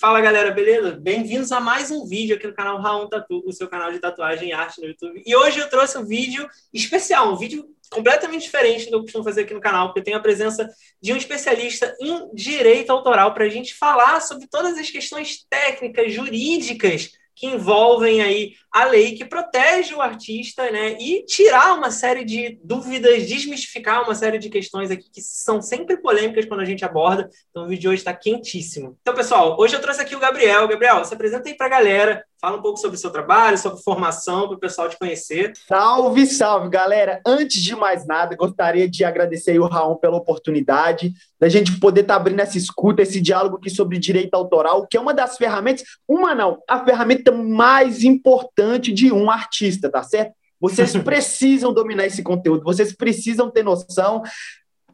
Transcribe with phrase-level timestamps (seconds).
[0.00, 0.92] Fala galera, beleza?
[0.92, 4.48] Bem-vindos a mais um vídeo aqui no canal Raon Tatu, o seu canal de tatuagem
[4.48, 5.22] e arte no YouTube.
[5.26, 9.24] E hoje eu trouxe um vídeo especial, um vídeo completamente diferente do que eu costumo
[9.24, 10.66] fazer aqui no canal, porque eu tenho a presença
[11.02, 16.10] de um especialista em direito autoral para a gente falar sobre todas as questões técnicas,
[16.10, 17.10] jurídicas
[17.40, 20.92] que envolvem aí a lei que protege o artista, né?
[21.00, 25.96] E tirar uma série de dúvidas, desmistificar uma série de questões aqui que são sempre
[25.96, 27.30] polêmicas quando a gente aborda.
[27.48, 28.98] Então o vídeo de hoje está quentíssimo.
[29.00, 30.68] Então, pessoal, hoje eu trouxe aqui o Gabriel.
[30.68, 33.82] Gabriel, se apresenta aí para a galera, fala um pouco sobre o seu trabalho, sobre
[33.82, 35.52] formação, para o pessoal te conhecer.
[35.68, 37.20] Salve, salve, galera!
[37.26, 42.14] Antes de mais nada, gostaria de agradecer o Raul pela oportunidade da gente poder estar
[42.14, 45.84] tá abrindo essa escuta, esse diálogo aqui sobre direito autoral, que é uma das ferramentas,
[46.08, 50.32] uma não, a ferramenta mais importante de um artista, tá certo?
[50.58, 54.22] Vocês precisam dominar esse conteúdo, vocês precisam ter noção.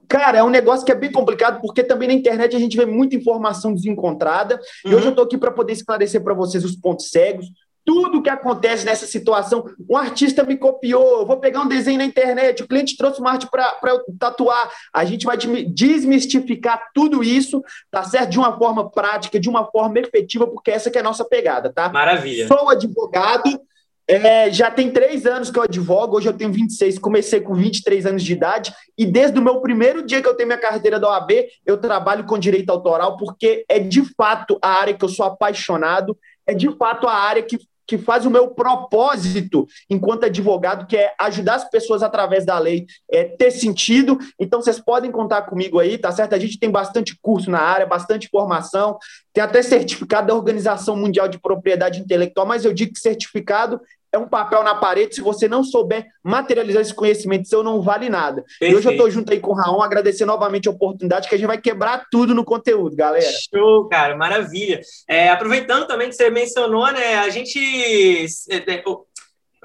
[0.08, 2.86] Cara, é um negócio que é bem complicado, porque também na internet a gente vê
[2.86, 4.60] muita informação desencontrada.
[4.84, 4.92] Uhum.
[4.92, 7.46] E hoje eu estou aqui para poder esclarecer para vocês os pontos cegos,
[7.86, 9.64] tudo que acontece nessa situação.
[9.88, 13.30] Um artista me copiou, eu vou pegar um desenho na internet, o cliente trouxe uma
[13.30, 14.68] arte para eu tatuar.
[14.92, 18.30] A gente vai desmistificar tudo isso, tá certo?
[18.30, 21.72] De uma forma prática, de uma forma efetiva, porque essa que é a nossa pegada,
[21.72, 21.88] tá?
[21.88, 22.48] Maravilha.
[22.48, 23.60] Sou advogado,
[24.08, 28.06] é, já tem três anos que eu advogo, hoje eu tenho 26, comecei com 23
[28.06, 31.08] anos de idade, e desde o meu primeiro dia que eu tenho minha carteira da
[31.08, 31.32] OAB,
[31.64, 36.16] eu trabalho com direito autoral, porque é de fato a área que eu sou apaixonado,
[36.46, 41.14] é de fato a área que que faz o meu propósito enquanto advogado, que é
[41.18, 44.18] ajudar as pessoas através da lei, é ter sentido.
[44.38, 46.34] Então, vocês podem contar comigo aí, tá certo?
[46.34, 48.98] A gente tem bastante curso na área, bastante formação,
[49.32, 53.80] tem até certificado da Organização Mundial de Propriedade Intelectual, mas eu digo que certificado
[54.16, 55.14] é um papel na parede.
[55.14, 58.42] Se você não souber materializar esse conhecimento seu, não vale nada.
[58.42, 58.72] Perfeito.
[58.72, 61.38] E hoje eu estou junto aí com o Raon, agradecer novamente a oportunidade, que a
[61.38, 63.26] gente vai quebrar tudo no conteúdo, galera.
[63.54, 64.80] Show, cara, maravilha.
[65.08, 68.26] É, aproveitando também que você mencionou, né, a gente.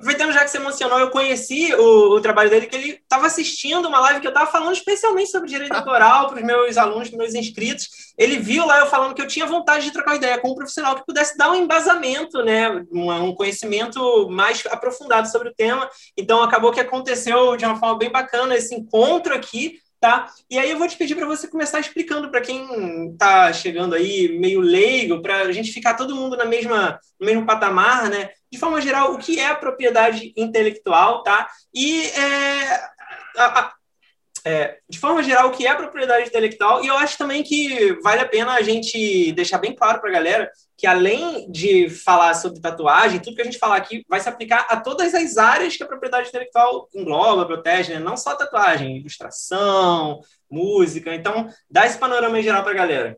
[0.01, 3.87] Aproveitando já que você mencionou, eu conheci o, o trabalho dele, que ele estava assistindo
[3.87, 7.17] uma live que eu estava falando especialmente sobre direito autoral para os meus alunos, para
[7.17, 7.87] os meus inscritos.
[8.17, 10.95] Ele viu lá eu falando que eu tinha vontade de trocar ideia com um profissional
[10.95, 15.87] que pudesse dar um embasamento, né, um, um conhecimento mais aprofundado sobre o tema.
[16.17, 20.27] Então, acabou que aconteceu de uma forma bem bacana esse encontro aqui, tá?
[20.49, 24.35] E aí eu vou te pedir para você começar explicando para quem está chegando aí
[24.39, 28.31] meio leigo, para a gente ficar todo mundo na mesma, no mesmo patamar, né?
[28.51, 31.47] De forma geral, o que é propriedade intelectual, tá?
[31.71, 32.73] E é,
[33.37, 33.73] a, a,
[34.43, 38.21] é, de forma geral, o que é propriedade intelectual, e eu acho também que vale
[38.21, 40.51] a pena a gente deixar bem claro para a galera
[40.81, 44.65] que, além de falar sobre tatuagem, tudo que a gente falar aqui vai se aplicar
[44.67, 47.99] a todas as áreas que a propriedade intelectual engloba, protege, né?
[47.99, 51.13] não só tatuagem, ilustração, música.
[51.13, 53.17] Então, dá esse panorama em geral para a galera.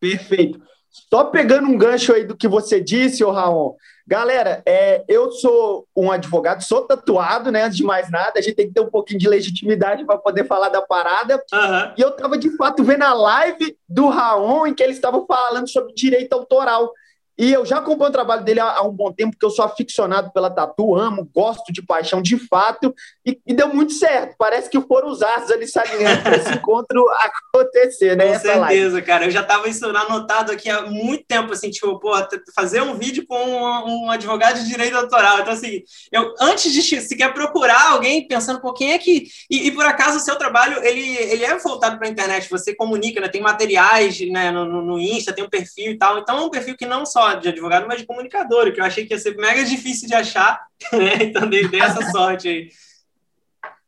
[0.00, 0.58] Perfeito.
[0.88, 3.74] Só pegando um gancho aí do que você disse, ô Raon.
[4.08, 7.64] Galera, é, eu sou um advogado, sou tatuado, né?
[7.64, 10.46] Antes de mais nada, a gente tem que ter um pouquinho de legitimidade para poder
[10.46, 11.36] falar da parada.
[11.52, 11.92] Uhum.
[11.94, 15.68] E eu estava de fato vendo a live do Raon em que eles estavam falando
[15.68, 16.90] sobre direito autoral.
[17.38, 19.64] E eu já acompanho o trabalho dele há, há, um bom tempo, porque eu sou
[19.64, 22.92] aficionado pela tatu, amo, gosto de paixão de fato,
[23.24, 24.34] e, e deu muito certo.
[24.36, 27.06] Parece que foram os astros ali saliendo para esse encontro
[27.54, 28.32] acontecer, né?
[28.32, 29.02] Com certeza, live.
[29.02, 29.24] cara.
[29.26, 32.10] Eu já estava isso anotado aqui há muito tempo, assim, tipo, pô,
[32.56, 35.38] fazer um vídeo com um, um, advogado de direito autoral.
[35.38, 39.28] Então, assim, eu antes de sequer procurar alguém pensando, pô, quem é que.
[39.48, 42.74] E, e por acaso o seu trabalho, ele, ele é voltado para a internet, você
[42.74, 43.28] comunica, né?
[43.28, 46.18] Tem materiais né, no, no Insta, tem um perfil e tal.
[46.18, 49.06] Então, é um perfil que não só de advogado, mas de comunicador, que eu achei
[49.06, 50.60] que ia ser mega difícil de achar,
[50.92, 51.14] né?
[51.22, 52.68] Então dei, dei essa sorte aí.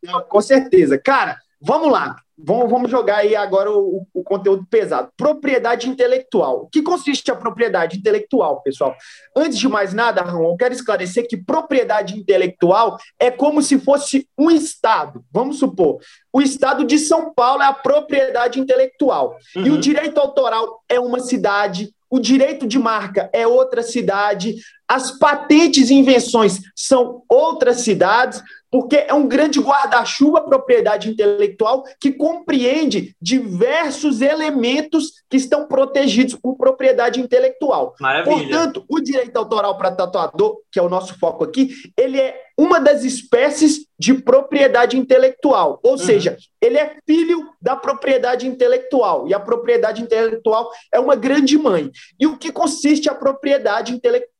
[0.02, 0.98] Não, com certeza.
[0.98, 2.16] Cara, vamos lá.
[2.42, 5.10] Vamos, vamos jogar aí agora o, o, conteúdo pesado.
[5.16, 6.62] Propriedade intelectual.
[6.62, 8.96] O que consiste a propriedade intelectual, pessoal?
[9.36, 14.26] Antes de mais nada, Ramon, eu quero esclarecer que propriedade intelectual é como se fosse
[14.38, 15.22] um Estado.
[15.30, 15.98] Vamos supor,
[16.32, 19.36] o Estado de São Paulo é a propriedade intelectual.
[19.54, 19.66] Uhum.
[19.66, 19.80] E o uhum.
[19.80, 24.56] direito autoral é uma cidade, o direito de marca é outra cidade,
[24.90, 32.10] as patentes e invenções são outras cidades, porque é um grande guarda-chuva propriedade intelectual que
[32.10, 37.94] compreende diversos elementos que estão protegidos por propriedade intelectual.
[38.00, 38.36] Maravilha.
[38.36, 42.80] Portanto, o direito autoral para tatuador, que é o nosso foco aqui, ele é uma
[42.80, 45.98] das espécies de propriedade intelectual, ou uhum.
[45.98, 51.90] seja, ele é filho da propriedade intelectual, e a propriedade intelectual é uma grande mãe.
[52.18, 54.30] E o que consiste a propriedade intelectual?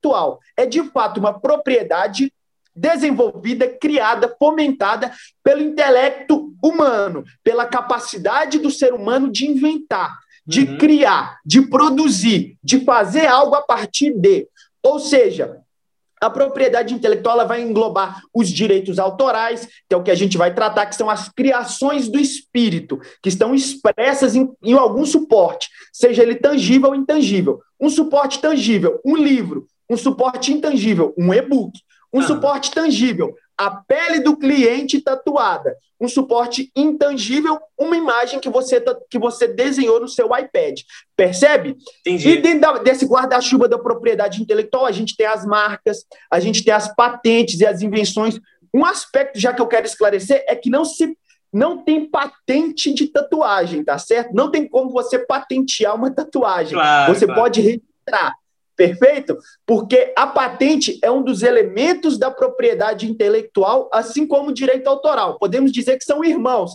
[0.57, 2.33] É de fato uma propriedade
[2.75, 5.13] desenvolvida, criada, fomentada
[5.43, 10.19] pelo intelecto humano, pela capacidade do ser humano de inventar.
[10.47, 10.79] de uhum.
[10.79, 14.49] criar, de produzir, de fazer algo a partir de.
[14.83, 15.61] Ou seja,
[16.21, 20.53] a propriedade intelectual vai englobar os direitos autorais, que é o que a gente vai
[20.53, 26.23] tratar, que são as criações do espírito, que estão expressas em, em algum suporte, seja
[26.23, 27.61] ele tangível ou intangível.
[27.81, 29.67] Um suporte tangível, um livro.
[29.91, 31.73] Um suporte intangível, um e-book.
[32.13, 32.27] Um ah.
[32.27, 35.77] suporte tangível, a pele do cliente tatuada.
[36.01, 40.81] Um suporte intangível, uma imagem que você, que você desenhou no seu iPad.
[41.15, 41.77] Percebe?
[42.01, 42.31] Entendi.
[42.31, 46.73] E dentro desse guarda-chuva da propriedade intelectual, a gente tem as marcas, a gente tem
[46.73, 48.41] as patentes e as invenções.
[48.73, 51.17] Um aspecto, já que eu quero esclarecer, é que não se
[51.53, 54.33] não tem patente de tatuagem, tá certo?
[54.33, 56.75] Não tem como você patentear uma tatuagem.
[56.75, 57.41] Claro, você claro.
[57.41, 58.35] pode registrar.
[58.81, 59.37] Perfeito?
[59.67, 65.39] Porque a patente é um dos elementos da propriedade intelectual, assim como o direito autoral.
[65.39, 66.73] Podemos dizer que são irmãos.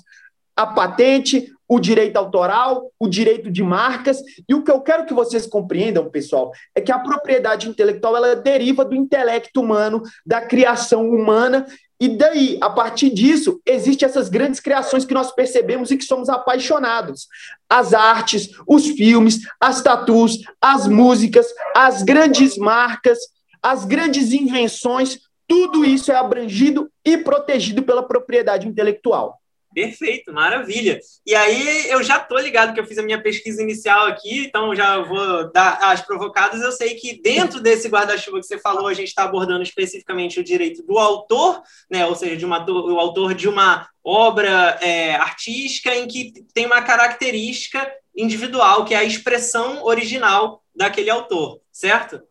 [0.55, 4.19] A patente, o direito autoral, o direito de marcas.
[4.47, 8.35] E o que eu quero que vocês compreendam, pessoal, é que a propriedade intelectual ela
[8.35, 11.65] deriva do intelecto humano, da criação humana,
[12.05, 16.29] e daí, a partir disso, existem essas grandes criações que nós percebemos e que somos
[16.29, 17.27] apaixonados.
[17.67, 23.17] As artes, os filmes, as tatus, as músicas, as grandes marcas,
[23.59, 25.17] as grandes invenções,
[25.47, 29.39] tudo isso é abrangido e protegido pela propriedade intelectual.
[29.75, 31.01] Perfeito, maravilha.
[31.25, 34.73] E aí eu já tô ligado que eu fiz a minha pesquisa inicial aqui, então
[34.73, 36.61] já vou dar as provocadas.
[36.61, 40.43] Eu sei que dentro desse guarda-chuva que você falou, a gente está abordando especificamente o
[40.45, 41.61] direito do autor,
[41.91, 42.05] né?
[42.05, 46.81] Ou seja, de uma, o autor de uma obra é, artística em que tem uma
[46.81, 47.85] característica
[48.15, 52.21] individual, que é a expressão original daquele autor, certo?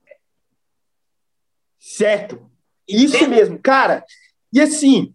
[1.79, 2.51] Certo.
[2.89, 4.03] Isso mesmo, cara.
[4.51, 5.13] E assim,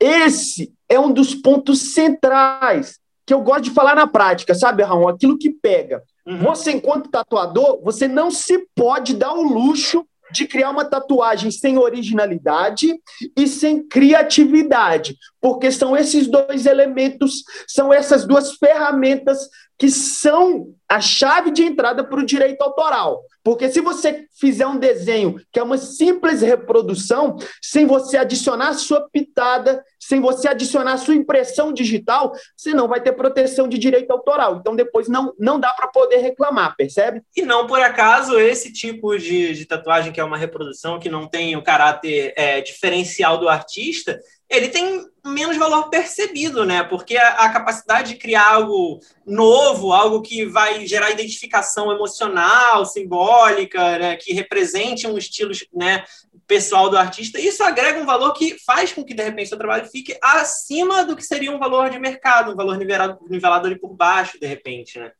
[0.00, 5.08] esse é um dos pontos centrais que eu gosto de falar na prática, sabe, Raul?
[5.08, 6.02] Aquilo que pega.
[6.26, 6.38] Uhum.
[6.38, 11.78] Você, enquanto tatuador, você não se pode dar o luxo de criar uma tatuagem sem
[11.78, 12.94] originalidade
[13.36, 19.48] e sem criatividade, porque são esses dois elementos, são essas duas ferramentas
[19.80, 23.22] que são a chave de entrada para o direito autoral.
[23.42, 29.08] Porque se você fizer um desenho que é uma simples reprodução, sem você adicionar sua
[29.10, 34.58] pitada, sem você adicionar sua impressão digital, você não vai ter proteção de direito autoral.
[34.60, 37.22] Então depois não, não dá para poder reclamar, percebe?
[37.34, 41.26] E não por acaso esse tipo de, de tatuagem que é uma reprodução que não
[41.26, 46.82] tem o caráter é, diferencial do artista, ele tem menos valor percebido, né?
[46.82, 53.98] Porque a, a, capacidade de criar algo novo, algo que vai gerar identificação emocional, simbólica,
[53.98, 54.16] né?
[54.16, 56.04] que represente um estilo né?
[56.48, 59.58] pessoal do artista, isso agrega um valor que faz com que, de repente, o seu
[59.58, 63.78] trabalho fique acima do que seria um valor de mercado, um valor nivelado, nivelado ali
[63.78, 65.12] por baixo, de repente, né?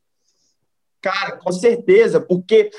[0.99, 2.69] Cara, com certeza, porque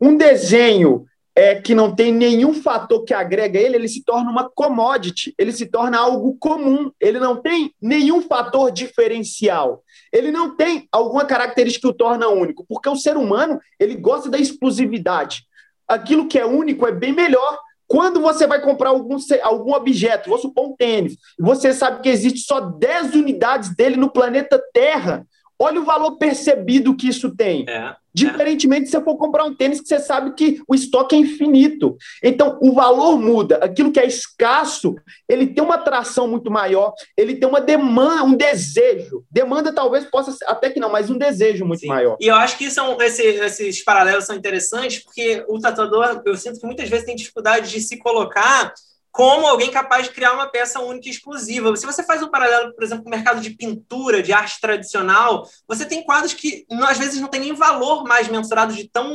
[0.00, 4.50] um desenho é, que não tem nenhum fator que agrega ele, ele se torna uma
[4.50, 9.82] commodity, ele se torna algo comum, ele não tem nenhum fator diferencial,
[10.12, 14.28] ele não tem alguma característica que o torna único, porque o ser humano ele gosta
[14.28, 15.44] da exclusividade.
[15.88, 17.58] Aquilo que é único é bem melhor.
[17.86, 22.40] Quando você vai comprar algum, algum objeto, vou supor um tênis, você sabe que existe
[22.40, 25.26] só 10 unidades dele no planeta Terra,
[25.62, 27.64] olha o valor percebido que isso tem.
[27.68, 27.94] É.
[28.14, 31.96] Diferentemente, se você for comprar um tênis que você sabe que o estoque é infinito.
[32.22, 33.56] Então, o valor muda.
[33.56, 34.94] Aquilo que é escasso,
[35.26, 39.24] ele tem uma atração muito maior, ele tem uma demanda, um desejo.
[39.30, 41.88] Demanda talvez possa ser, até que não, mas um desejo muito Sim.
[41.88, 42.16] maior.
[42.20, 46.60] E eu acho que são, esse, esses paralelos são interessantes, porque o tatuador, eu sinto
[46.60, 48.74] que muitas vezes tem dificuldade de se colocar
[49.12, 51.76] como alguém capaz de criar uma peça única e exclusiva.
[51.76, 55.46] Se você faz um paralelo, por exemplo, com o mercado de pintura, de arte tradicional,
[55.68, 59.12] você tem quadros que às vezes não tem nem valor mais mensurado de tão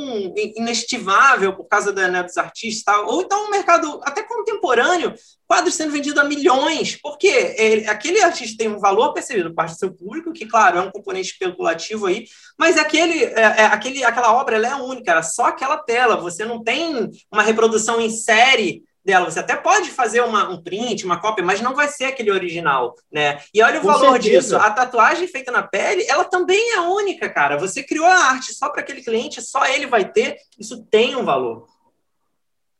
[0.55, 3.07] inestimável por causa da, né, dos artistas, tal.
[3.07, 5.15] ou então um mercado até contemporâneo,
[5.47, 9.73] quadros sendo vendidos a milhões, porque ele, aquele artista tem um valor percebido por parte
[9.73, 12.25] do seu público, que, claro, é um componente especulativo aí,
[12.57, 16.63] mas aquele, é, é, aquele, aquela obra é única, era só aquela tela, você não
[16.63, 19.31] tem uma reprodução em série dela.
[19.31, 22.93] Você até pode fazer uma, um print, uma cópia, mas não vai ser aquele original,
[23.09, 23.39] né?
[23.53, 24.39] E olha o Com valor certeza.
[24.41, 24.57] disso.
[24.57, 27.57] A tatuagem feita na pele, ela também é única, cara.
[27.57, 30.35] Você criou a arte só para aquele cliente, só ele vai ter.
[30.59, 31.65] Isso tem um valor.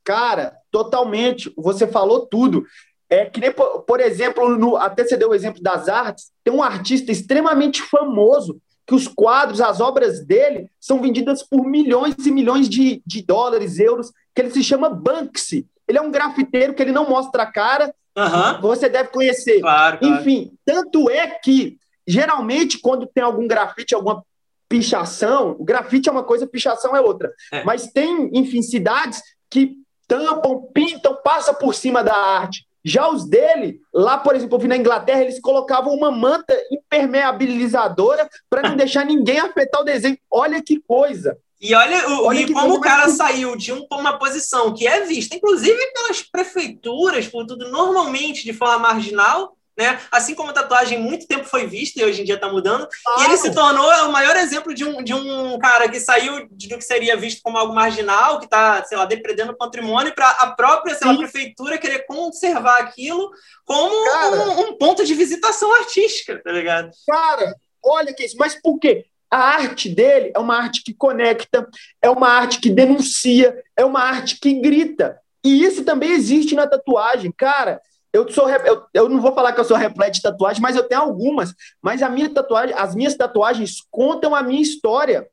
[0.03, 1.51] Cara, totalmente.
[1.55, 2.65] Você falou tudo.
[3.09, 6.53] É que nem, por, por exemplo, no, até você deu o exemplo das artes, tem
[6.53, 12.31] um artista extremamente famoso que os quadros, as obras dele são vendidas por milhões e
[12.31, 15.65] milhões de, de dólares, euros, que ele se chama Banksy.
[15.87, 17.93] Ele é um grafiteiro que ele não mostra a cara.
[18.17, 18.61] Uhum.
[18.61, 19.59] Você deve conhecer.
[19.59, 20.15] Claro, claro.
[20.15, 24.23] Enfim, tanto é que, geralmente, quando tem algum grafite, alguma
[24.67, 27.31] pichação, o grafite é uma coisa, pichação é outra.
[27.51, 27.63] É.
[27.63, 29.77] Mas tem, enfim, cidades que
[30.07, 32.65] tampam, pintam, passa por cima da arte.
[32.83, 38.29] Já os dele, lá, por exemplo, eu vi na Inglaterra, eles colocavam uma manta impermeabilizadora
[38.49, 40.17] para não deixar ninguém afetar o desenho.
[40.31, 41.37] Olha que coisa.
[41.59, 43.17] E olha, o, olha e como o cara mais...
[43.17, 48.53] saiu de um, uma posição que é vista, inclusive pelas prefeituras, por tudo normalmente de
[48.53, 49.99] forma marginal, né?
[50.11, 52.87] Assim como a tatuagem muito tempo foi vista e hoje em dia está mudando,
[53.19, 56.77] e ele se tornou o maior exemplo de um, de um cara que saiu do
[56.77, 60.51] que seria visto como algo marginal, que está, sei lá, depredando o patrimônio, para a
[60.51, 63.29] própria sei lá, prefeitura querer conservar aquilo
[63.65, 66.89] como cara, um, um, ponto de visitação artística, tá ligado?
[67.07, 69.05] Cara, olha que isso, mas por quê?
[69.29, 71.67] A arte dele é uma arte que conecta,
[72.01, 75.19] é uma arte que denuncia, é uma arte que grita.
[75.43, 77.31] E isso também existe na tatuagem.
[77.31, 77.81] Cara,
[78.13, 80.83] eu sou eu, eu não vou falar que eu sou repleto de tatuagens, mas eu
[80.83, 81.53] tenho algumas.
[81.81, 85.27] Mas a minha tatuagem, as minhas tatuagens contam a minha história.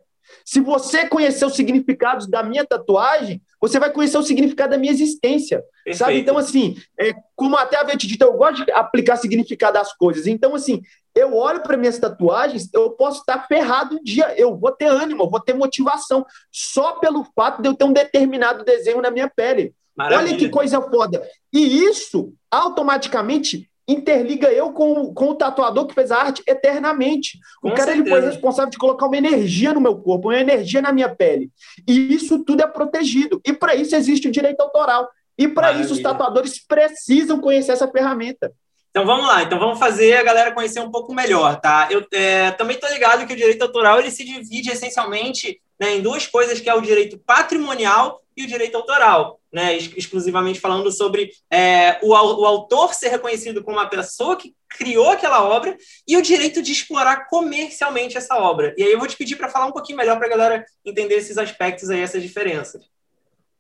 [0.45, 4.93] Se você conhecer os significados da minha tatuagem, você vai conhecer o significado da minha
[4.93, 5.63] existência.
[5.85, 5.99] Perfeito.
[5.99, 6.19] Sabe?
[6.19, 10.27] Então, assim, é, como até havia te dito, eu gosto de aplicar significado às coisas.
[10.27, 10.83] Então, assim,
[11.15, 15.23] eu olho para minhas tatuagens, eu posso estar ferrado um dia, eu vou ter ânimo,
[15.23, 19.29] eu vou ter motivação, só pelo fato de eu ter um determinado desenho na minha
[19.29, 19.75] pele.
[19.97, 20.29] Maravilha.
[20.29, 21.23] Olha que coisa foda.
[21.53, 27.39] E isso automaticamente interliga eu com, com o tatuador que fez a arte eternamente.
[27.63, 30.81] O com cara ele foi responsável de colocar uma energia no meu corpo, uma energia
[30.81, 31.51] na minha pele.
[31.87, 33.41] E isso tudo é protegido.
[33.47, 35.09] E para isso existe o direito autoral.
[35.37, 38.53] E para isso os tatuadores precisam conhecer essa ferramenta.
[38.95, 41.89] Então vamos lá, então vamos fazer a galera conhecer um pouco melhor, tá?
[41.91, 46.01] Eu é, também estou ligado que o direito autoral ele se divide essencialmente né, em
[46.01, 49.77] duas coisas, que é o direito patrimonial e o direito autoral, né?
[49.77, 55.43] Exclusivamente falando sobre é, o, o autor ser reconhecido como a pessoa que criou aquela
[55.43, 58.77] obra e o direito de explorar comercialmente essa obra.
[58.79, 61.17] E aí eu vou te pedir para falar um pouquinho melhor para a galera entender
[61.17, 62.85] esses aspectos aí, essas diferenças.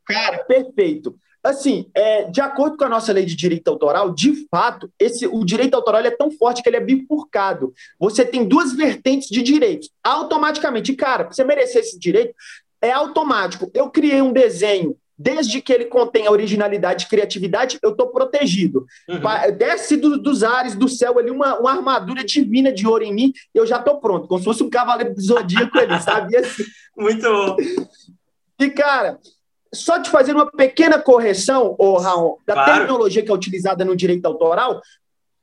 [0.06, 1.18] Cara, perfeito.
[1.44, 5.44] Assim, é, de acordo com a nossa lei de direito autoral, de fato, esse, o
[5.44, 7.74] direito autoral é tão forte que ele é bifurcado.
[8.00, 9.90] Você tem duas vertentes de direitos.
[10.02, 12.34] Automaticamente, cara, você merecer esse direito,
[12.80, 13.70] é automático.
[13.74, 18.86] Eu criei um desenho, desde que ele contém originalidade e criatividade, eu estou protegido.
[19.06, 19.20] Uhum.
[19.56, 23.32] Desce do, dos ares, do céu ali, uma, uma armadura divina de ouro em mim,
[23.54, 26.36] eu já estou pronto, como se fosse um cavaleiro do zodíaco ali, sabe?
[26.36, 26.64] Assim.
[26.96, 27.56] Muito bom.
[28.58, 29.18] E, cara,
[29.74, 32.72] só te fazer uma pequena correção, oh, Raul, da claro.
[32.72, 34.80] terminologia que é utilizada no direito autoral,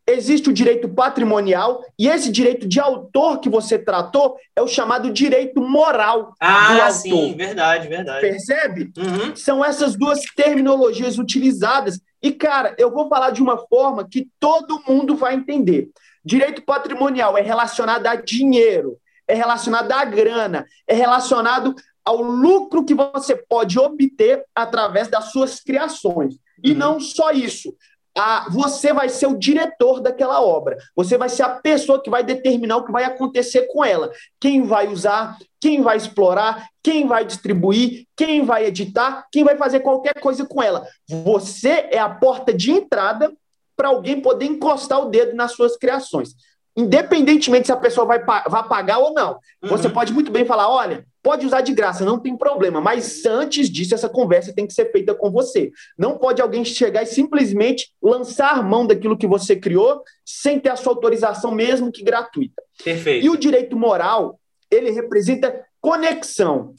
[0.07, 5.11] existe o direito patrimonial e esse direito de autor que você tratou é o chamado
[5.11, 6.93] direito moral ah, do autor.
[6.93, 8.21] sim, verdade, verdade.
[8.21, 8.91] Percebe?
[8.97, 9.35] Uhum.
[9.35, 14.81] São essas duas terminologias utilizadas e, cara, eu vou falar de uma forma que todo
[14.87, 15.89] mundo vai entender.
[16.23, 18.97] Direito patrimonial é relacionado a dinheiro,
[19.27, 25.59] é relacionado à grana, é relacionado ao lucro que você pode obter através das suas
[25.59, 26.35] criações.
[26.63, 26.77] E uhum.
[26.77, 27.73] não só isso.
[28.17, 30.77] A, você vai ser o diretor daquela obra.
[30.95, 34.11] Você vai ser a pessoa que vai determinar o que vai acontecer com ela.
[34.39, 39.79] Quem vai usar, quem vai explorar, quem vai distribuir, quem vai editar, quem vai fazer
[39.79, 40.85] qualquer coisa com ela.
[41.07, 43.31] Você é a porta de entrada
[43.77, 46.35] para alguém poder encostar o dedo nas suas criações.
[46.75, 49.39] Independentemente se a pessoa vai, vai pagar ou não.
[49.63, 49.69] Uhum.
[49.69, 53.69] Você pode muito bem falar: olha, Pode usar de graça, não tem problema, mas antes
[53.69, 55.71] disso, essa conversa tem que ser feita com você.
[55.97, 60.75] Não pode alguém chegar e simplesmente lançar mão daquilo que você criou sem ter a
[60.75, 62.61] sua autorização, mesmo que gratuita.
[62.83, 63.25] Perfeito.
[63.25, 66.73] E o direito moral, ele representa conexão.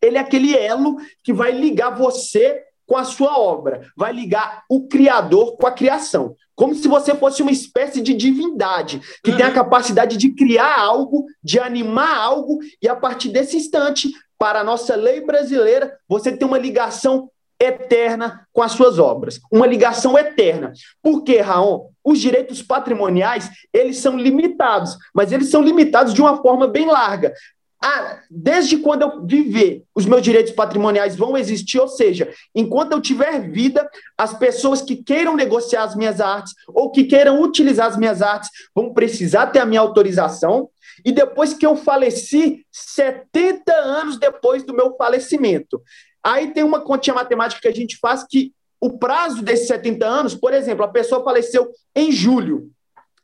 [0.00, 4.86] Ele é aquele elo que vai ligar você com a sua obra, vai ligar o
[4.86, 6.36] criador com a criação.
[6.62, 9.36] Como se você fosse uma espécie de divindade que uhum.
[9.36, 9.54] tem a uhum.
[9.56, 14.94] capacidade de criar algo, de animar algo, e a partir desse instante, para a nossa
[14.94, 17.28] lei brasileira, você tem uma ligação
[17.58, 20.72] eterna com as suas obras, uma ligação eterna.
[21.02, 21.88] Por quê, Raon?
[22.04, 27.34] Os direitos patrimoniais, eles são limitados, mas eles são limitados de uma forma bem larga
[27.82, 33.00] ah, desde quando eu viver, os meus direitos patrimoniais vão existir, ou seja, enquanto eu
[33.00, 37.96] tiver vida, as pessoas que queiram negociar as minhas artes ou que queiram utilizar as
[37.96, 40.70] minhas artes vão precisar ter a minha autorização.
[41.04, 45.82] E depois que eu faleci, 70 anos depois do meu falecimento.
[46.22, 50.34] Aí tem uma continha matemática que a gente faz que o prazo desses 70 anos,
[50.36, 52.70] por exemplo, a pessoa faleceu em julho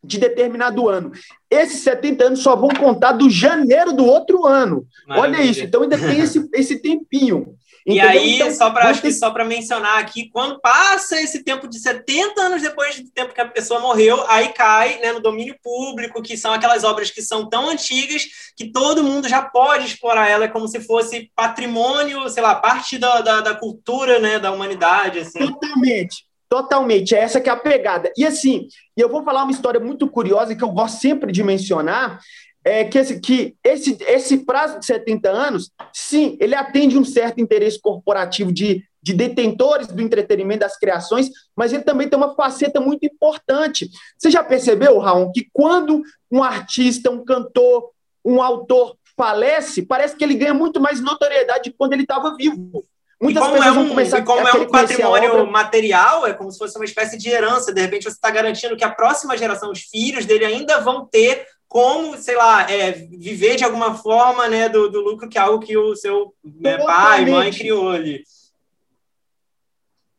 [0.03, 1.13] de determinado ano.
[1.51, 4.87] Esses 70 anos só vão contar do janeiro do outro ano.
[5.07, 5.39] Maravilha.
[5.39, 5.61] Olha isso.
[5.61, 7.59] Então ainda tem esse, esse tempinho.
[7.89, 12.39] E aí, então, só para só para mencionar aqui, quando passa esse tempo de 70
[12.39, 16.37] anos depois do tempo que a pessoa morreu, aí cai né, no domínio público, que
[16.37, 20.49] são aquelas obras que são tão antigas que todo mundo já pode explorar ela, é
[20.49, 25.21] como se fosse patrimônio, sei lá, parte da, da, da cultura né, da humanidade.
[25.21, 25.39] Assim.
[25.39, 26.28] Totalmente.
[26.49, 28.11] Totalmente, é essa que é a pegada.
[28.17, 32.21] E assim, eu vou falar uma história muito curiosa que eu gosto sempre de mencionar,
[32.65, 37.41] é que, esse, que esse, esse prazo de 70 anos, sim, ele atende um certo
[37.41, 42.81] interesse corporativo de, de detentores do entretenimento, das criações, mas ele também tem uma faceta
[42.81, 43.89] muito importante.
[44.19, 47.91] Você já percebeu, Raul, que quando um artista, um cantor,
[48.25, 52.85] um autor falece, parece que ele ganha muito mais notoriedade quando ele estava vivo.
[53.21, 56.77] Muitas pessoas é um, começar como a é um patrimônio material, é como se fosse
[56.77, 57.73] uma espécie de herança.
[57.73, 61.45] De repente, você está garantindo que a próxima geração, os filhos dele, ainda vão ter
[61.67, 65.65] como, sei lá, é, viver de alguma forma né, do, do lucro, que é algo
[65.65, 68.23] que o seu né, pai, mãe criou ali.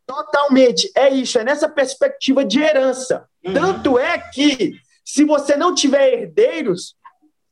[0.05, 3.27] Totalmente, é isso, é nessa perspectiva de herança.
[3.43, 3.53] Uhum.
[3.53, 4.73] Tanto é que,
[5.05, 6.95] se você não tiver herdeiros,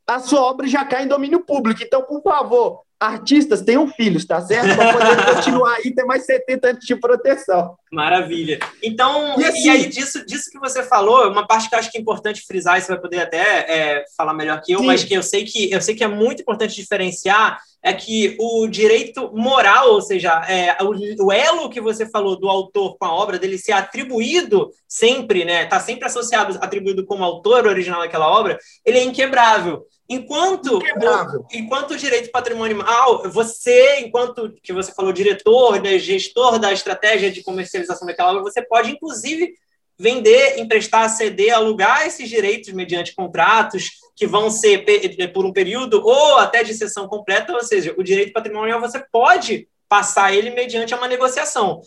[0.06, 1.82] a sua obra já cai em domínio público.
[1.82, 4.74] Então, por favor, artistas tenham filhos, tá certo?
[4.76, 7.76] Para poder continuar aí, ter mais 70 anos de proteção.
[7.92, 8.58] Maravilha.
[8.82, 11.90] Então, e, assim, e, aí, disso, disso que você falou, uma parte que eu acho
[11.90, 14.86] que é importante frisar, e você vai poder até é, falar melhor que eu, sim.
[14.86, 18.66] mas que eu sei que eu sei que é muito importante diferenciar, é que o
[18.66, 23.14] direito moral, ou seja, é, o, o, elo que você falou do autor com a
[23.14, 25.64] obra, dele ser atribuído sempre, né?
[25.64, 29.86] Está sempre associado, atribuído como autor original daquela obra, ele é inquebrável.
[30.08, 36.72] Enquanto, o, enquanto o direito patrimonial, você, enquanto que você falou, diretor, né, gestor da
[36.72, 39.52] estratégia de comercialização daquela obra, você pode, inclusive,
[39.98, 44.84] vender, emprestar, ceder, alugar esses direitos mediante contratos que vão ser
[45.32, 49.68] por um período ou até de sessão completa, ou seja, o direito patrimonial você pode
[49.88, 51.80] passar ele mediante uma negociação.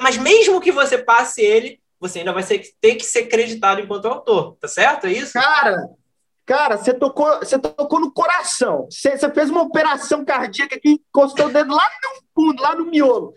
[0.00, 4.56] Mas mesmo que você passe ele, você ainda vai ter que ser creditado enquanto autor,
[4.60, 5.06] tá certo?
[5.06, 5.32] É isso?
[5.32, 5.88] Cara,
[6.48, 8.88] Cara, você tocou, você tocou no coração.
[8.90, 12.86] Você, você fez uma operação cardíaca que encostou o dedo lá no fundo, lá no
[12.86, 13.34] miolo.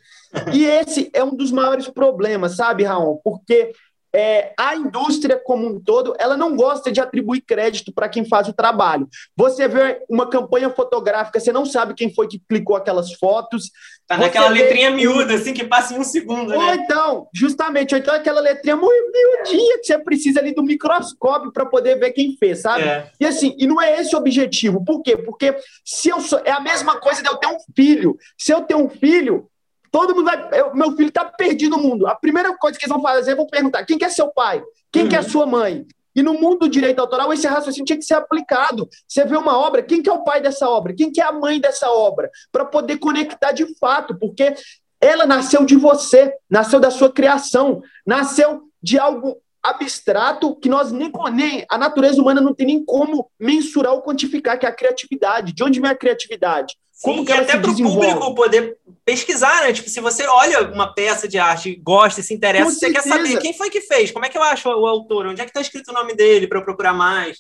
[0.54, 3.20] E esse é um dos maiores problemas, sabe, Raul?
[3.22, 3.74] Porque
[4.14, 8.48] é, a indústria como um todo, ela não gosta de atribuir crédito para quem faz
[8.48, 9.08] o trabalho.
[9.36, 13.72] Você vê uma campanha fotográfica, você não sabe quem foi que clicou aquelas fotos.
[14.06, 14.64] Tá naquela vê...
[14.64, 16.76] letrinha miúda, assim, que passa em um segundo, ou né?
[16.76, 21.96] então, justamente, ou então aquela letrinha miudinha que você precisa ali do microscópio para poder
[21.98, 22.84] ver quem fez, sabe?
[22.84, 23.10] É.
[23.20, 24.84] E assim, e não é esse o objetivo.
[24.84, 25.16] Por quê?
[25.16, 28.18] Porque se eu sou, é a mesma coisa de eu ter um filho.
[28.38, 29.50] Se eu ter um filho,
[29.92, 30.50] Todo mundo vai.
[30.54, 32.08] Eu, meu filho está perdido no mundo.
[32.08, 34.64] A primeira coisa que eles vão fazer é vão perguntar: quem que é seu pai?
[34.92, 35.10] Quem uhum.
[35.10, 35.30] que é uhum.
[35.30, 35.86] sua mãe?
[36.16, 38.88] E no mundo do direito autoral, esse raciocínio tinha que ser aplicado.
[39.08, 40.94] Você vê uma obra, quem que é o pai dessa obra?
[40.94, 42.30] Quem que é a mãe dessa obra?
[42.52, 44.54] Para poder conectar de fato, porque
[45.00, 51.12] ela nasceu de você, nasceu da sua criação, nasceu de algo abstrato que nós nem,
[51.34, 55.54] nem a natureza humana não tem nem como mensurar ou quantificar, que é a criatividade.
[55.54, 56.76] De onde vem a criatividade?
[57.02, 59.74] Como Sim, que até para o público poder pesquisar, né?
[59.74, 63.04] Tipo, se você olha uma peça de arte, gosta, se interessa, Com você certeza.
[63.04, 65.44] quer saber quem foi que fez, como é que eu acho o autor, onde é
[65.44, 67.40] que está escrito o nome dele para eu procurar mais.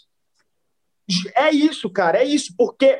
[1.35, 2.99] É isso, cara, é isso, porque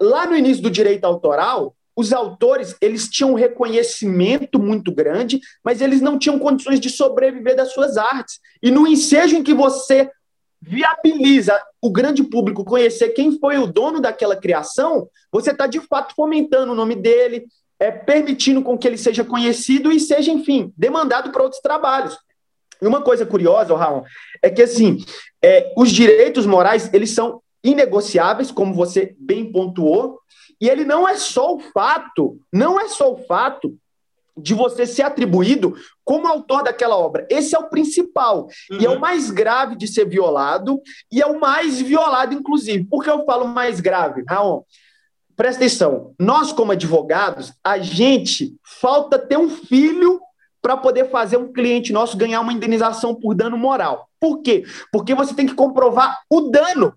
[0.00, 5.80] lá no início do direito autoral, os autores eles tinham um reconhecimento muito grande, mas
[5.80, 8.40] eles não tinham condições de sobreviver das suas artes.
[8.62, 10.10] E no ensejo em que você
[10.62, 16.14] viabiliza o grande público conhecer quem foi o dono daquela criação, você está de fato
[16.14, 17.46] fomentando o nome dele,
[17.80, 22.16] é, permitindo com que ele seja conhecido e seja, enfim, demandado para outros trabalhos.
[22.80, 24.04] E uma coisa curiosa, Raul,
[24.40, 25.04] é que assim,
[25.42, 30.20] é, os direitos morais eles são inegociáveis, como você bem pontuou,
[30.60, 33.76] e ele não é só o fato, não é só o fato
[34.36, 37.26] de você ser atribuído como autor daquela obra.
[37.30, 38.48] Esse é o principal.
[38.70, 38.78] Uhum.
[38.80, 38.98] E é o uhum.
[38.98, 42.84] mais grave de ser violado, e é o mais violado, inclusive.
[42.84, 44.24] Por que eu falo mais grave?
[44.28, 44.66] Raul,
[45.36, 46.14] presta atenção.
[46.18, 50.20] Nós, como advogados, a gente falta ter um filho
[50.62, 54.08] para poder fazer um cliente nosso ganhar uma indenização por dano moral.
[54.20, 54.64] Por quê?
[54.92, 56.94] Porque você tem que comprovar o dano.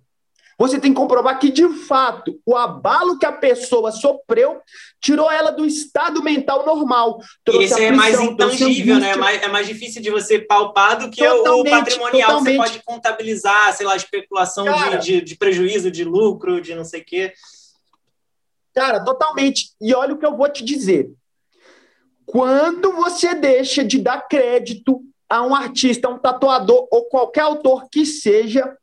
[0.58, 4.62] Você tem que comprovar que, de fato, o abalo que a pessoa sofreu
[5.02, 7.20] tirou ela do estado mental normal.
[7.50, 9.12] E esse é mais intangível, né?
[9.12, 12.46] É mais, é mais difícil de você palpar do que totalmente, o patrimonial totalmente.
[12.46, 16.74] que você pode contabilizar, sei lá, especulação Cara, de, de, de, prejuízo, de lucro, de
[16.74, 17.34] não sei o quê.
[18.74, 19.72] Cara, totalmente.
[19.82, 21.12] E olha o que eu vou te dizer.
[22.26, 27.88] Quando você deixa de dar crédito a um artista, a um tatuador ou qualquer autor
[27.92, 28.78] que seja,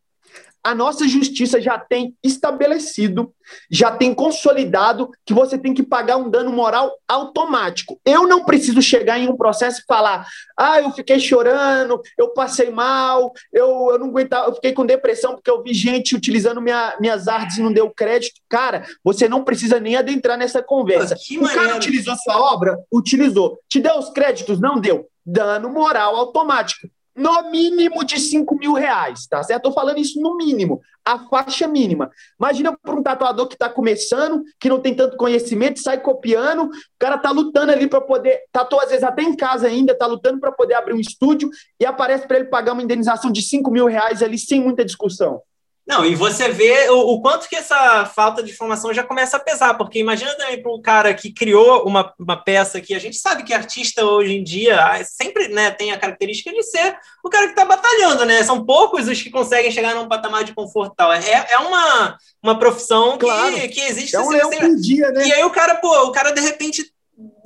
[0.64, 3.34] a nossa justiça já tem estabelecido,
[3.70, 8.00] já tem consolidado que você tem que pagar um dano moral automático.
[8.04, 12.70] Eu não preciso chegar em um processo e falar: ah, eu fiquei chorando, eu passei
[12.70, 16.96] mal, eu, eu não aguentava, eu fiquei com depressão porque eu vi gente utilizando minha,
[17.00, 18.40] minhas artes e não deu crédito.
[18.48, 21.16] Cara, você não precisa nem adentrar nessa conversa.
[21.38, 22.78] o cara utilizou sua obra?
[22.92, 23.58] Utilizou.
[23.68, 24.60] Te deu os créditos?
[24.60, 25.08] Não deu.
[25.24, 29.68] Dano moral automático no mínimo de 5 mil reais, tá certo?
[29.68, 32.10] Estou falando isso no mínimo, a faixa mínima.
[32.38, 36.70] Imagina para um tatuador que está começando, que não tem tanto conhecimento, sai copiando, o
[36.98, 40.40] cara tá lutando ali para poder, tatuar às vezes até em casa ainda, tá lutando
[40.40, 43.86] para poder abrir um estúdio e aparece para ele pagar uma indenização de 5 mil
[43.86, 45.42] reais ali sem muita discussão.
[45.86, 49.40] Não, e você vê o, o, quanto que essa falta de informação já começa a
[49.40, 53.16] pesar, porque imagina também para um cara que criou uma, uma peça que a gente
[53.16, 57.28] sabe que artista hoje em dia ah, sempre né, tem a característica de ser o
[57.28, 58.44] cara que está batalhando, né?
[58.44, 61.12] São poucos os que conseguem chegar num patamar de conforto tal.
[61.12, 63.52] É, é uma, uma profissão claro.
[63.52, 64.14] que, que existe.
[64.14, 65.26] É um leão por dia, né?
[65.26, 66.91] E aí o cara, pô, o cara de repente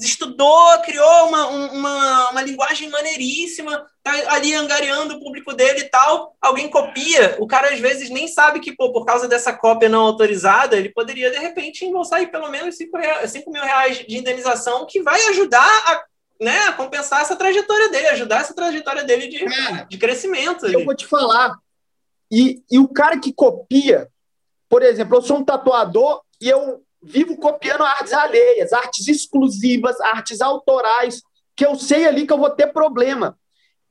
[0.00, 6.36] estudou, criou uma, uma, uma linguagem maneiríssima, tá ali angariando o público dele e tal,
[6.40, 10.02] alguém copia, o cara às vezes nem sabe que, pô, por causa dessa cópia não
[10.02, 14.16] autorizada, ele poderia, de repente, embolsar aí pelo menos 5, reais, 5 mil reais de
[14.16, 16.04] indenização, que vai ajudar a,
[16.40, 20.66] né, compensar essa trajetória dele, ajudar essa trajetória dele de, cara, de crescimento.
[20.66, 21.56] Eu vou te falar,
[22.30, 24.08] e, e o cara que copia,
[24.68, 30.40] por exemplo, eu sou um tatuador e eu vivo copiando artes alheias, artes exclusivas, artes
[30.40, 31.22] autorais,
[31.54, 33.38] que eu sei ali que eu vou ter problema.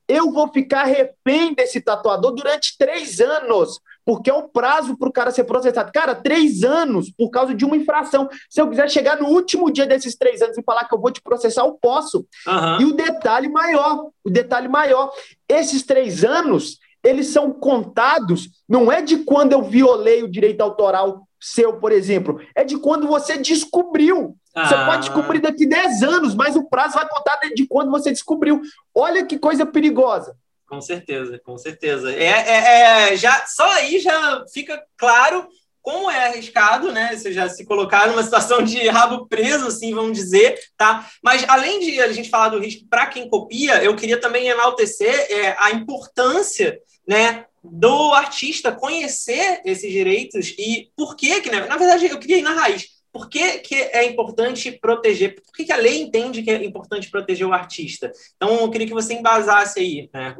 [0.07, 5.11] Eu vou ficar refém desse tatuador durante três anos, porque é o prazo para o
[5.11, 5.91] cara ser processado.
[5.91, 8.29] Cara, três anos por causa de uma infração.
[8.47, 11.09] Se eu quiser chegar no último dia desses três anos e falar que eu vou
[11.09, 12.19] te processar, eu posso.
[12.45, 12.81] Uhum.
[12.81, 15.11] E o detalhe maior, o detalhe maior,
[15.49, 21.24] esses três anos, eles são contados, não é de quando eu violei o direito autoral
[21.39, 24.35] seu, por exemplo, é de quando você descobriu.
[24.53, 24.67] Ah.
[24.67, 28.61] Você pode descobrir daqui 10 anos, mas o prazo vai contar de quando você descobriu.
[28.93, 30.35] Olha que coisa perigosa.
[30.67, 32.11] Com certeza, com certeza.
[32.11, 35.47] É, é, é, já, só aí já fica claro
[35.85, 37.15] como é arriscado, né?
[37.15, 41.07] Você já se colocar numa situação de rabo preso, assim, vamos dizer, tá?
[41.23, 45.13] Mas além de a gente falar do risco para quem copia, eu queria também enaltecer
[45.29, 51.65] é, a importância, né, do artista conhecer esses direitos e por que, que né?
[51.65, 52.95] na verdade, eu queria ir na raiz.
[53.11, 55.41] Por que, que é importante proteger?
[55.41, 58.11] Por que, que a lei entende que é importante proteger o artista?
[58.35, 60.09] Então, eu queria que você embasasse aí.
[60.13, 60.35] Né?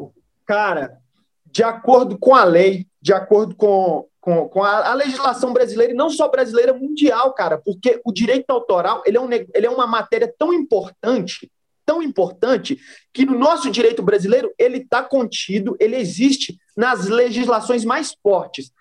[0.45, 0.97] Cara,
[1.45, 5.95] de acordo com a lei, de acordo com, com, com a, a, legislação brasileira, e
[5.95, 9.87] não só brasileira, mundial, cara, porque o direito autoral ele é, um, ele é uma
[9.87, 11.49] matéria tão importante
[11.85, 12.79] tão importante
[13.13, 18.71] que no nosso direito brasileiro ele está contido, ele existe nas legislações mais fortes.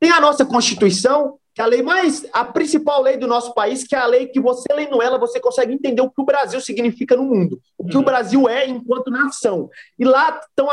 [0.00, 3.82] Tem a nossa Constituição, que é a lei mais, a principal lei do nosso país,
[3.82, 6.60] que é a lei que você lendo ela, você consegue entender o que o Brasil
[6.60, 8.02] significa no mundo, o que uhum.
[8.02, 9.68] o Brasil é enquanto nação.
[9.98, 10.68] E lá então,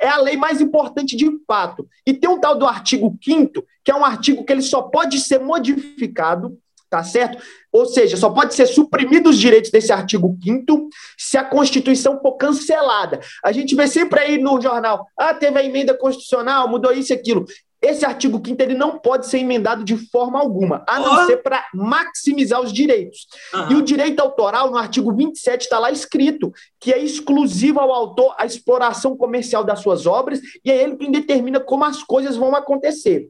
[0.00, 1.88] é a lei mais importante de fato.
[2.06, 5.18] E tem um tal do artigo 5 que é um artigo que ele só pode
[5.18, 6.56] ser modificado
[6.90, 7.40] tá certo?
[7.72, 12.32] Ou seja, só pode ser suprimido os direitos desse artigo 5 se a Constituição for
[12.32, 13.20] cancelada.
[13.44, 17.16] A gente vê sempre aí no jornal, ah, teve a emenda constitucional, mudou isso e
[17.16, 17.46] aquilo.
[17.80, 21.26] Esse artigo 5 ele não pode ser emendado de forma alguma, a não oh.
[21.26, 23.26] ser para maximizar os direitos.
[23.54, 23.70] Uhum.
[23.70, 28.34] E o direito autoral, no artigo 27, está lá escrito que é exclusivo ao autor
[28.36, 32.54] a exploração comercial das suas obras, e é ele quem determina como as coisas vão
[32.54, 33.28] acontecer.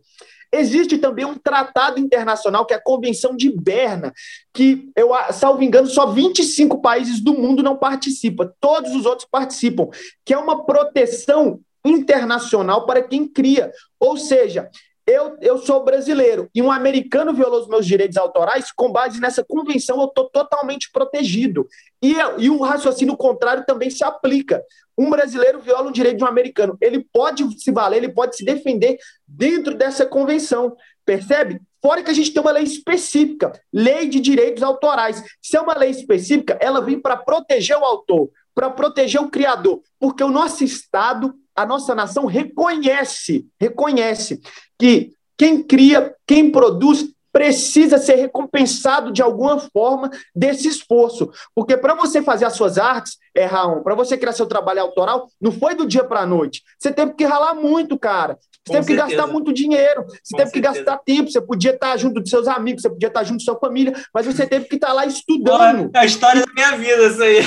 [0.52, 4.12] Existe também um tratado internacional, que é a Convenção de Berna,
[4.52, 9.88] que, eu salvo engano, só 25 países do mundo não participam, todos os outros participam,
[10.24, 13.70] que é uma proteção internacional para quem cria.
[13.98, 14.68] Ou seja,
[15.10, 19.44] eu, eu sou brasileiro e um americano violou os meus direitos autorais, com base nessa
[19.44, 21.66] convenção eu estou totalmente protegido.
[22.02, 24.62] E, e o raciocínio contrário também se aplica.
[24.96, 26.76] Um brasileiro viola um direito de um americano.
[26.80, 30.76] Ele pode se valer, ele pode se defender dentro dessa convenção.
[31.04, 31.60] Percebe?
[31.82, 35.22] Fora que a gente tem uma lei específica, lei de direitos autorais.
[35.40, 39.80] Se é uma lei específica, ela vem para proteger o autor, para proteger o criador,
[39.98, 44.40] porque o nosso Estado, a nossa nação reconhece, reconhece
[44.80, 51.30] que quem cria, quem produz, precisa ser recompensado de alguma forma desse esforço.
[51.54, 55.28] Porque para você fazer as suas artes, é, Raul, para você criar seu trabalho autoral,
[55.40, 56.62] não foi do dia para a noite.
[56.78, 58.34] Você teve que ralar muito, cara.
[58.34, 59.08] Você Com teve certeza.
[59.08, 60.52] que gastar muito dinheiro, você Com teve certeza.
[60.52, 63.44] que gastar tempo, você podia estar junto dos seus amigos, você podia estar junto da
[63.44, 65.90] sua família, mas você teve que estar lá estudando.
[65.94, 67.38] É a história da minha vida, isso aí.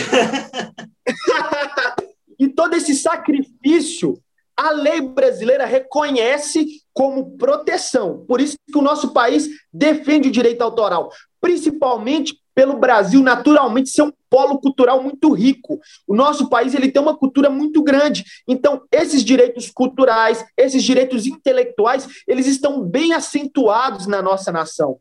[2.40, 4.18] e todo esse sacrifício
[4.56, 8.24] a lei brasileira reconhece como proteção.
[8.28, 14.04] Por isso que o nosso país defende o direito autoral, principalmente pelo Brasil naturalmente ser
[14.04, 15.80] um polo cultural muito rico.
[16.08, 18.24] O nosso país ele tem uma cultura muito grande.
[18.48, 24.98] Então, esses direitos culturais, esses direitos intelectuais, eles estão bem acentuados na nossa nação.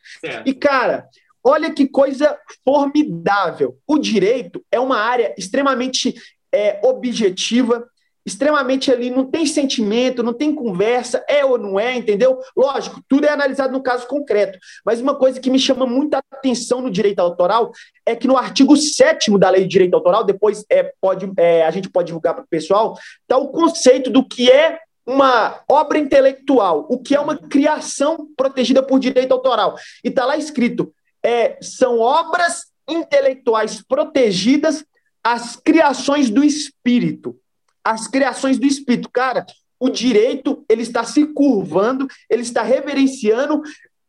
[0.47, 1.07] E cara,
[1.45, 3.77] olha que coisa formidável.
[3.87, 6.15] O direito é uma área extremamente
[6.53, 7.89] é, objetiva,
[8.25, 12.39] extremamente ali, não tem sentimento, não tem conversa, é ou não é, entendeu?
[12.57, 16.81] Lógico, tudo é analisado no caso concreto, mas uma coisa que me chama muita atenção
[16.81, 17.73] no direito autoral
[18.07, 21.71] é que no artigo 7 da Lei de Direito Autoral, depois é, pode, é, a
[21.71, 26.87] gente pode divulgar para o pessoal, está o conceito do que é uma obra intelectual,
[26.89, 29.77] o que é uma criação protegida por direito autoral.
[30.05, 34.85] E está lá escrito, é, são obras intelectuais protegidas
[35.25, 37.37] as criações do espírito
[37.85, 39.11] as criações do espírito.
[39.11, 39.47] Cara,
[39.79, 43.63] o direito ele está se curvando, ele está reverenciando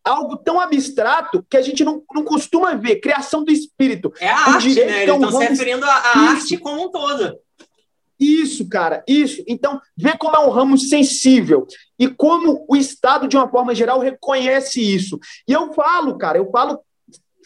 [0.04, 4.14] algo tão abstrato que a gente não, não costuma ver, criação do espírito.
[4.20, 5.04] É a o arte, né?
[5.04, 7.38] Eles estão se referindo à arte como um todo.
[8.20, 9.44] Isso, cara, isso.
[9.48, 11.66] Então, vê como é um ramo sensível
[11.98, 15.20] e como o Estado, de uma forma geral, reconhece isso.
[15.48, 16.80] E eu falo, cara, eu falo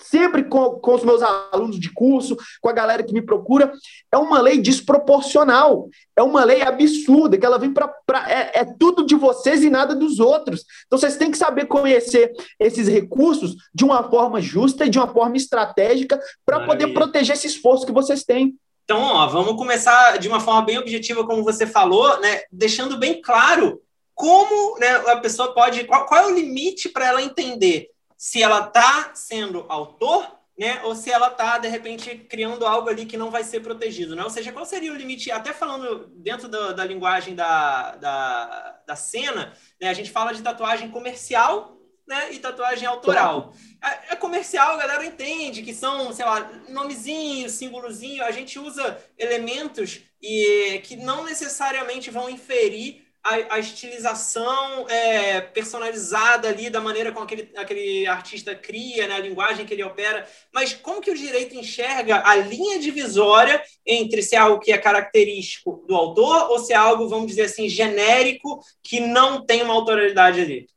[0.09, 3.71] sempre com, com os meus alunos de curso, com a galera que me procura,
[4.11, 7.93] é uma lei desproporcional, é uma lei absurda, que ela vem para.
[8.27, 10.65] É, é tudo de vocês e nada dos outros.
[10.85, 15.07] Então vocês têm que saber conhecer esses recursos de uma forma justa e de uma
[15.07, 18.55] forma estratégica para poder proteger esse esforço que vocês têm.
[18.83, 23.21] Então, ó, vamos começar de uma forma bem objetiva, como você falou, né, deixando bem
[23.21, 23.81] claro
[24.15, 25.83] como né, a pessoa pode.
[25.83, 30.95] Qual, qual é o limite para ela entender se ela está sendo autor, né, ou
[30.95, 34.15] se ela está, de repente, criando algo ali que não vai ser protegido.
[34.15, 34.23] Né?
[34.23, 38.95] Ou seja, qual seria o limite, até falando dentro da, da linguagem da, da, da
[38.95, 41.77] cena, né, a gente fala de tatuagem comercial
[42.07, 43.53] né, e tatuagem autoral.
[43.83, 48.97] É, é comercial, a galera entende que são, sei lá, nomezinho, símbolozinho, a gente usa
[49.17, 57.11] elementos e que não necessariamente vão inferir a, a estilização é, personalizada ali da maneira
[57.11, 61.17] como aquele, aquele artista cria, né, a linguagem que ele opera, mas como que o
[61.17, 66.59] direito enxerga a linha divisória entre se é algo que é característico do autor ou
[66.59, 70.69] se é algo, vamos dizer assim, genérico, que não tem uma autoralidade ali?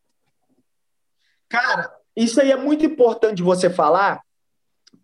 [1.48, 4.20] Cara, isso aí é muito importante você falar,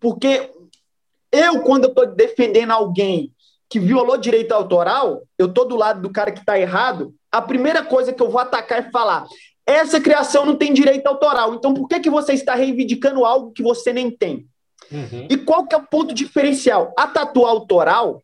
[0.01, 0.51] porque
[1.31, 3.33] eu, quando eu estou defendendo alguém
[3.69, 7.83] que violou direito autoral, eu estou do lado do cara que está errado, a primeira
[7.83, 9.25] coisa que eu vou atacar é falar:
[9.65, 13.63] essa criação não tem direito autoral, então por que, que você está reivindicando algo que
[13.63, 14.47] você nem tem?
[14.91, 15.27] Uhum.
[15.29, 16.93] E qual que é o ponto diferencial?
[16.97, 18.23] A tatu autoral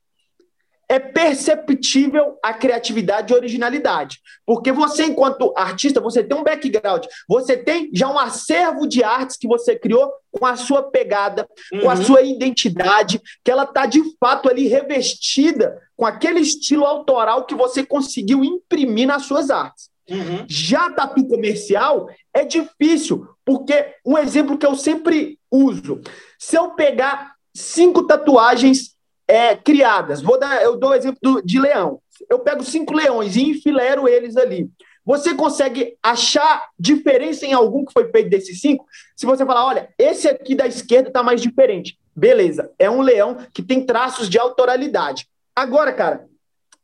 [0.87, 4.19] é perceptível a criatividade e originalidade.
[4.45, 9.37] Porque você, enquanto artista, você tem um background, você tem já um acervo de artes
[9.37, 11.81] que você criou com a sua pegada, uhum.
[11.81, 12.03] com a uhum.
[12.03, 17.81] sua identidade, que ela está de fato ali revestida com aquele estilo autoral que você
[17.81, 19.89] conseguiu imprimir nas suas artes.
[20.09, 20.45] Uhum.
[20.49, 26.01] Já tatu comercial é difícil, porque um exemplo que eu sempre uso,
[26.37, 30.21] se eu pegar cinco tatuagens é, criadas.
[30.21, 32.01] Vou dar, eu dou o exemplo do, de leão.
[32.29, 34.69] Eu pego cinco leões e enfilero eles ali.
[35.05, 38.85] Você consegue achar diferença em algum que foi feito desses cinco?
[39.15, 41.97] Se você falar, olha, esse aqui da esquerda está mais diferente.
[42.13, 45.27] Beleza, é um leão que tem traços de autoralidade.
[45.55, 46.25] Agora, cara,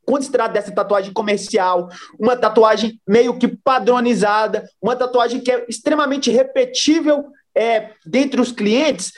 [0.05, 5.65] quando se trata dessa tatuagem comercial, uma tatuagem meio que padronizada, uma tatuagem que é
[5.69, 9.12] extremamente repetível é, dentre os clientes,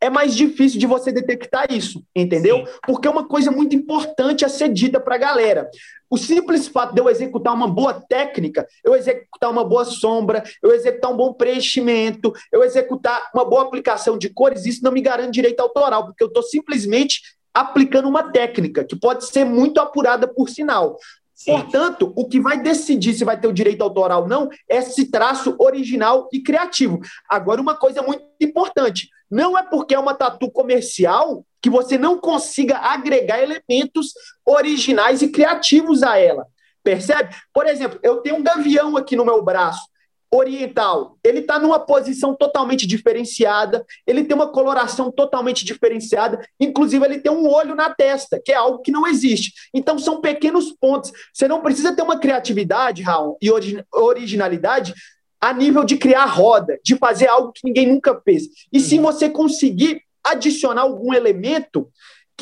[0.00, 2.66] é mais difícil de você detectar isso, entendeu?
[2.66, 2.72] Sim.
[2.84, 5.70] Porque é uma coisa muito importante a ser dita para a galera.
[6.10, 10.72] O simples fato de eu executar uma boa técnica, eu executar uma boa sombra, eu
[10.72, 15.30] executar um bom preenchimento, eu executar uma boa aplicação de cores, isso não me garante
[15.30, 17.22] direito autoral, porque eu estou simplesmente
[17.54, 20.98] aplicando uma técnica que pode ser muito apurada por sinal.
[21.34, 21.52] Sim.
[21.52, 25.10] Portanto, o que vai decidir se vai ter o direito autoral ou não é esse
[25.10, 27.00] traço original e criativo.
[27.28, 32.18] Agora, uma coisa muito importante: não é porque é uma tatu comercial que você não
[32.18, 34.12] consiga agregar elementos
[34.46, 36.46] originais e criativos a ela.
[36.82, 37.34] Percebe?
[37.52, 39.91] Por exemplo, eu tenho um gavião aqui no meu braço
[40.32, 47.20] oriental, ele está numa posição totalmente diferenciada, ele tem uma coloração totalmente diferenciada, inclusive ele
[47.20, 49.52] tem um olho na testa, que é algo que não existe.
[49.74, 51.12] Então são pequenos pontos.
[51.34, 53.50] Você não precisa ter uma criatividade, Raul, e
[53.92, 54.94] originalidade
[55.38, 58.44] a nível de criar roda, de fazer algo que ninguém nunca fez.
[58.72, 59.04] E sim uhum.
[59.04, 61.90] você conseguir adicionar algum elemento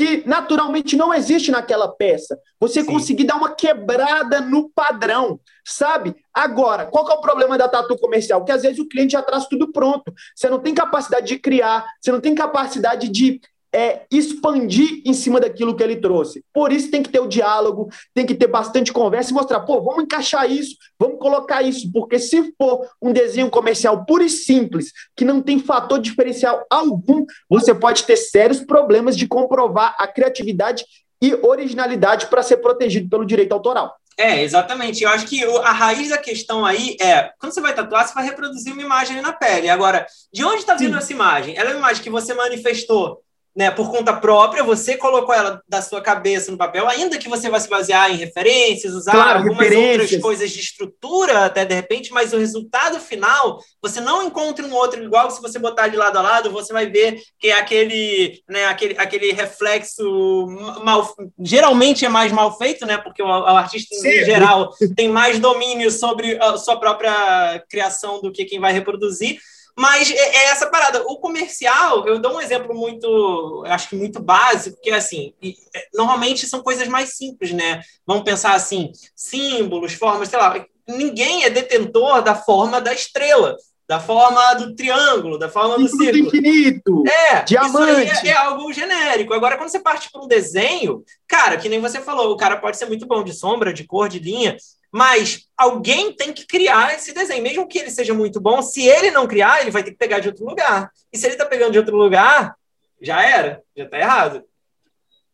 [0.00, 2.38] que naturalmente não existe naquela peça.
[2.58, 2.86] Você Sim.
[2.86, 6.16] conseguir dar uma quebrada no padrão, sabe?
[6.32, 8.42] Agora, qual que é o problema da tatu comercial?
[8.42, 10.10] Que às vezes o cliente já traz tudo pronto.
[10.34, 15.40] Você não tem capacidade de criar, você não tem capacidade de é, expandir em cima
[15.40, 16.44] daquilo que ele trouxe.
[16.52, 19.80] Por isso tem que ter o diálogo, tem que ter bastante conversa e mostrar, pô,
[19.82, 24.92] vamos encaixar isso, vamos colocar isso, porque se for um desenho comercial puro e simples,
[25.16, 30.84] que não tem fator diferencial algum, você pode ter sérios problemas de comprovar a criatividade
[31.22, 33.94] e originalidade para ser protegido pelo direito autoral.
[34.16, 35.02] É, exatamente.
[35.02, 38.24] Eu acho que a raiz da questão aí é, quando você vai tatuar, você vai
[38.24, 39.68] reproduzir uma imagem na pele.
[39.68, 40.98] Agora, de onde está vindo Sim.
[40.98, 41.56] essa imagem?
[41.56, 43.22] Ela é uma imagem que você manifestou
[43.54, 47.50] né, por conta própria, você colocou ela da sua cabeça no papel, ainda que você
[47.50, 50.02] vai se basear em referências, usar claro, algumas referências.
[50.02, 54.74] outras coisas de estrutura, até de repente, mas o resultado final, você não encontra um
[54.74, 58.40] outro igual se você botar de lado a lado, você vai ver que é aquele,
[58.48, 60.46] né, aquele, aquele reflexo
[60.84, 64.08] mal, geralmente é mais mal feito, né, porque o, o artista Sim.
[64.08, 69.38] em geral tem mais domínio sobre a sua própria criação do que quem vai reproduzir,
[69.80, 71.02] mas é, é, essa parada.
[71.06, 75.86] O comercial, eu dou um exemplo muito, acho que muito básico, que é assim, é,
[75.94, 77.80] normalmente são coisas mais simples, né?
[78.06, 80.62] Vamos pensar assim, símbolos, formas, sei lá.
[80.86, 83.56] Ninguém é detentor da forma da estrela,
[83.88, 86.26] da forma do triângulo, da forma do círculo.
[86.26, 88.28] infinito, é, diamante.
[88.28, 89.32] É, é, algo genérico.
[89.32, 92.76] Agora, quando você parte para um desenho, cara, que nem você falou, o cara pode
[92.76, 94.58] ser muito bom de sombra, de cor, de linha,
[94.92, 98.60] mas alguém tem que criar esse desenho, mesmo que ele seja muito bom.
[98.60, 100.90] Se ele não criar, ele vai ter que pegar de outro lugar.
[101.12, 102.56] E se ele está pegando de outro lugar,
[103.00, 104.44] já era, já está errado.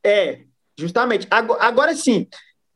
[0.05, 0.41] É,
[0.79, 1.27] justamente.
[1.31, 2.29] Agora, agora sim,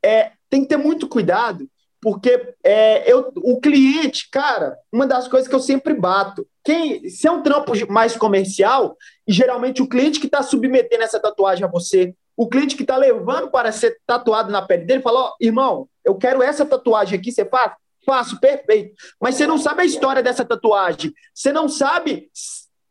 [0.03, 1.69] é, tem que ter muito cuidado,
[2.01, 7.29] porque é, eu, o cliente, cara, uma das coisas que eu sempre bato, quem, se
[7.29, 11.69] é um trampo mais comercial, e geralmente o cliente que está submetendo essa tatuagem a
[11.69, 15.45] você, o cliente que está levando para ser tatuado na pele dele, fala: Ó, oh,
[15.45, 17.73] irmão, eu quero essa tatuagem aqui, você faz?
[18.05, 18.95] Faço, perfeito.
[19.21, 21.13] Mas você não sabe a história dessa tatuagem.
[21.35, 22.31] Você não sabe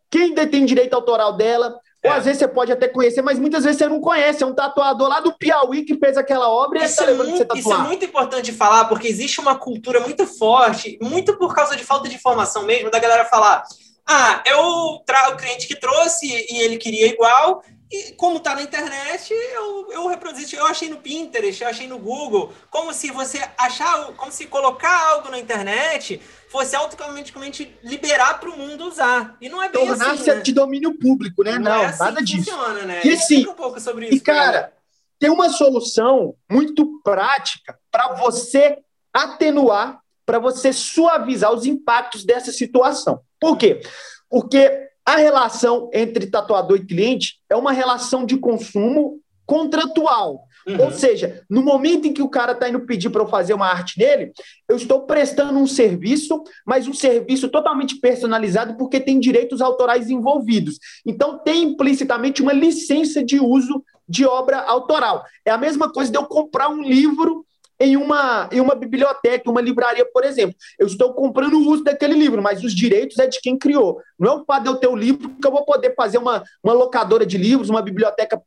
[0.10, 1.80] quem detém direito autoral dela.
[2.02, 2.10] É.
[2.10, 4.44] Ou às vezes você pode até conhecer, mas muitas vezes você não conhece.
[4.44, 7.38] É um tatuador lá do Piauí que fez aquela obra e isso, tá é muito,
[7.38, 11.76] você isso é muito importante falar, porque existe uma cultura muito forte, muito por causa
[11.76, 13.64] de falta de informação mesmo, da galera falar:
[14.08, 18.62] ah, é o, o cliente que trouxe e ele queria igual, e como está na
[18.62, 23.42] internet, eu, eu reproduzi, eu achei no Pinterest, eu achei no Google, como se você
[23.58, 29.36] achar, como se colocar algo na internet fosse automaticamente liberar para o mundo usar.
[29.42, 30.42] E não é bem Tornar assim, né?
[30.42, 31.54] de domínio público, né?
[31.54, 32.52] Não, não é assim nada disso.
[32.52, 33.02] Funciona, né?
[33.04, 34.16] E sim, um pouco sobre isso.
[34.16, 34.72] E cara,
[35.18, 38.78] tem uma solução muito prática para você
[39.12, 43.22] atenuar, para você suavizar os impactos dessa situação.
[43.40, 43.82] Por quê?
[44.30, 50.44] Porque a relação entre tatuador e cliente é uma relação de consumo contratual.
[50.68, 50.86] Uhum.
[50.86, 53.66] Ou seja, no momento em que o cara está indo pedir para eu fazer uma
[53.66, 54.32] arte nele,
[54.70, 60.78] eu estou prestando um serviço, mas um serviço totalmente personalizado, porque tem direitos autorais envolvidos.
[61.04, 65.24] Então, tem implicitamente uma licença de uso de obra autoral.
[65.44, 67.44] É a mesma coisa de eu comprar um livro
[67.80, 70.56] em uma, em uma biblioteca, uma livraria, por exemplo.
[70.78, 74.02] Eu estou comprando o uso daquele livro, mas os direitos é de quem criou.
[74.20, 76.44] Não é o fato de eu ter o livro que eu vou poder fazer uma,
[76.64, 78.42] uma locadora de livros, uma biblioteca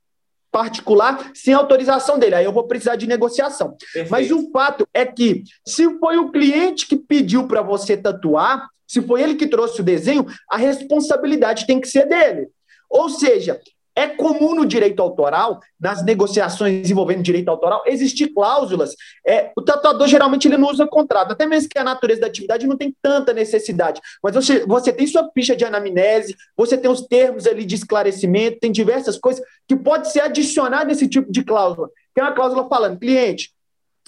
[0.51, 2.35] particular sem autorização dele.
[2.35, 3.75] Aí eu vou precisar de negociação.
[3.81, 4.11] Perfeito.
[4.11, 9.01] Mas o fato é que, se foi o cliente que pediu para você tatuar, se
[9.01, 12.49] foi ele que trouxe o desenho, a responsabilidade tem que ser dele.
[12.91, 13.59] Ou seja,
[13.95, 18.95] é comum no direito autoral, nas negociações envolvendo direito autoral, existir cláusulas.
[19.27, 22.67] É, o tatuador geralmente ele não usa contrato, até mesmo que a natureza da atividade
[22.67, 24.01] não tem tanta necessidade.
[24.23, 28.61] Mas você, você tem sua ficha de anamnese, você tem os termos ali de esclarecimento,
[28.61, 31.91] tem diversas coisas que pode ser adicionado nesse tipo de cláusula.
[32.15, 33.53] Tem uma cláusula falando, cliente,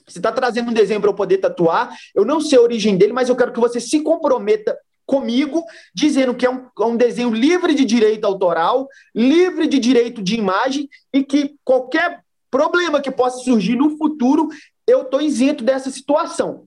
[0.06, 3.12] você está trazendo um desenho para eu poder tatuar, eu não sei a origem dele,
[3.12, 5.64] mas eu quero que você se comprometa comigo,
[5.94, 10.36] dizendo que é um, é um, desenho livre de direito autoral, livre de direito de
[10.36, 14.48] imagem e que qualquer problema que possa surgir no futuro,
[14.86, 16.66] eu estou isento dessa situação.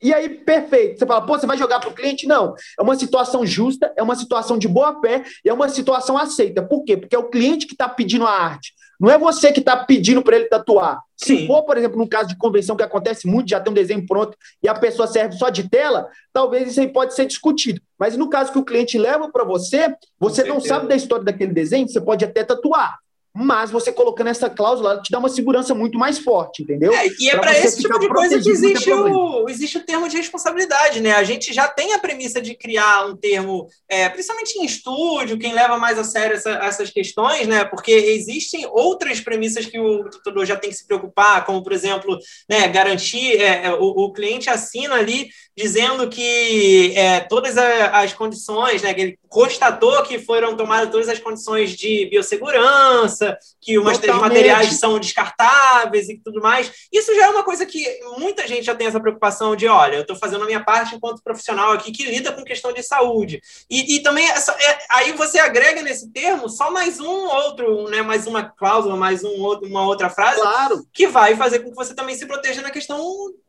[0.00, 0.98] E aí, perfeito.
[0.98, 2.26] Você fala, pô, você vai jogar para o cliente?
[2.26, 2.54] Não.
[2.78, 6.62] É uma situação justa, é uma situação de boa fé é uma situação aceita.
[6.62, 6.96] Por quê?
[6.96, 8.72] Porque é o cliente que está pedindo a arte.
[8.98, 11.00] Não é você que está pedindo para ele tatuar.
[11.16, 14.06] Se for, por exemplo, num caso de convenção que acontece muito, já tem um desenho
[14.06, 17.80] pronto e a pessoa serve só de tela, talvez isso aí pode ser discutido.
[17.98, 21.52] Mas no caso que o cliente leva para você, você não sabe da história daquele
[21.52, 22.98] desenho, você pode até tatuar.
[23.34, 26.92] Mas você colocando essa cláusula, te dá uma segurança muito mais forte, entendeu?
[26.92, 30.16] É, e é para esse tipo de coisa que existe o, existe o termo de
[30.16, 31.12] responsabilidade, né?
[31.12, 35.52] A gente já tem a premissa de criar um termo, é, principalmente em estúdio, quem
[35.52, 37.64] leva mais a sério essa, essas questões, né?
[37.64, 42.18] Porque existem outras premissas que o tutor já tem que se preocupar, como, por exemplo,
[42.48, 48.82] né, garantir, é, é, o, o cliente assina ali dizendo que é, todas as condições,
[48.82, 53.27] né, que ele constatou que foram tomadas todas as condições de biossegurança,
[53.60, 56.70] que os materiais são descartáveis e tudo mais.
[56.92, 57.84] Isso já é uma coisa que
[58.18, 61.22] muita gente já tem essa preocupação de, olha, eu estou fazendo a minha parte enquanto
[61.22, 63.40] profissional aqui que lida com questão de saúde.
[63.70, 68.02] E, e também, essa, é, aí você agrega nesse termo só mais um outro, né,
[68.02, 70.84] mais uma cláusula, mais um outro, uma outra frase, claro.
[70.92, 72.98] que vai fazer com que você também se proteja na questão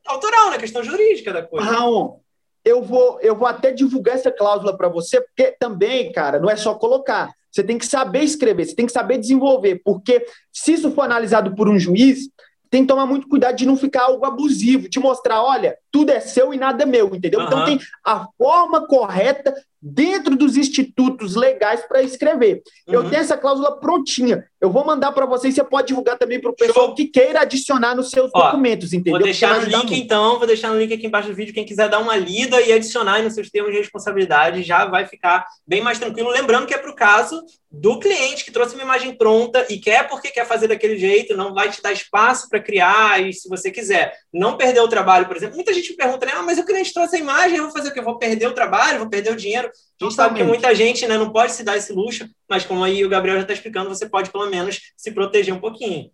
[0.06, 1.70] autoral, na questão jurídica da coisa.
[1.70, 2.22] Raul,
[2.64, 6.56] eu vou, eu vou até divulgar essa cláusula para você, porque também, cara, não é
[6.56, 7.32] só colocar.
[7.52, 11.56] Você tem que saber escrever, você tem que saber desenvolver, porque se isso for analisado
[11.56, 12.30] por um juiz,
[12.70, 16.20] tem que tomar muito cuidado de não ficar algo abusivo, de mostrar, olha, tudo é
[16.20, 17.40] seu e nada é meu, entendeu?
[17.40, 17.48] Uhum.
[17.48, 22.62] Então tem a forma correta dentro dos institutos legais para escrever.
[22.88, 22.94] Uhum.
[22.94, 24.44] Eu tenho essa cláusula prontinha.
[24.60, 26.96] Eu vou mandar para vocês, você pode divulgar também para o pessoal Show.
[26.96, 29.14] que queira adicionar nos seus Ó, documentos, entendeu?
[29.14, 29.94] Vou deixar no link muito.
[29.94, 32.74] então, vou deixar no link aqui embaixo do vídeo, quem quiser dar uma lida e
[32.74, 36.30] adicionar nos seus termos de responsabilidade, já vai ficar bem mais tranquilo.
[36.30, 40.08] Lembrando que é para o caso do cliente que trouxe uma imagem pronta e quer
[40.08, 43.70] porque quer fazer daquele jeito, não vai te dar espaço para criar e se você
[43.70, 45.56] quiser não perder o trabalho, por exemplo.
[45.56, 47.90] Muita gente me pergunta, né, ah, mas o cliente trouxe a imagem, eu vou fazer
[47.90, 48.00] o quê?
[48.00, 49.70] Eu vou perder o trabalho, vou perder o dinheiro.
[49.70, 52.84] A gente sabe que muita gente né, não pode se dar esse luxo, mas como
[52.84, 56.10] aí o Gabriel já está explicando, você pode pelo menos se proteger um pouquinho.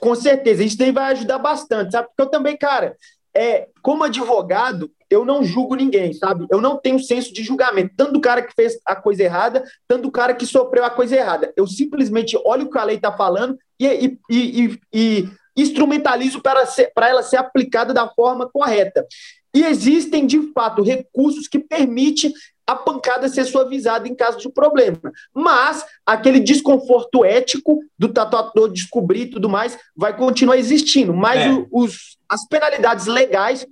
[0.00, 2.08] Com certeza, isso daí vai ajudar bastante, sabe?
[2.08, 2.96] Porque eu também, cara,
[3.38, 6.46] é, como advogado, eu não julgo ninguém, sabe?
[6.50, 10.02] Eu não tenho senso de julgamento, tanto do cara que fez a coisa errada, tanto
[10.02, 11.52] do cara que sofreu a coisa errada.
[11.56, 17.08] Eu simplesmente olho o que a lei está falando e, e, e, e instrumentalizo para
[17.08, 19.06] ela ser aplicada da forma correta.
[19.54, 22.32] E existem, de fato, recursos que permitem
[22.66, 25.00] a pancada ser suavizada em caso de problema.
[25.34, 31.14] Mas aquele desconforto ético do tatuador descobrir e tudo mais vai continuar existindo.
[31.14, 31.66] Mas é.
[31.72, 33.66] os, as penalidades legais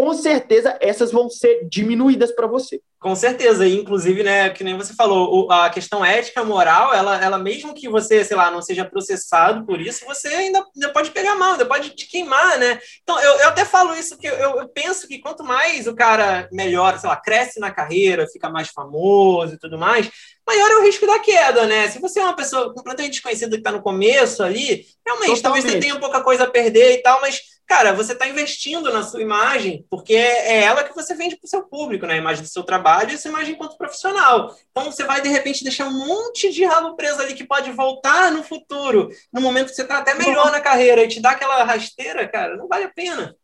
[0.00, 2.80] com certeza essas vão ser diminuídas para você.
[2.98, 7.74] Com certeza, inclusive, né, que nem você falou, a questão ética, moral, ela, ela mesmo
[7.74, 11.52] que você, sei lá, não seja processado por isso, você ainda, ainda pode pegar mal,
[11.52, 12.78] ainda pode te queimar, né?
[13.02, 16.48] Então, eu, eu até falo isso, que eu, eu penso que quanto mais o cara
[16.50, 20.10] melhora, sei lá, cresce na carreira, fica mais famoso e tudo mais,
[20.50, 21.88] maior é o risco da queda, né?
[21.88, 25.42] Se você é uma pessoa completamente desconhecida que está no começo ali, realmente, Totalmente.
[25.42, 27.40] talvez você tenha pouca coisa a perder e tal, mas
[27.70, 31.48] cara, você está investindo na sua imagem, porque é ela que você vende para o
[31.48, 32.14] seu público, né?
[32.14, 34.52] A imagem do seu trabalho e sua imagem enquanto profissional.
[34.72, 38.32] Então, você vai, de repente, deixar um monte de rabo preso ali que pode voltar
[38.32, 41.62] no futuro, no momento que você está até melhor na carreira, e te dar aquela
[41.62, 43.36] rasteira, cara, não vale a pena.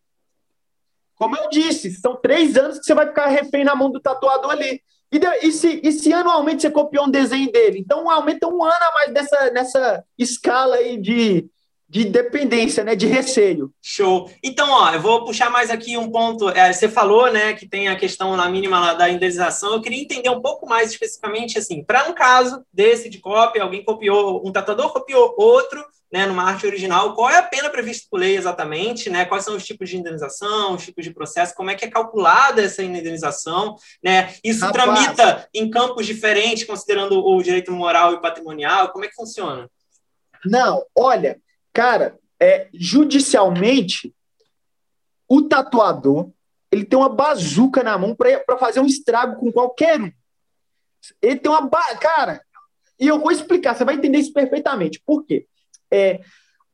[1.15, 4.51] Como eu disse, são três anos que você vai ficar refém na mão do tatuador
[4.51, 4.83] ali.
[5.11, 7.79] E, de, e, se, e se anualmente você copiou um desenho dele?
[7.79, 11.49] Então aumenta um ano a mais nessa, nessa escala aí de,
[11.89, 13.73] de dependência, né, de receio.
[13.81, 14.31] Show.
[14.43, 16.49] Então, ó, eu vou puxar mais aqui um ponto.
[16.49, 19.75] É, você falou, né, que tem a questão na mínima da indenização.
[19.75, 23.85] Eu queria entender um pouco mais especificamente, assim, para um caso desse de cópia, alguém
[23.85, 25.85] copiou, um tatuador copiou outro,
[26.17, 27.15] né, numa arte original.
[27.15, 29.25] Qual é a pena prevista por lei exatamente, né?
[29.25, 31.55] Quais são os tipos de indenização, os tipos de processo?
[31.55, 34.35] Como é que é calculada essa indenização, né?
[34.43, 35.05] Isso Rapaz.
[35.05, 38.91] tramita em campos diferentes, considerando o direito moral e patrimonial.
[38.91, 39.69] Como é que funciona?
[40.45, 41.41] Não, olha,
[41.77, 44.11] Cara, é, judicialmente,
[45.29, 46.31] o tatuador
[46.73, 50.11] ele tem uma bazuca na mão para fazer um estrago com qualquer um.
[51.21, 51.61] Ele tem uma.
[51.69, 51.83] Ba...
[51.97, 52.41] Cara,
[52.99, 55.03] e eu vou explicar, você vai entender isso perfeitamente.
[55.05, 55.47] Por quê?
[55.93, 56.21] É,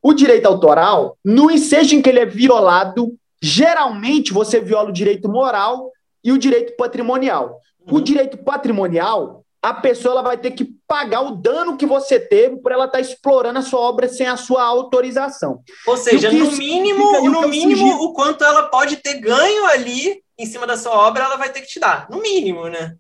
[0.03, 5.29] o direito autoral, no ensejo em que ele é violado, geralmente você viola o direito
[5.29, 5.91] moral
[6.25, 7.61] e o direito patrimonial.
[7.87, 7.99] Uhum.
[7.99, 12.57] O direito patrimonial, a pessoa ela vai ter que pagar o dano que você teve
[12.57, 15.61] por ela estar tá explorando a sua obra sem a sua autorização.
[15.87, 18.03] Ou seja, no mínimo, no mínimo, sugiro...
[18.03, 21.61] o quanto ela pode ter ganho ali em cima da sua obra, ela vai ter
[21.61, 22.09] que te dar.
[22.11, 22.97] No mínimo, né?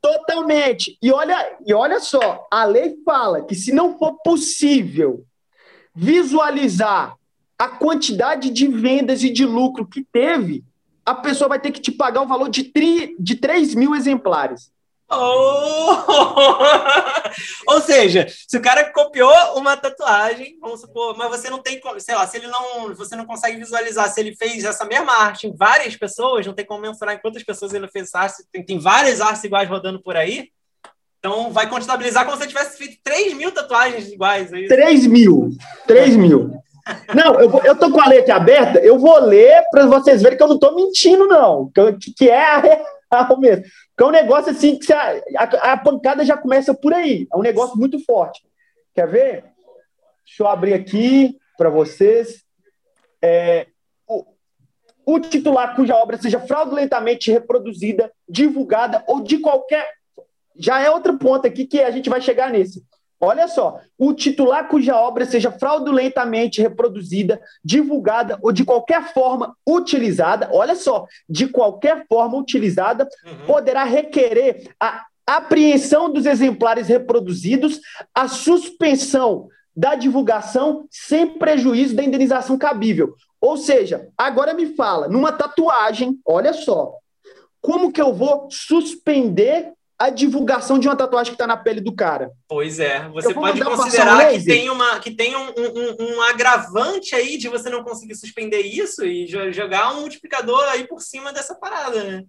[0.00, 0.96] Totalmente.
[1.02, 5.24] E olha, e olha só, a lei fala que se não for possível
[5.98, 7.16] visualizar
[7.58, 10.62] a quantidade de vendas e de lucro que teve,
[11.04, 14.70] a pessoa vai ter que te pagar o valor de, tri, de 3 mil exemplares.
[15.10, 15.96] Oh!
[17.66, 21.98] Ou seja, se o cara copiou uma tatuagem, vamos supor, mas você não tem como,
[21.98, 25.48] sei lá, se ele não, você não consegue visualizar se ele fez essa mesma arte
[25.48, 28.64] em várias pessoas, não tem como mensurar em quantas pessoas ele fez essa arte, tem,
[28.64, 30.50] tem várias artes iguais rodando por aí.
[31.18, 34.52] Então vai contabilizar como se tivesse feito 3 mil tatuagens iguais.
[34.52, 35.50] É 3 mil.
[35.86, 36.50] 3 mil.
[37.14, 40.38] Não, eu, vou, eu tô com a letra aberta, eu vou ler para vocês verem
[40.38, 41.70] que eu não tô mentindo, não.
[41.70, 42.86] Que, que é a real
[43.38, 43.64] mesmo.
[43.96, 47.26] Que é um negócio assim que a, a, a, pancada já começa por aí.
[47.32, 48.42] É um negócio muito forte.
[48.94, 49.44] Quer ver?
[50.24, 52.44] Deixa eu abrir aqui para vocês.
[53.20, 53.66] É,
[54.06, 54.24] o,
[55.04, 59.97] o titular cuja obra seja fraudulentamente reproduzida, divulgada ou de qualquer.
[60.58, 62.82] Já é outro ponto aqui que a gente vai chegar nesse
[63.20, 70.48] Olha só, o titular cuja obra seja fraudulentamente reproduzida, divulgada ou de qualquer forma utilizada,
[70.52, 73.46] olha só, de qualquer forma utilizada, uhum.
[73.46, 77.80] poderá requerer a apreensão dos exemplares reproduzidos,
[78.14, 83.14] a suspensão da divulgação sem prejuízo da indenização cabível.
[83.40, 86.94] Ou seja, agora me fala, numa tatuagem, olha só,
[87.60, 91.92] como que eu vou suspender a divulgação de uma tatuagem que está na pele do
[91.92, 92.30] cara.
[92.46, 97.36] Pois é, você pode considerar que tem, uma, que tem um, um, um, agravante aí
[97.36, 102.04] de você não conseguir suspender isso e jogar um multiplicador aí por cima dessa parada,
[102.04, 102.22] né?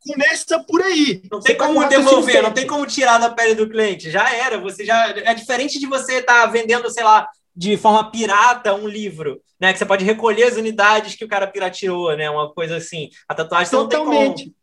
[0.00, 1.22] Começa por aí.
[1.30, 4.08] Não tem como devolver, não tem como tirar da pele do cliente.
[4.08, 8.08] Já era, você já é diferente de você estar tá vendendo, sei lá, de forma
[8.08, 9.72] pirata um livro, né?
[9.72, 12.30] Que você pode recolher as unidades que o cara pirateou, né?
[12.30, 13.10] Uma coisa assim.
[13.26, 14.14] A tatuagem Totalmente.
[14.14, 14.57] não tem como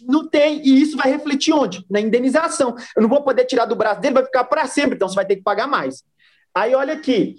[0.00, 1.84] não tem, e isso vai refletir onde?
[1.90, 2.74] Na indenização.
[2.96, 5.26] Eu não vou poder tirar do braço dele, vai ficar para sempre, então você vai
[5.26, 6.02] ter que pagar mais.
[6.54, 7.36] Aí olha aqui,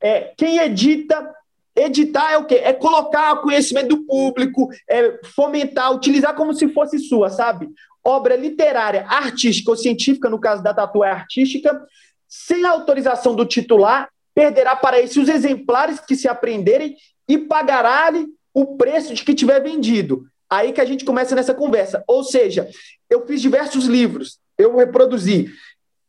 [0.00, 1.34] é, quem edita,
[1.74, 2.56] editar é o quê?
[2.56, 7.68] É colocar o conhecimento do público, é fomentar, utilizar como se fosse sua, sabe?
[8.04, 11.80] Obra literária, artística ou científica, no caso da tatu é artística,
[12.28, 16.96] sem autorização do titular, perderá para esse os exemplares que se aprenderem
[17.28, 20.26] e pagará-lhe o preço de que tiver vendido.
[20.50, 22.02] Aí que a gente começa nessa conversa.
[22.06, 22.68] Ou seja,
[23.10, 25.50] eu fiz diversos livros, eu reproduzi.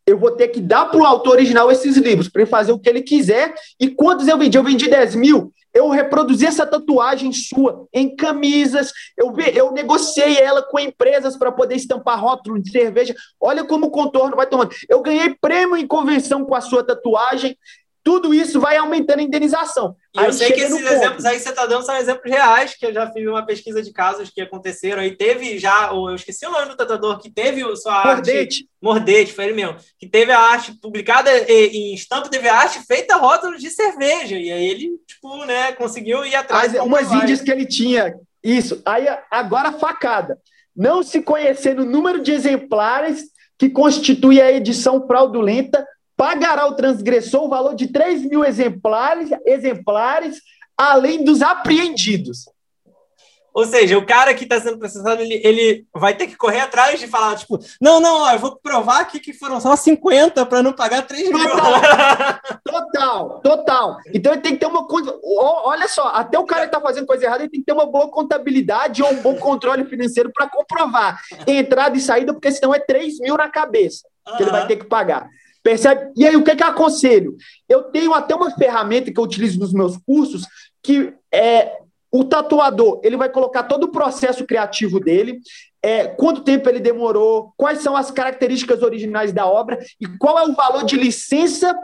[0.06, 2.80] Eu vou ter que dar para o autor original esses livros, para ele fazer o
[2.80, 3.54] que ele quiser.
[3.80, 4.58] E quantos eu vendi?
[4.58, 5.54] Eu vendi 10 mil.
[5.72, 8.92] Eu reproduzi essa tatuagem sua em camisas.
[9.16, 13.14] Eu, eu negociei ela com empresas para poder estampar rótulo de cerveja.
[13.40, 14.74] Olha como o contorno vai tomando.
[14.90, 17.56] Eu ganhei prêmio em convenção com a sua tatuagem
[18.10, 19.96] tudo isso vai aumentando a indenização.
[20.16, 22.84] E eu sei que esses exemplos aí que você está dando são exemplos reais, que
[22.84, 25.16] eu já fiz uma pesquisa de casos que aconteceram aí.
[25.16, 28.40] Teve já, eu esqueci o nome do tatuador, que teve sua Mordete.
[28.40, 28.70] arte.
[28.82, 29.76] Mordete, foi ele mesmo.
[30.00, 34.40] Que teve a arte publicada em estampa, teve a arte feita rótulo de cerveja.
[34.40, 36.76] E aí ele, tipo, né, conseguiu ir atrás.
[36.76, 38.16] As, umas índias que ele tinha.
[38.44, 38.82] Isso.
[38.84, 40.36] Aí agora facada.
[40.76, 45.86] Não se conhecendo o número de exemplares que constitui a edição fraudulenta
[46.20, 50.42] pagará o transgressor o valor de 3 mil exemplares, exemplares
[50.78, 52.50] além dos apreendidos.
[53.54, 57.00] Ou seja, o cara que está sendo processado, ele, ele vai ter que correr atrás
[57.00, 60.62] de falar, tipo, não, não, ó, eu vou provar aqui que foram só 50 para
[60.62, 61.40] não pagar 3 mil.
[62.64, 63.98] Total, total.
[64.14, 65.18] Então ele tem que ter uma coisa.
[65.24, 67.86] Olha só, até o cara que está fazendo coisa errada, ele tem que ter uma
[67.86, 72.80] boa contabilidade ou um bom controle financeiro para comprovar entrada e saída, porque senão é
[72.80, 74.06] 3 mil na cabeça
[74.38, 75.30] que ele vai ter que pagar.
[75.70, 76.14] Percebe?
[76.16, 77.38] E aí, o que, é que eu aconselho?
[77.70, 80.48] Eu tenho até uma ferramenta que eu utilizo nos meus cursos,
[80.82, 81.78] que é
[82.12, 85.40] o tatuador, ele vai colocar todo o processo criativo dele,
[85.84, 90.44] é, quanto tempo ele demorou, quais são as características originais da obra e qual é
[90.44, 91.78] o valor de licença,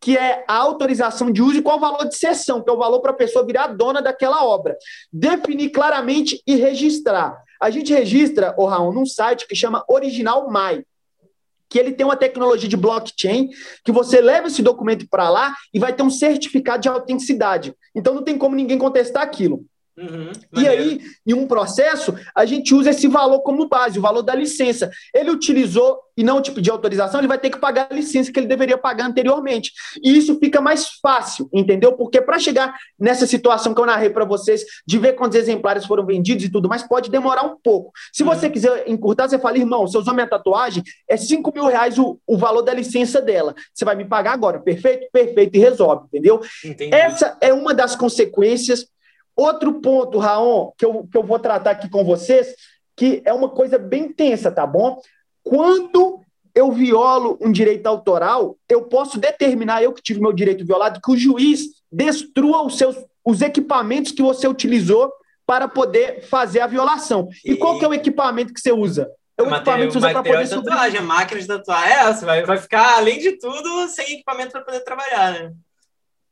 [0.00, 2.78] que é a autorização de uso, e qual o valor de cessão, que é o
[2.78, 4.76] valor para a pessoa virar dona daquela obra.
[5.12, 7.42] Definir claramente e registrar.
[7.60, 10.84] A gente registra, o Raul, num site que chama Original My
[11.72, 13.48] que ele tem uma tecnologia de blockchain,
[13.82, 17.74] que você leva esse documento para lá e vai ter um certificado de autenticidade.
[17.94, 19.64] Então não tem como ninguém contestar aquilo.
[19.96, 24.22] Uhum, e aí, em um processo, a gente usa esse valor como base, o valor
[24.22, 24.90] da licença.
[25.14, 28.38] Ele utilizou e não tipo de autorização, ele vai ter que pagar a licença que
[28.38, 29.72] ele deveria pagar anteriormente.
[30.02, 31.92] E isso fica mais fácil, entendeu?
[31.92, 36.04] Porque para chegar nessa situação que eu narrei para vocês, de ver quantos exemplares foram
[36.04, 37.92] vendidos e tudo mais, pode demorar um pouco.
[38.12, 38.52] Se você uhum.
[38.52, 42.18] quiser encurtar, você fala, irmão, se eu usar minha tatuagem, é 5 mil reais o,
[42.26, 43.54] o valor da licença dela.
[43.72, 45.06] Você vai me pagar agora, perfeito?
[45.12, 46.40] Perfeito, e resolve, entendeu?
[46.64, 46.94] Entendi.
[46.94, 48.86] Essa é uma das consequências
[49.36, 52.54] Outro ponto, Raon, que eu, que eu vou tratar aqui com vocês,
[52.96, 55.00] que é uma coisa bem tensa, tá bom?
[55.42, 56.20] Quando
[56.54, 61.10] eu violo um direito autoral, eu posso determinar, eu que tive meu direito violado, que
[61.10, 65.12] o juiz destrua os seus os equipamentos que você utilizou
[65.46, 67.28] para poder fazer a violação.
[67.44, 69.08] E, e qual que é o equipamento que você usa?
[69.38, 71.92] É o equipamento que você usa para poder de tatuagem, a máquina de tatuar é
[71.92, 75.52] essa, vai, vai ficar, além de tudo, sem equipamento para poder trabalhar, né?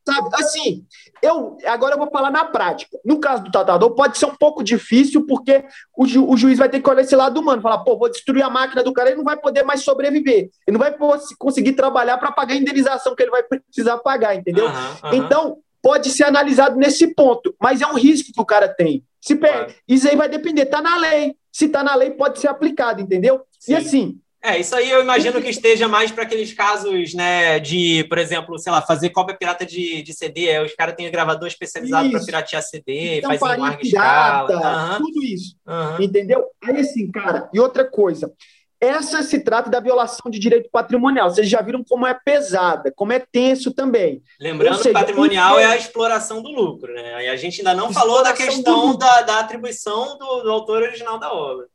[0.06, 0.30] Sabe?
[0.34, 0.84] Assim,
[1.22, 2.98] eu agora eu vou falar na prática.
[3.04, 5.64] No caso do tatuador, pode ser um pouco difícil, porque
[5.96, 8.42] o, ju, o juiz vai ter que olhar esse lado humano, falar, pô, vou destruir
[8.42, 10.50] a máquina do cara, ele não vai poder mais sobreviver.
[10.66, 10.94] Ele não vai
[11.38, 14.66] conseguir trabalhar para pagar a indenização que ele vai precisar pagar, entendeu?
[14.66, 15.14] Uhum, uhum.
[15.14, 19.04] Então, pode ser analisado nesse ponto, mas é um risco que o cara tem.
[19.20, 19.72] Se claro.
[19.86, 21.36] Isso aí vai depender, tá na lei.
[21.52, 23.42] Se tá na lei, pode ser aplicado, entendeu?
[23.58, 23.72] Sim.
[23.72, 28.04] E assim, é, isso aí eu imagino que esteja mais para aqueles casos, né, de,
[28.04, 30.58] por exemplo, sei lá, fazer cópia pirata de, de CD.
[30.60, 34.92] Os caras têm um gravador especializado para piratear CD, então, faz em larga escala.
[34.92, 34.98] Uhum.
[34.98, 35.56] Tudo isso.
[35.66, 36.02] Uhum.
[36.02, 36.46] Entendeu?
[36.62, 38.32] Aí assim, cara, e outra coisa.
[38.80, 41.28] Essa se trata da violação de direito patrimonial.
[41.28, 44.22] Vocês já viram como é pesada, como é tenso também.
[44.40, 47.26] Lembrando seja, que patrimonial é a exploração do lucro, né?
[47.26, 51.18] E a gente ainda não falou da questão da, da atribuição do, do autor original
[51.18, 51.66] da obra.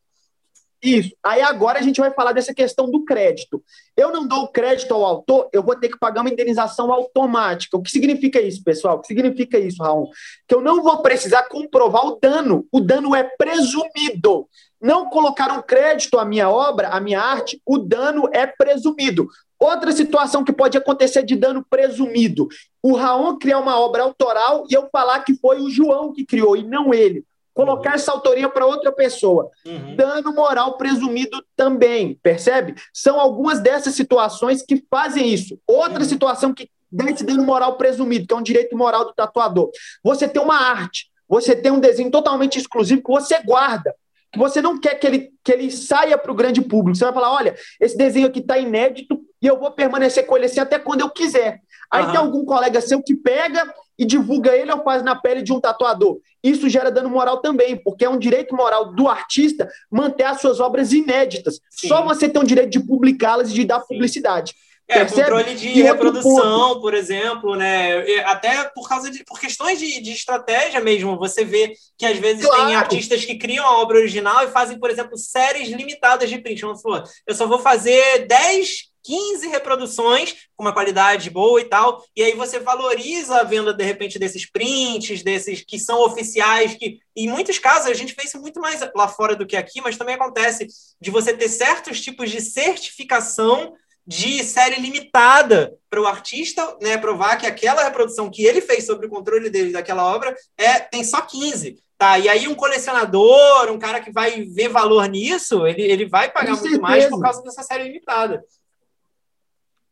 [0.86, 1.16] Isso.
[1.24, 3.64] Aí agora a gente vai falar dessa questão do crédito.
[3.98, 7.76] Eu não dou crédito ao autor, eu vou ter que pagar uma indenização automática.
[7.76, 8.98] O que significa isso, pessoal?
[8.98, 10.12] O que significa isso, Raul?
[10.48, 12.68] Que eu não vou precisar comprovar o dano.
[12.72, 14.48] O dano é presumido.
[14.80, 19.28] Não colocaram crédito à minha obra, à minha arte, o dano é presumido.
[19.60, 22.48] Outra situação que pode acontecer de dano presumido:
[22.84, 26.56] o Raul criar uma obra autoral e eu falar que foi o João que criou
[26.56, 27.26] e não ele
[27.56, 27.96] colocar uhum.
[27.96, 29.50] essa autoria para outra pessoa.
[29.66, 29.96] Uhum.
[29.96, 32.76] Dano moral presumido também, percebe?
[32.94, 35.58] São algumas dessas situações que fazem isso.
[35.66, 36.06] Outra uhum.
[36.06, 39.72] situação que dá esse dano moral presumido, que é um direito moral do tatuador.
[40.04, 43.96] Você tem uma arte, você tem um desenho totalmente exclusivo que você guarda.
[44.32, 46.98] Que você não quer que ele, que ele saia para o grande público.
[46.98, 50.48] Você vai falar: olha, esse desenho aqui está inédito e eu vou permanecer com ele
[50.48, 51.62] assim até quando eu quiser.
[51.90, 55.54] Aí tem algum colega seu que pega e divulga ele ou faz na pele de
[55.54, 56.20] um tatuador.
[56.44, 60.60] Isso gera dano moral também, porque é um direito moral do artista manter as suas
[60.60, 61.60] obras inéditas.
[61.70, 61.88] Sim.
[61.88, 63.88] Só você tem o direito de publicá-las e de dar Sim.
[63.88, 64.54] publicidade.
[64.88, 65.32] É, Percebe?
[65.32, 68.22] controle de e reprodução, por exemplo, né?
[68.26, 72.46] Até por causa de por questões de, de estratégia mesmo, você vê que às vezes
[72.46, 72.68] claro.
[72.68, 76.62] tem artistas que criam a obra original e fazem, por exemplo, séries limitadas de print.
[76.62, 82.04] Vamos falar, eu só vou fazer 10 15 reproduções com uma qualidade boa e tal,
[82.16, 87.00] e aí você valoriza a venda, de repente, desses prints, desses que são oficiais, que
[87.16, 89.98] em muitos casos a gente vê isso muito mais lá fora do que aqui, mas
[89.98, 90.68] também acontece
[91.00, 93.74] de você ter certos tipos de certificação
[94.08, 99.08] de série limitada para o artista né, provar que aquela reprodução que ele fez sobre
[99.08, 101.84] o controle dele daquela obra é tem só 15.
[101.98, 106.30] Tá, e aí um colecionador, um cara que vai ver valor nisso, ele, ele vai
[106.30, 106.82] pagar muito certeza.
[106.82, 108.44] mais por causa dessa série limitada.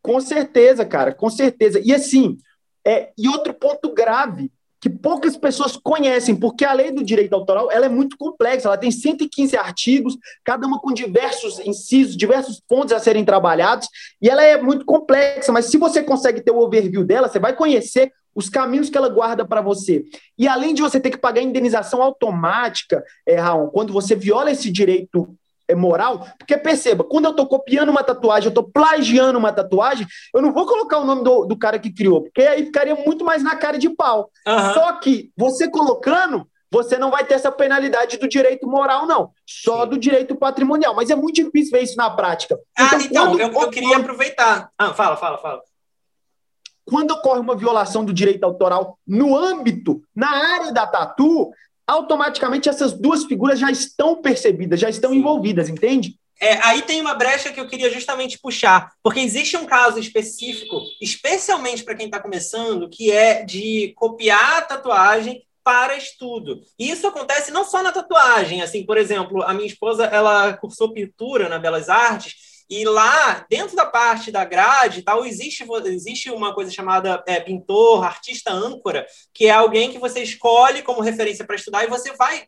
[0.04, 1.82] Com certeza, cara, com certeza.
[1.84, 2.38] E assim,
[2.86, 4.52] é, e outro ponto grave
[4.82, 8.78] que poucas pessoas conhecem, porque a lei do direito autoral ela é muito complexa, ela
[8.78, 13.88] tem 115 artigos, cada uma com diversos incisos, diversos pontos a serem trabalhados,
[14.22, 17.56] e ela é muito complexa, mas se você consegue ter o overview dela, você vai
[17.56, 20.04] conhecer os caminhos que ela guarda para você.
[20.38, 24.70] E além de você ter que pagar indenização automática, é, Raul, quando você viola esse
[24.70, 25.34] direito
[25.68, 30.06] é moral, porque perceba, quando eu estou copiando uma tatuagem, eu estou plagiando uma tatuagem,
[30.34, 33.24] eu não vou colocar o nome do, do cara que criou, porque aí ficaria muito
[33.24, 34.30] mais na cara de pau.
[34.48, 34.74] Uhum.
[34.74, 39.32] Só que você colocando, você não vai ter essa penalidade do direito moral, não.
[39.46, 40.96] Só do direito patrimonial.
[40.96, 42.58] Mas é muito difícil ver isso na prática.
[42.76, 44.72] Ah, então, então eu, eu, queria aproveitar.
[44.76, 45.62] Ah, fala, fala, fala.
[46.84, 51.52] Quando ocorre uma violação do direito autoral no âmbito, na área da tatu,
[51.88, 55.18] automaticamente essas duas figuras já estão percebidas, já estão Sim.
[55.18, 56.18] envolvidas, entende?
[56.40, 60.82] É, aí tem uma brecha que eu queria justamente puxar, porque existe um caso específico,
[61.02, 66.62] especialmente para quem está começando, que é de copiar a tatuagem para estudo.
[66.78, 70.92] E isso acontece não só na tatuagem, assim, por exemplo, a minha esposa, ela cursou
[70.92, 72.36] pintura na Belas Artes,
[72.82, 78.04] e lá, dentro da parte da grade tal, existe, existe uma coisa chamada é, pintor,
[78.04, 82.48] artista âncora, que é alguém que você escolhe como referência para estudar e você vai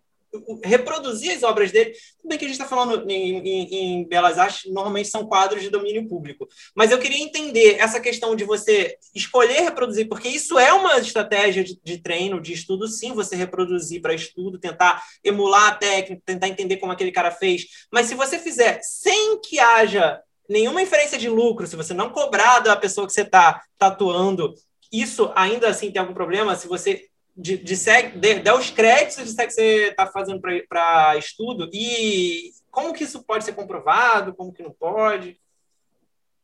[0.64, 1.92] reproduzir as obras dele.
[2.18, 5.62] Tudo bem que a gente está falando em, em, em, Belas Artes, normalmente são quadros
[5.62, 6.48] de domínio público.
[6.74, 11.64] Mas eu queria entender essa questão de você escolher reproduzir, porque isso é uma estratégia
[11.64, 16.48] de, de treino, de estudo, sim, você reproduzir para estudo, tentar emular a técnica, tentar
[16.48, 17.66] entender como aquele cara fez.
[17.92, 22.60] Mas se você fizer sem que haja nenhuma inferência de lucro, se você não cobrar
[22.60, 24.54] da pessoa que você está tatuando,
[24.92, 26.56] isso ainda assim tem algum problema?
[26.56, 27.06] Se você
[27.36, 32.94] de, de, de, de os créditos de que você está fazendo para estudo e como
[32.94, 35.40] que isso pode ser comprovado, como que não pode?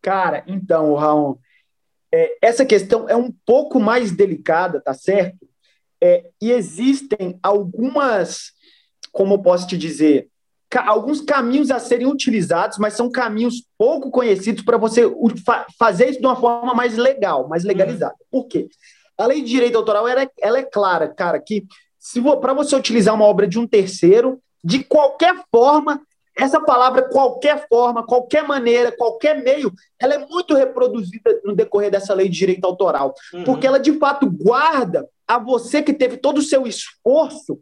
[0.01, 1.39] Cara, então, Raul,
[2.11, 5.47] é, essa questão é um pouco mais delicada, tá certo?
[6.01, 8.51] É, e existem algumas,
[9.11, 10.27] como eu posso te dizer,
[10.69, 15.03] ca alguns caminhos a serem utilizados, mas são caminhos pouco conhecidos para você
[15.45, 18.15] fa fazer isso de uma forma mais legal, mais legalizada.
[18.19, 18.41] Uhum.
[18.41, 18.67] Por quê?
[19.21, 21.65] A lei de direito autoral ela é, ela é clara, cara, que
[21.99, 26.01] se para você utilizar uma obra de um terceiro, de qualquer forma,
[26.35, 32.13] essa palavra, qualquer forma, qualquer maneira, qualquer meio, ela é muito reproduzida no decorrer dessa
[32.13, 33.43] lei de direito autoral, uhum.
[33.43, 37.59] porque ela de fato guarda a você que teve todo o seu esforço,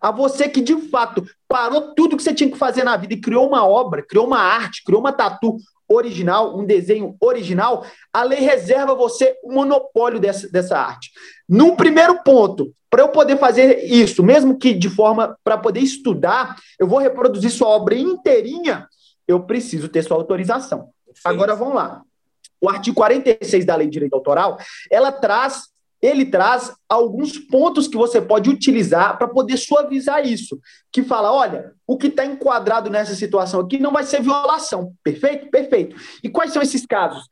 [0.00, 3.20] a você que de fato parou tudo que você tinha que fazer na vida e
[3.20, 5.56] criou uma obra, criou uma arte, criou uma tatu
[5.88, 11.10] original, um desenho original, a lei reserva a você o monopólio dessa, dessa arte.
[11.48, 16.56] Num primeiro ponto, para eu poder fazer isso, mesmo que de forma para poder estudar,
[16.78, 18.88] eu vou reproduzir sua obra inteirinha,
[19.26, 20.90] eu preciso ter sua autorização.
[21.06, 21.20] Sim.
[21.24, 22.02] Agora vamos lá.
[22.60, 24.58] O artigo 46 da Lei de Direito Autoral,
[24.90, 25.73] ela traz
[26.04, 30.60] ele traz alguns pontos que você pode utilizar para poder suavizar isso.
[30.92, 34.92] Que fala: olha, o que está enquadrado nessa situação aqui não vai ser violação.
[35.02, 35.50] Perfeito?
[35.50, 35.96] Perfeito.
[36.22, 37.26] E quais são esses casos?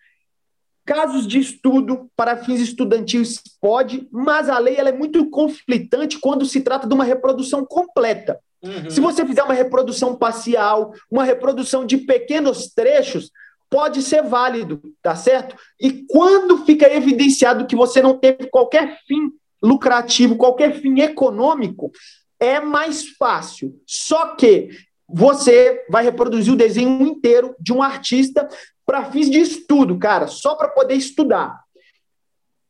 [0.86, 6.46] Casos de estudo para fins estudantis pode, mas a lei ela é muito conflitante quando
[6.46, 8.40] se trata de uma reprodução completa.
[8.62, 8.90] Uhum.
[8.90, 13.30] Se você fizer uma reprodução parcial, uma reprodução de pequenos trechos,
[13.72, 15.56] pode ser válido, tá certo?
[15.80, 21.90] E quando fica evidenciado que você não teve qualquer fim lucrativo, qualquer fim econômico,
[22.38, 23.74] é mais fácil.
[23.86, 24.68] Só que
[25.08, 28.46] você vai reproduzir o desenho inteiro de um artista
[28.84, 31.58] para fins de estudo, cara, só para poder estudar.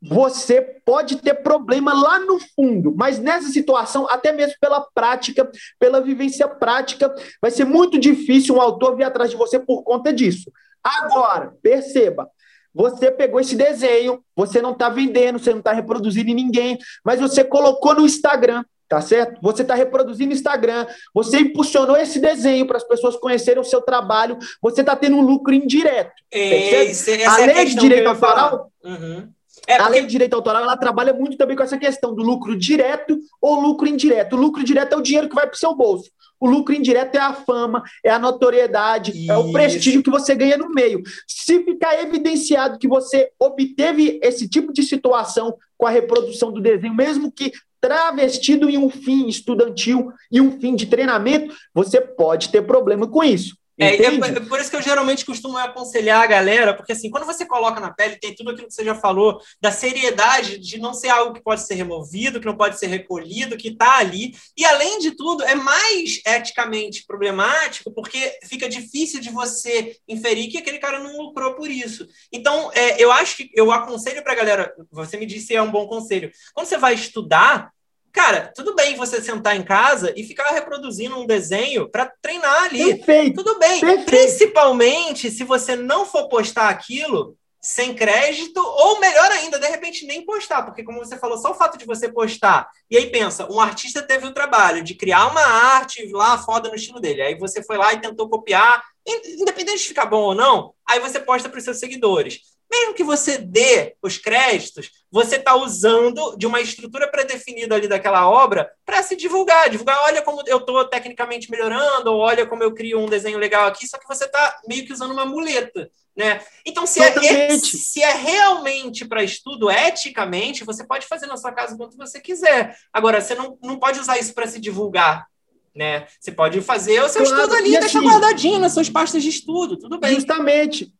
[0.00, 5.50] Você pode ter problema lá no fundo, mas nessa situação, até mesmo pela prática,
[5.80, 10.12] pela vivência prática, vai ser muito difícil um autor vir atrás de você por conta
[10.12, 10.50] disso.
[10.82, 12.28] Agora, perceba,
[12.74, 17.20] você pegou esse desenho, você não está vendendo, você não está reproduzindo em ninguém, mas
[17.20, 19.40] você colocou no Instagram, tá certo?
[19.42, 23.82] Você está reproduzindo no Instagram, você impulsionou esse desenho para as pessoas conhecerem o seu
[23.82, 26.12] trabalho, você está tendo um lucro indireto.
[26.30, 28.70] É, é a lei de direito autoral.
[28.82, 29.28] Uhum.
[29.66, 29.82] É porque...
[29.82, 33.18] A lei de direito autoral ela trabalha muito também com essa questão do lucro direto
[33.40, 34.36] ou lucro indireto.
[34.36, 36.10] O lucro direto é o dinheiro que vai para o seu bolso.
[36.40, 39.30] O lucro indireto é a fama, é a notoriedade, Isso.
[39.30, 41.00] é o prestígio que você ganha no meio.
[41.24, 46.94] Se ficar evidenciado que você obteve esse tipo de situação com a reprodução do desenho,
[46.94, 52.62] mesmo que travestido em um fim estudantil e um fim de treinamento, você pode ter
[52.62, 53.56] problema com isso.
[53.78, 57.46] É, é, por isso que eu geralmente costumo aconselhar a galera, porque assim, quando você
[57.46, 61.08] coloca na pele, tem tudo aquilo que você já falou, da seriedade de não ser
[61.08, 64.34] algo que pode ser removido, que não pode ser recolhido, que está ali.
[64.56, 70.58] E além de tudo, é mais eticamente problemático, porque fica difícil de você inferir que
[70.58, 72.06] aquele cara não lucrou por isso.
[72.30, 75.70] Então, é, eu acho que eu aconselho para a galera, você me disse é um
[75.70, 76.30] bom conselho.
[76.54, 77.72] Quando você vai estudar,
[78.12, 82.96] Cara, tudo bem você sentar em casa e ficar reproduzindo um desenho para treinar ali.
[82.96, 83.42] Perfeito.
[83.42, 83.80] Tudo bem.
[83.80, 84.04] Perfeito.
[84.04, 90.26] Principalmente se você não for postar aquilo sem crédito, ou melhor ainda, de repente nem
[90.26, 93.60] postar, porque como você falou, só o fato de você postar, e aí pensa, um
[93.60, 97.62] artista teve o trabalho de criar uma arte lá foda no estilo dele, aí você
[97.62, 101.58] foi lá e tentou copiar, independente de ficar bom ou não, aí você posta para
[101.58, 107.06] os seus seguidores mesmo que você dê os créditos, você está usando de uma estrutura
[107.06, 109.68] pré-definida ali daquela obra para se divulgar.
[109.68, 113.66] Divulgar, olha como eu estou tecnicamente melhorando, ou olha como eu crio um desenho legal
[113.66, 115.90] aqui, só que você está meio que usando uma muleta.
[116.16, 116.40] Né?
[116.64, 121.76] Então, se é, se é realmente para estudo eticamente, você pode fazer na sua casa
[121.76, 122.76] quanto você quiser.
[122.92, 125.26] Agora, você não, não pode usar isso para se divulgar.
[125.74, 126.06] Né?
[126.20, 129.22] Você pode fazer o seu claro, estudo ali e deixar assim, guardadinho nas suas pastas
[129.22, 130.14] de estudo, tudo bem.
[130.14, 130.92] Justamente.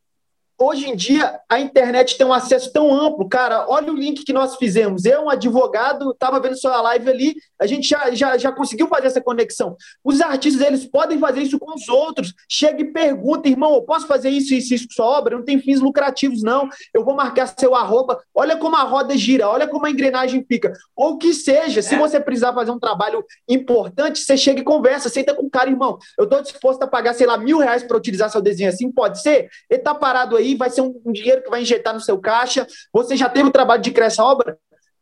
[0.65, 3.29] Hoje em dia, a internet tem um acesso tão amplo.
[3.29, 5.05] Cara, olha o link que nós fizemos.
[5.05, 9.09] Eu, um advogado, estava vendo sua live ali, a gente já, já, já conseguiu fazer
[9.09, 9.77] essa conexão.
[10.05, 12.33] Os artistas, eles podem fazer isso com os outros.
[12.49, 15.37] Chega e pergunta, irmão, eu posso fazer isso, isso, isso com sua obra?
[15.37, 16.69] Não tem fins lucrativos, não.
[16.95, 18.23] Eu vou marcar seu arroba.
[18.33, 20.73] Olha como a roda gira, olha como a engrenagem fica.
[20.95, 21.99] Ou que seja, se é.
[21.99, 25.99] você precisar fazer um trabalho importante, você chega e conversa, senta com o cara, irmão.
[26.17, 29.21] Eu estou disposto a pagar, sei lá, mil reais para utilizar seu desenho assim, pode
[29.21, 29.49] ser?
[29.69, 32.67] Ele está parado aí, vai ser um, um, dinheiro que vai injetar no seu caixa.
[32.93, 34.59] Você já teve o trabalho de criar essa obra?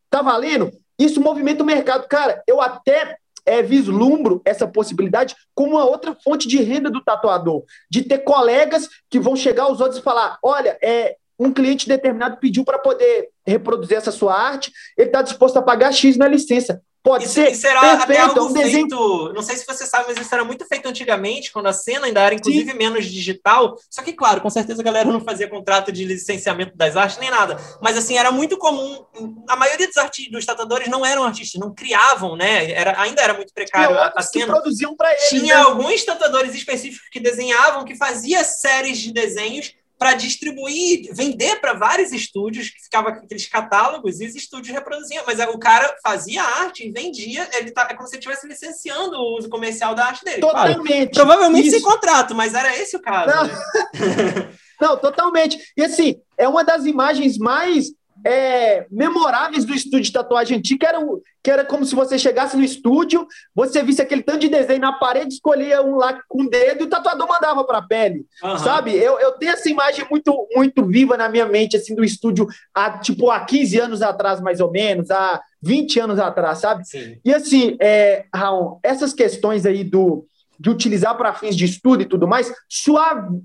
[0.08, 0.70] Tá valendo?
[0.98, 2.06] Isso movimenta o mercado.
[2.08, 7.64] Cara, eu até é, vislumbro essa possibilidade como uma outra fonte de renda do tatuador,
[7.90, 12.36] de ter colegas que vão chegar aos outros e falar: olha, é, um cliente determinado
[12.36, 16.82] pediu para poder reproduzir essa sua arte, ele está disposto a pagar X na licença.
[17.02, 17.52] Pode isso, ser.
[17.52, 18.88] Isso era perfeito, até algo um desenho...
[18.88, 19.32] feito.
[19.32, 22.20] Não sei se você sabe, mas isso era muito feito antigamente, quando a cena ainda
[22.20, 22.76] era, inclusive, Sim.
[22.76, 23.78] menos digital.
[23.88, 27.30] Só que, claro, com certeza a galera não fazia contrato de licenciamento das artes nem
[27.30, 27.58] nada.
[27.80, 29.04] Mas, assim, era muito comum.
[29.48, 32.70] A maioria dos, artistas, dos tatuadores não eram artistas, não criavam, né?
[32.70, 34.52] Era, ainda era muito precário a, a cena.
[34.52, 35.28] produziam para eles.
[35.30, 35.62] Tinha né?
[35.62, 42.10] alguns tatuadores específicos que desenhavam, que fazia séries de desenhos para distribuir, vender para vários
[42.10, 45.22] estúdios, que ficava aqueles catálogos e os estúdios reproduziam.
[45.26, 49.14] Mas o cara fazia arte e vendia, ele tá, é como se ele estivesse licenciando
[49.14, 50.40] o uso comercial da arte dele.
[50.40, 50.86] Totalmente.
[50.86, 51.76] Claro, provavelmente Isso.
[51.76, 53.28] sem contrato, mas era esse o caso.
[53.28, 53.46] Não.
[53.46, 54.48] Né?
[54.80, 55.58] Não, totalmente.
[55.76, 57.92] E assim, é uma das imagens mais
[58.24, 60.98] é, memoráveis do estúdio de tatuagem antigo, que era,
[61.42, 64.92] que era como se você chegasse no estúdio, você visse aquele tanto de desenho na
[64.92, 68.58] parede, escolhia um lá com o dedo e o tatuador mandava para a pele, uhum.
[68.58, 68.94] sabe?
[68.94, 72.98] Eu, eu tenho essa imagem muito, muito viva na minha mente, assim, do estúdio há,
[72.98, 76.86] tipo, há 15 anos atrás, mais ou menos, há 20 anos atrás, sabe?
[76.86, 77.18] Sim.
[77.24, 80.26] E assim, é, Raul, essas questões aí do,
[80.58, 83.40] de utilizar para fins de estudo e tudo mais, suave,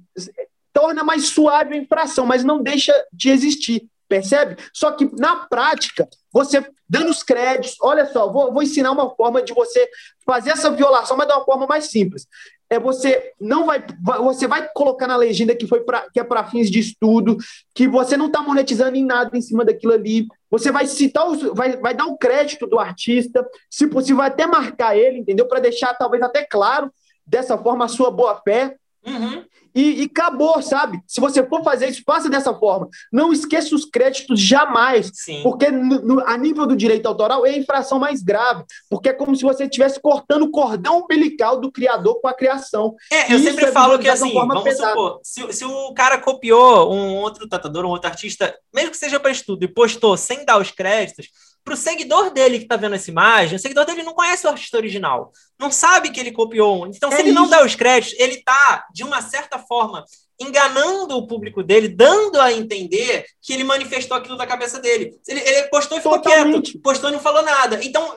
[0.73, 3.87] torna mais suave a infração, mas não deixa de existir.
[4.07, 4.57] Percebe?
[4.73, 9.41] Só que na prática, você dando os créditos, olha só, vou, vou ensinar uma forma
[9.41, 9.89] de você
[10.23, 12.27] fazer essa violação, mas de uma forma mais simples.
[12.69, 13.83] É você não vai,
[14.19, 17.37] você vai colocar na legenda que foi pra, que é para fins de estudo,
[17.73, 20.27] que você não está monetizando em nada em cima daquilo ali.
[20.49, 24.45] Você vai citar, os, vai, vai dar o crédito do artista, se possível, vai até
[24.45, 25.47] marcar ele, entendeu?
[25.47, 26.91] Para deixar talvez até claro
[27.25, 28.75] dessa forma a sua boa fé.
[29.05, 29.43] Uhum
[29.75, 31.01] e, e, acabou, sabe?
[31.05, 32.87] Se você for fazer isso, faça dessa forma.
[33.11, 35.41] Não esqueça os créditos jamais, Sim.
[35.43, 39.13] porque no, no, a nível do direito autoral é a infração mais grave, porque é
[39.13, 42.95] como se você estivesse cortando o cordão umbilical do criador com a criação.
[43.11, 44.91] É, eu sempre é falo que assim, vamos pesada.
[44.91, 49.19] supor, se, se o cara copiou um outro tratador, um outro artista, mesmo que seja
[49.19, 51.27] para estudo, e postou sem dar os créditos,
[51.65, 54.49] para o seguidor dele que está vendo essa imagem, o seguidor dele não conhece o
[54.51, 56.85] artista original, não sabe que ele copiou.
[56.85, 57.39] Então, é se ele isso.
[57.39, 60.05] não dá os créditos, ele está, de uma certa forma,
[60.39, 65.19] enganando o público dele, dando a entender que ele manifestou aquilo da cabeça dele.
[65.27, 66.73] Ele, ele postou e ficou Totalmente.
[66.73, 67.79] quieto, postou e não falou nada.
[67.83, 68.15] Então,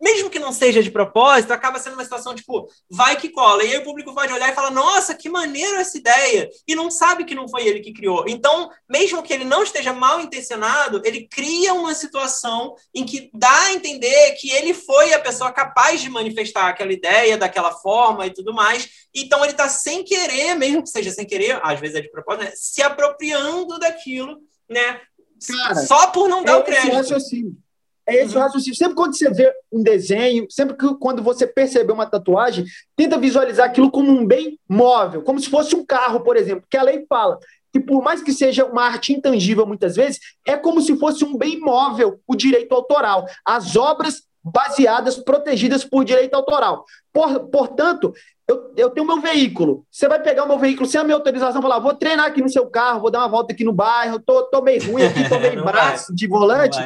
[0.00, 3.62] mesmo que não seja de propósito, acaba sendo uma situação tipo, vai que cola.
[3.62, 6.48] E aí o público pode olhar e falar, nossa, que maneiro essa ideia.
[6.66, 8.24] E não sabe que não foi ele que criou.
[8.26, 13.64] Então, mesmo que ele não esteja mal intencionado, ele cria uma situação em que dá
[13.64, 18.32] a entender que ele foi a pessoa capaz de manifestar aquela ideia daquela forma e
[18.32, 18.88] tudo mais.
[19.14, 22.44] Então, ele está sem querer, mesmo que seja sem querer, às vezes é de propósito,
[22.44, 22.52] né?
[22.54, 24.38] se apropriando daquilo,
[24.68, 25.00] né?
[25.46, 26.90] Cara, Só por não dar é o crédito.
[28.08, 28.40] É esse uhum.
[28.40, 28.76] o raciocínio.
[28.76, 32.64] Sempre quando você vê um desenho, sempre que quando você perceber uma tatuagem,
[32.96, 36.76] tenta visualizar aquilo como um bem móvel, como se fosse um carro, por exemplo, que
[36.76, 37.38] a lei fala
[37.72, 41.36] que por mais que seja uma arte intangível muitas vezes, é como se fosse um
[41.36, 43.26] bem móvel o direito autoral.
[43.46, 46.84] As obras baseadas, protegidas por direito autoral.
[47.12, 48.12] Por, portanto,
[48.48, 49.86] eu, eu tenho meu veículo.
[49.90, 52.42] Você vai pegar o meu veículo sem a minha autorização e falar: vou treinar aqui
[52.42, 55.28] no seu carro, vou dar uma volta aqui no bairro, tô, tô meio ruim aqui,
[55.28, 56.78] tô meio braço de volante.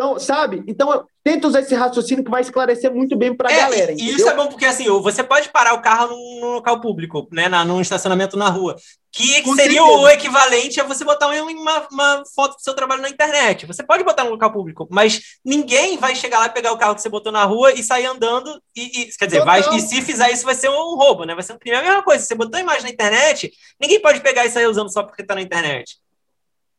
[0.00, 0.64] Então, sabe?
[0.66, 3.92] Então, tenta usar esse raciocínio que vai esclarecer muito bem para a é, galera.
[3.92, 7.50] E isso é bom porque, assim, você pode parar o carro num, local público, né?
[7.50, 8.76] Na, num estacionamento na rua.
[9.12, 9.98] Que Com seria certeza.
[9.98, 13.66] o equivalente a você botar uma, uma foto do seu trabalho na internet.
[13.66, 16.94] Você pode botar no local público, mas ninguém vai chegar lá e pegar o carro
[16.94, 18.58] que você botou na rua e sair andando.
[18.74, 21.34] E, e quer dizer, vai, e se fizer isso, vai ser um roubo, né?
[21.34, 21.76] Vai ser um crime.
[21.76, 22.24] É a mesma coisa.
[22.24, 25.34] Você botou a imagem na internet, ninguém pode pegar e sair usando só porque está
[25.34, 25.98] na internet.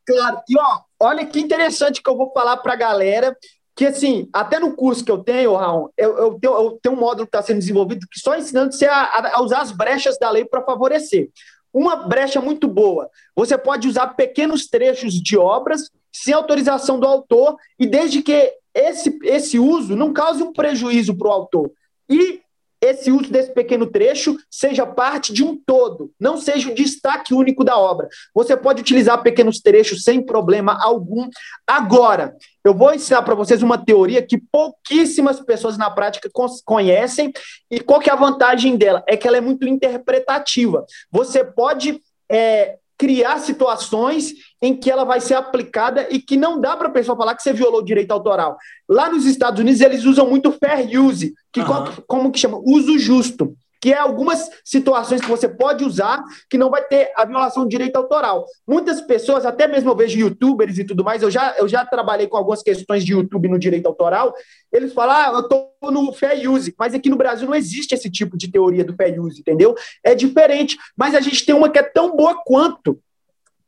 [0.05, 0.41] Claro.
[0.49, 3.35] E ó, olha que interessante que eu vou falar para a galera.
[3.75, 6.99] Que assim, até no curso que eu tenho, Raul, eu, eu, tenho, eu tenho um
[6.99, 10.29] módulo que está sendo desenvolvido que só ensinando você a, a usar as brechas da
[10.29, 11.29] lei para favorecer.
[11.73, 13.09] Uma brecha muito boa.
[13.35, 19.17] Você pode usar pequenos trechos de obras sem autorização do autor e desde que esse,
[19.23, 21.71] esse uso não cause um prejuízo para o autor.
[22.09, 22.41] E
[22.81, 27.63] esse uso desse pequeno trecho seja parte de um todo, não seja o destaque único
[27.63, 28.09] da obra.
[28.33, 31.29] Você pode utilizar pequenos trechos sem problema algum.
[31.67, 36.29] Agora, eu vou ensinar para vocês uma teoria que pouquíssimas pessoas na prática
[36.65, 37.31] conhecem,
[37.69, 39.03] e qual que é a vantagem dela?
[39.07, 40.85] É que ela é muito interpretativa.
[41.11, 46.77] Você pode é, criar situações em que ela vai ser aplicada e que não dá
[46.77, 48.57] para a pessoa falar que você violou o direito autoral.
[48.87, 51.85] Lá nos Estados Unidos, eles usam muito fair use, que uhum.
[52.07, 52.61] como, que chama?
[52.63, 57.25] Uso justo que é algumas situações que você pode usar que não vai ter a
[57.25, 58.45] violação do direito autoral.
[58.67, 62.27] Muitas pessoas, até mesmo eu vejo youtubers e tudo mais, eu já, eu já trabalhei
[62.27, 64.35] com algumas questões de YouTube no direito autoral,
[64.71, 68.09] eles falam, ah, eu estou no fair use, mas aqui no Brasil não existe esse
[68.09, 69.73] tipo de teoria do fair use, entendeu?
[70.03, 72.99] É diferente, mas a gente tem uma que é tão boa quanto,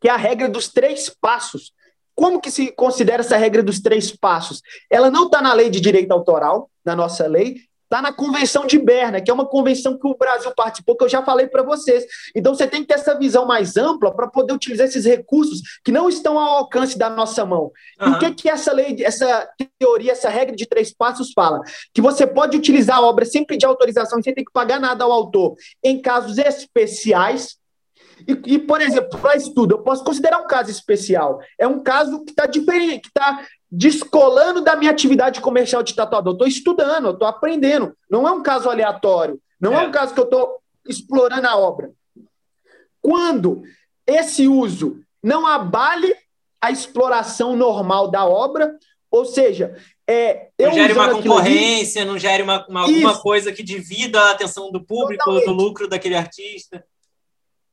[0.04, 1.72] que é a regra dos três passos.
[2.14, 4.62] Como que se considera essa regra dos três passos?
[4.92, 8.78] Ela não está na lei de direito autoral, na nossa lei, está na Convenção de
[8.78, 12.04] Berna, que é uma convenção que o Brasil participou, que eu já falei para vocês.
[12.36, 15.92] Então você tem que ter essa visão mais ampla para poder utilizar esses recursos que
[15.92, 17.72] não estão ao alcance da nossa mão.
[18.02, 18.10] Uhum.
[18.10, 19.48] E o que, que essa lei, essa
[19.80, 21.62] teoria, essa regra de três passos fala?
[21.94, 25.14] Que você pode utilizar a obra sem pedir autorização, sem ter que pagar nada ao
[25.14, 27.63] autor, em casos especiais
[28.28, 31.40] E, e, por exemplo, para estudo, eu posso considerar um caso especial.
[31.60, 36.34] É um caso que está diferente, que está descolando da minha atividade comercial de tatuador.
[36.34, 37.96] Estou estudando, estou aprendendo.
[38.10, 39.40] Não é um caso aleatório.
[39.60, 41.92] Não é, é um caso que eu estou explorando a obra.
[43.02, 43.64] Quando
[44.06, 46.16] esse uso não abale
[46.62, 48.78] a exploração normal da obra,
[49.10, 49.76] ou seja,
[50.08, 54.32] é, não gere uma concorrência, ali, não gere uma, uma alguma coisa que divida a
[54.32, 55.46] atenção do público, Totalmente.
[55.46, 56.84] do lucro daquele artista.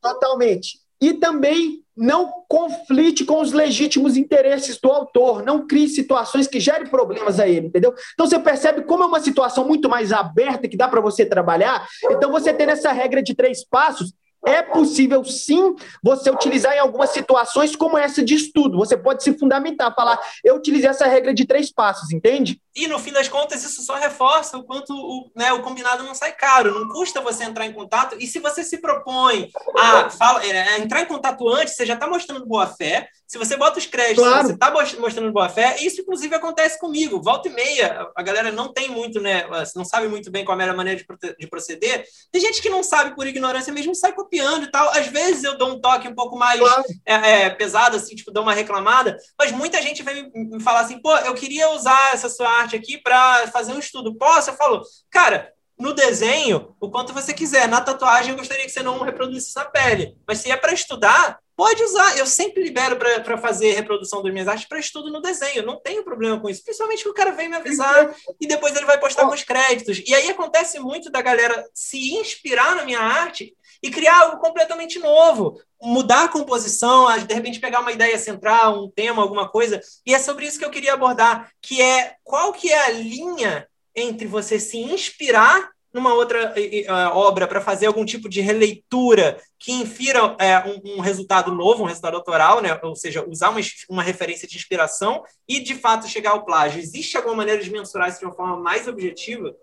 [0.00, 0.78] Totalmente.
[1.00, 6.86] E também não conflite com os legítimos interesses do autor, não crie situações que gerem
[6.86, 7.94] problemas a ele, entendeu?
[8.14, 11.86] Então você percebe como é uma situação muito mais aberta que dá para você trabalhar.
[12.10, 14.14] Então você tem essa regra de três passos,
[14.46, 18.78] é possível sim você utilizar em algumas situações como essa de estudo.
[18.78, 22.60] Você pode se fundamentar, falar, eu utilizei essa regra de três passos, entende?
[22.74, 26.14] E no fim das contas, isso só reforça o quanto o, né, o combinado não
[26.14, 26.72] sai caro.
[26.72, 28.16] Não custa você entrar em contato.
[28.18, 32.06] E se você se propõe a, fala, é, entrar em contato antes, você já está
[32.06, 33.08] mostrando boa fé.
[33.30, 34.48] Se você bota os créditos, claro.
[34.48, 35.76] você está mostrando boa fé.
[35.80, 37.22] Isso, inclusive, acontece comigo.
[37.22, 39.44] Volta e meia, a galera não tem muito, né?
[39.76, 41.00] Não sabe muito bem qual é a melhor maneira
[41.38, 42.04] de proceder.
[42.32, 44.88] Tem gente que não sabe por ignorância mesmo, sai copiando e tal.
[44.88, 46.82] Às vezes eu dou um toque um pouco mais claro.
[47.06, 49.16] é, é, pesado, assim, tipo, dou uma reclamada.
[49.38, 52.98] Mas muita gente vem me falar assim, pô, eu queria usar essa sua arte aqui
[52.98, 54.16] para fazer um estudo.
[54.16, 54.50] Posso?
[54.50, 57.68] Eu falo, cara, no desenho, o quanto você quiser.
[57.68, 60.16] Na tatuagem, eu gostaria que você não reproduzisse na pele.
[60.26, 62.16] Mas se é para estudar, pode usar.
[62.16, 65.62] Eu sempre libero para fazer reprodução das minhas artes para estudo no desenho.
[65.62, 66.64] Não tenho problema com isso.
[66.64, 70.02] Principalmente que o cara vem me avisar e depois ele vai postar com os créditos.
[70.06, 74.98] E aí acontece muito da galera se inspirar na minha arte e criar algo completamente
[74.98, 79.82] novo, mudar a composição, de repente pegar uma ideia central, um tema, alguma coisa.
[80.06, 83.68] E é sobre isso que eu queria abordar, que é qual que é a linha
[83.94, 89.72] entre você se inspirar numa outra uh, obra para fazer algum tipo de releitura que
[89.72, 90.36] infira uh,
[90.84, 92.78] um, um, resultado novo, um resultado autoral, né?
[92.82, 96.80] ou seja, usar uma, uma referência de inspiração e, de fato, chegar ao plágio.
[96.80, 99.54] Existe alguma maneira de mensurar isso de uma forma mais objetiva?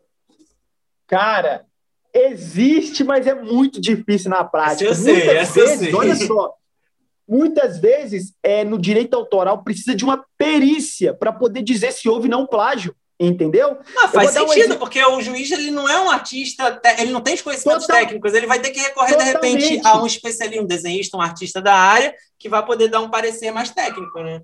[1.08, 1.66] Cara,
[2.14, 4.90] Existe, mas é muito difícil na prática.
[4.90, 5.94] eu sei, muitas vezes, eu sei.
[5.94, 6.54] olha só,
[7.28, 12.28] muitas vezes é, no direito autoral precisa de uma perícia para poder dizer se houve
[12.28, 12.96] não plágio.
[13.20, 13.80] Entendeu?
[13.97, 17.34] Ah, faz sentido, um porque o juiz ele não é um artista, ele não tem
[17.34, 19.57] os conhecimentos Total, técnicos, ele vai ter que recorrer, totalmente.
[19.57, 23.01] de repente, a um especialista, um desenhista, um artista da área, que vai poder dar
[23.01, 24.41] um parecer mais técnico, né?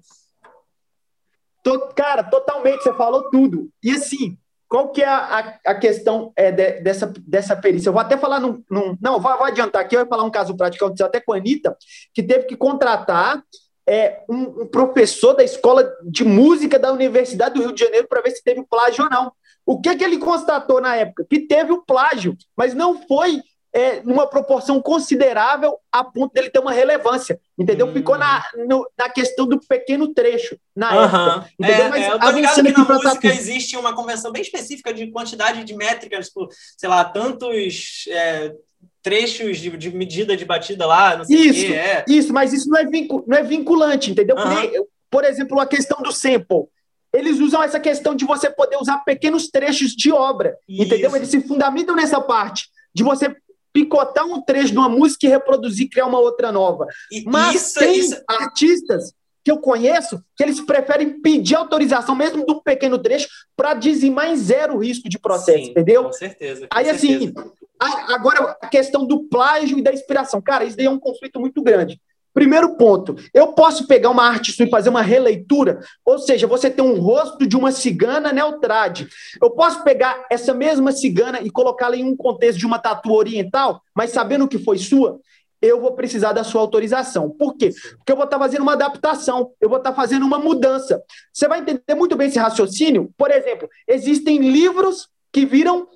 [1.96, 3.70] Cara, totalmente, você falou tudo.
[3.82, 7.90] E assim, qual que é a, a questão é, de, dessa, dessa perícia?
[7.90, 8.64] Eu vou até falar num.
[8.68, 11.22] num não, vou, vou, adiantar aqui, eu vou falar um caso prático que aconteceu até
[11.22, 11.78] com a Anitta,
[12.12, 13.40] que teve que contratar
[13.88, 18.22] é, um, um, professor da escola de música da Universidade do Rio de Janeiro para
[18.22, 19.32] ver se teve plágio ou não.
[19.66, 21.26] O que, que ele constatou na época?
[21.30, 23.42] Que teve o plágio, mas não foi
[23.74, 27.88] é, numa proporção considerável a ponto dele ter uma relevância, entendeu?
[27.88, 27.94] Hum.
[27.94, 31.04] Ficou na, no, na questão do pequeno trecho, na uhum.
[31.04, 31.50] época.
[31.60, 31.86] Entendeu?
[31.86, 35.08] É, Mas, é, eu tô ligado que na música existe uma convenção bem específica de
[35.08, 38.08] quantidade de métricas, por, sei lá, tantos...
[39.04, 42.06] É, trechos de, de, medida de batida lá, não sei isso, que, é.
[42.08, 44.36] Isso, mas isso não é, vincul, não é vinculante, entendeu?
[44.36, 44.44] Uhum.
[44.44, 46.68] Por, por exemplo, a questão do sample.
[47.14, 50.84] Eles usam essa questão de você poder usar pequenos trechos de obra, isso.
[50.84, 51.16] entendeu?
[51.16, 53.36] Eles se fundamentam nessa parte de você
[53.72, 56.88] picotar um trecho de uma música e reproduzir, criar uma outra nova.
[57.12, 58.22] E Mas isso, tem isso...
[58.28, 59.14] artistas
[59.44, 64.30] que eu conheço que eles preferem pedir autorização, mesmo de um pequeno trecho, para dizimar
[64.30, 66.06] em zero risco de processo, Sim, entendeu?
[66.06, 66.62] Com certeza.
[66.62, 67.52] Com Aí, assim, certeza.
[67.80, 70.42] assim, agora a questão do plágio e da inspiração.
[70.42, 72.00] Cara, isso daí é um conflito muito grande.
[72.34, 76.68] Primeiro ponto, eu posso pegar uma arte sua e fazer uma releitura, ou seja, você
[76.68, 79.08] tem um rosto de uma cigana neutrade.
[79.40, 83.84] Eu posso pegar essa mesma cigana e colocá-la em um contexto de uma tatu oriental,
[83.96, 85.20] mas sabendo que foi sua,
[85.64, 87.30] eu vou precisar da sua autorização.
[87.30, 87.72] Por quê?
[87.98, 91.02] Porque eu vou estar fazendo uma adaptação, eu vou estar fazendo uma mudança.
[91.32, 93.10] Você vai entender muito bem esse raciocínio.
[93.18, 95.88] Por exemplo, existem livros que viram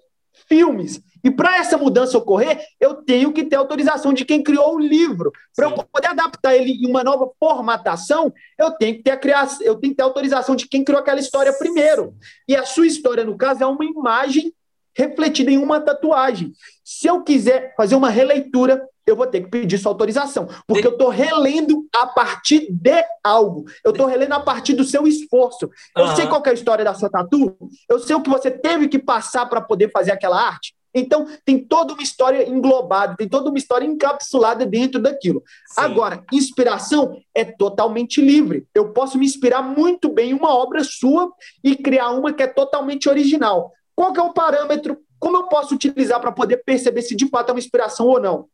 [0.47, 1.01] filmes.
[1.21, 5.33] E para essa mudança ocorrer, eu tenho que ter autorização de quem criou o livro.
[5.53, 9.65] Para eu poder adaptar ele em uma nova formatação, eu tenho que ter a criação,
[9.65, 12.15] eu tenho que ter autorização de quem criou aquela história primeiro.
[12.47, 14.53] E a sua história, no caso, é uma imagem
[14.95, 16.53] refletida em uma tatuagem.
[16.85, 20.87] Se eu quiser fazer uma releitura, eu vou ter que pedir sua autorização, porque de...
[20.87, 23.65] eu estou relendo a partir de algo.
[23.83, 25.69] Eu estou relendo a partir do seu esforço.
[25.95, 26.15] Eu uhum.
[26.15, 27.57] sei qual é a história da sua tatu,
[27.89, 30.75] eu sei o que você teve que passar para poder fazer aquela arte.
[30.93, 35.43] Então, tem toda uma história englobada, tem toda uma história encapsulada dentro daquilo.
[35.67, 35.81] Sim.
[35.81, 38.65] Agora, inspiração é totalmente livre.
[38.73, 41.31] Eu posso me inspirar muito bem em uma obra sua
[41.63, 43.71] e criar uma que é totalmente original.
[43.95, 44.97] Qual que é o parâmetro?
[45.19, 48.47] Como eu posso utilizar para poder perceber se de fato é uma inspiração ou não?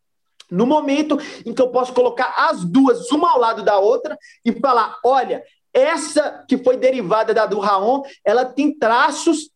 [0.54, 4.54] No momento em que eu posso colocar as duas, uma ao lado da outra, e
[4.54, 5.43] falar: olha,
[5.74, 9.49] essa que foi derivada da do Raon, ela tem traços,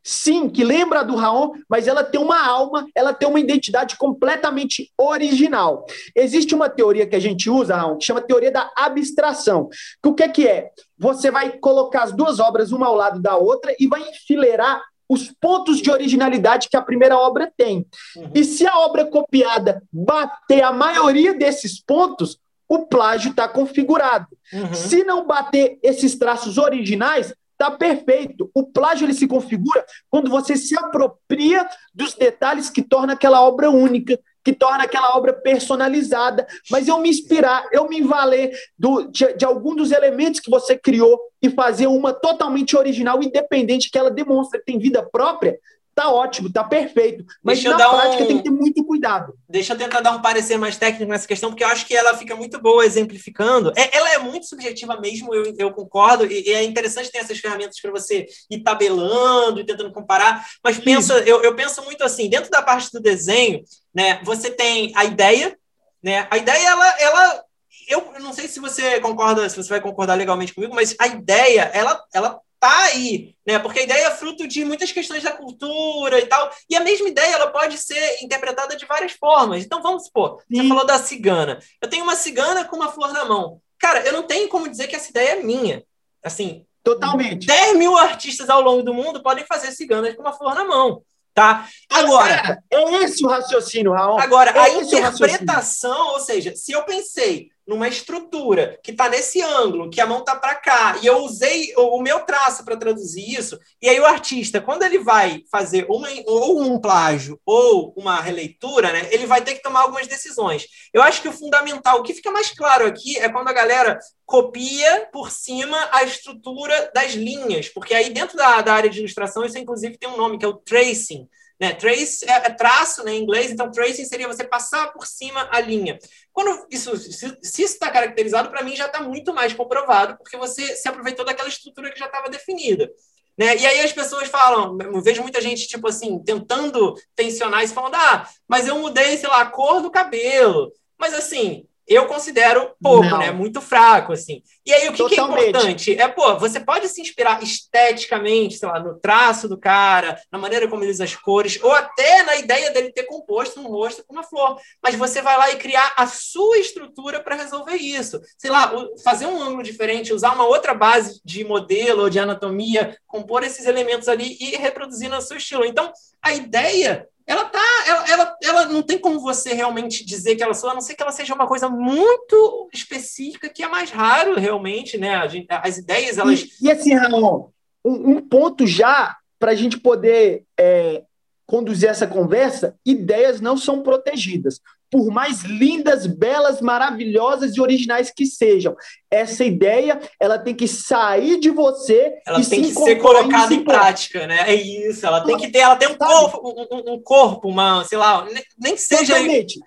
[0.00, 4.92] sim, que lembra do Raon, mas ela tem uma alma, ela tem uma identidade completamente
[4.96, 5.84] original.
[6.14, 9.68] Existe uma teoria que a gente usa, Raon, que chama teoria da abstração.
[10.00, 10.70] Que o que, que é?
[10.96, 15.30] Você vai colocar as duas obras uma ao lado da outra e vai enfileirar os
[15.40, 17.86] pontos de originalidade que a primeira obra tem.
[18.16, 18.30] Uhum.
[18.34, 22.38] E se a obra copiada bater a maioria desses pontos,
[22.68, 24.26] o plágio está configurado.
[24.52, 24.74] Uhum.
[24.74, 28.50] Se não bater esses traços originais, está perfeito.
[28.54, 33.70] O plágio ele se configura quando você se apropria dos detalhes que torna aquela obra
[33.70, 39.32] única, que torna aquela obra personalizada, mas eu me inspirar, eu me valer do, de,
[39.32, 44.10] de algum dos elementos que você criou e fazer uma totalmente original, independente, que ela
[44.10, 45.58] demonstra que tem vida própria,
[45.94, 47.24] tá ótimo, tá perfeito.
[47.42, 48.26] Mas Deixa na prática um...
[48.26, 49.34] tem que ter muito cuidado.
[49.48, 52.16] Deixa eu tentar dar um parecer mais técnico nessa questão, porque eu acho que ela
[52.16, 53.72] fica muito boa exemplificando.
[53.76, 57.38] É, ela é muito subjetiva mesmo, eu, eu concordo, e, e é interessante ter essas
[57.38, 60.44] ferramentas para você ir tabelando e tentando comparar.
[60.62, 63.62] Mas pensa, eu, eu penso muito assim, dentro da parte do desenho,
[63.94, 64.20] né?
[64.24, 65.56] Você tem a ideia,
[66.02, 66.26] né?
[66.30, 67.43] A ideia, ela, ela
[67.88, 71.70] eu não sei se você concorda, se você vai concordar legalmente comigo, mas a ideia,
[71.72, 73.58] ela, ela tá aí, né?
[73.58, 76.50] Porque a ideia é fruto de muitas questões da cultura e tal.
[76.68, 79.62] E a mesma ideia ela pode ser interpretada de várias formas.
[79.62, 80.62] Então vamos supor, Sim.
[80.62, 81.58] você falou da cigana.
[81.80, 83.60] Eu tenho uma cigana com uma flor na mão.
[83.78, 85.84] Cara, eu não tenho como dizer que essa ideia é minha.
[86.22, 87.46] Assim, totalmente.
[87.46, 91.02] 10 mil artistas ao longo do mundo podem fazer ciganas com uma flor na mão.
[91.34, 91.68] Tá?
[91.90, 94.20] Agora, é esse o raciocínio, Raul.
[94.20, 99.90] Agora, é a interpretação, ou seja, se eu pensei numa estrutura que está nesse ângulo,
[99.90, 103.58] que a mão está para cá, e eu usei o, meu traço para traduzir isso,
[103.80, 108.92] e aí o artista, quando ele vai fazer uma, ou um plágio ou uma releitura,
[108.92, 110.66] né, ele vai ter que tomar algumas decisões.
[110.92, 113.98] Eu acho que o fundamental, o que fica mais claro aqui é quando a galera
[114.26, 119.44] copia por cima a estrutura das linhas, porque aí dentro da, da área de ilustração
[119.44, 121.28] isso inclusive tem um nome que é o tracing,
[121.60, 121.72] né?
[121.72, 125.60] Trace é, é, traço né, em inglês, então tracing seria você passar por cima a
[125.60, 125.98] linha.
[126.32, 130.36] Quando isso, se, se isso está caracterizado, para mim já está muito mais comprovado, porque
[130.36, 132.90] você se aproveitou daquela estrutura que já estava definida.
[133.36, 133.56] Né?
[133.56, 137.96] E aí as pessoas falam, eu vejo muita gente, tipo assim, tentando tensionar isso, falando,
[137.96, 140.72] ah, mas eu mudei, sei lá, a cor do cabelo.
[140.98, 143.18] Mas assim, eu considero pouco, Não.
[143.18, 143.30] né?
[143.30, 144.42] Muito fraco, assim.
[144.64, 146.00] E aí, o que, que, é importante?
[146.00, 150.66] É, pô, você pode se inspirar esteticamente, sei lá, no traço do cara, na maneira
[150.66, 154.14] como ele usa as cores, ou até na ideia dele ter composto um rosto com
[154.14, 154.58] uma flor.
[154.82, 158.20] Mas você vai lá e criar a sua estrutura para resolver isso.
[158.38, 158.72] Sei lá,
[159.02, 163.66] fazer um ângulo diferente, usar uma outra base de modelo ou de anatomia, compor esses
[163.66, 165.64] elementos ali e reproduzir no seu estilo.
[165.64, 170.42] Então, a ideia ela tá, ela, ela, ela não tem como você realmente dizer que
[170.42, 173.90] ela só, a não ser que ela seja uma coisa muito específica, que é mais
[173.90, 175.26] raro realmente, né?
[175.28, 176.40] Gente, as ideias, elas.
[176.40, 177.48] E, e assim, Ramon,
[177.84, 181.02] um, um ponto já para a gente poder é,
[181.46, 184.60] conduzir essa conversa, ideias não são protegidas
[184.94, 188.76] por mais lindas, belas, maravilhosas e originais que sejam.
[189.10, 193.64] Essa ideia, ela tem que sair de você ela e tem que ser colocada em
[193.64, 194.44] prática, né?
[194.46, 197.98] É isso, ela tem que ter, ela tem um corpo, um, um corpo, uma, sei
[197.98, 198.24] lá,
[198.56, 199.58] nem seja Totalmente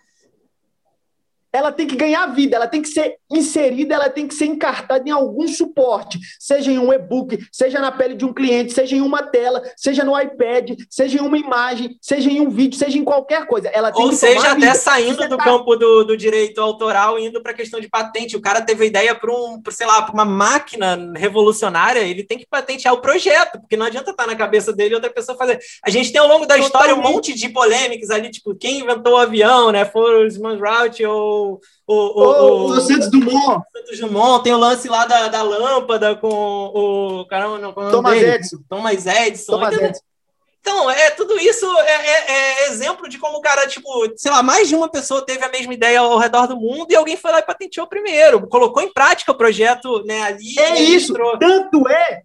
[1.57, 5.07] ela tem que ganhar vida, ela tem que ser inserida, ela tem que ser encartada
[5.07, 9.01] em algum suporte, seja em um e-book, seja na pele de um cliente, seja em
[9.01, 13.03] uma tela, seja no iPad, seja em uma imagem, seja em um vídeo, seja em
[13.03, 13.69] qualquer coisa.
[13.69, 15.43] Ela Ou seja, até saindo Você do tá...
[15.43, 18.37] campo do, do, direito autoral, indo para a questão de patente.
[18.37, 22.37] O cara teve a ideia para um, sei lá, para uma máquina revolucionária, ele tem
[22.37, 25.37] que patentear o projeto, porque não adianta estar tá na cabeça dele e outra pessoa
[25.37, 25.59] fazer.
[25.83, 26.65] A gente tem ao longo da Totalmente.
[26.65, 29.85] história um monte de polêmicas ali, tipo, quem inventou o avião, né?
[29.85, 33.63] Foram os Manrout ou o, o, o, Santos Dumont.
[33.71, 37.25] Santos Dumont, tem o lance lá da, da lâmpada com o.
[37.27, 38.35] Caramba, não, com Thomas dele?
[38.35, 38.57] Edison.
[38.69, 39.51] Thomas Edison.
[39.51, 40.07] Thomas então, Edison.
[40.59, 44.43] Então, é, tudo isso é, é, é, exemplo de como o cara, tipo, sei lá,
[44.43, 47.31] mais de uma pessoa teve a mesma ideia ao redor do mundo e alguém foi
[47.31, 50.59] lá e patenteou primeiro, colocou em prática o projeto né, ali.
[50.59, 52.21] É isso, tanto é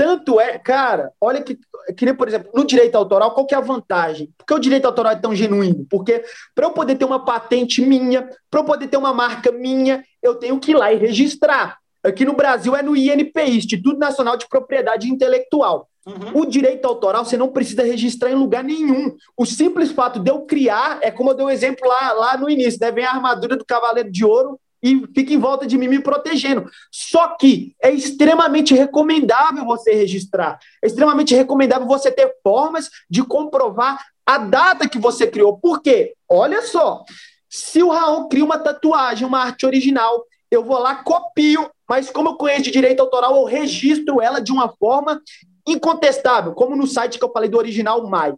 [0.00, 1.58] tanto é, cara, olha que,
[1.94, 4.32] que nem, por exemplo, no direito autoral, qual que é a vantagem?
[4.38, 5.86] Por que o direito autoral é tão genuíno?
[5.90, 6.24] Porque
[6.54, 10.36] para eu poder ter uma patente minha, para eu poder ter uma marca minha, eu
[10.36, 11.76] tenho que ir lá e registrar.
[12.02, 15.86] Aqui no Brasil é no INPI, Instituto Nacional de Propriedade Intelectual.
[16.06, 16.40] Uhum.
[16.40, 19.14] O direito autoral você não precisa registrar em lugar nenhum.
[19.36, 22.48] O simples fato de eu criar é como eu dei um exemplo lá, lá no
[22.48, 22.90] início, né?
[22.90, 26.70] Vem a armadura do Cavaleiro de Ouro, e fica em volta de mim me protegendo.
[26.90, 30.58] Só que é extremamente recomendável você registrar.
[30.82, 35.58] É extremamente recomendável você ter formas de comprovar a data que você criou.
[35.58, 36.14] Por quê?
[36.28, 37.04] Olha só.
[37.48, 42.30] Se o Raul cria uma tatuagem, uma arte original, eu vou lá, copio, mas como
[42.30, 45.20] eu conheço de direito autoral, eu registro ela de uma forma
[45.66, 48.34] incontestável, como no site que eu falei do original Mai.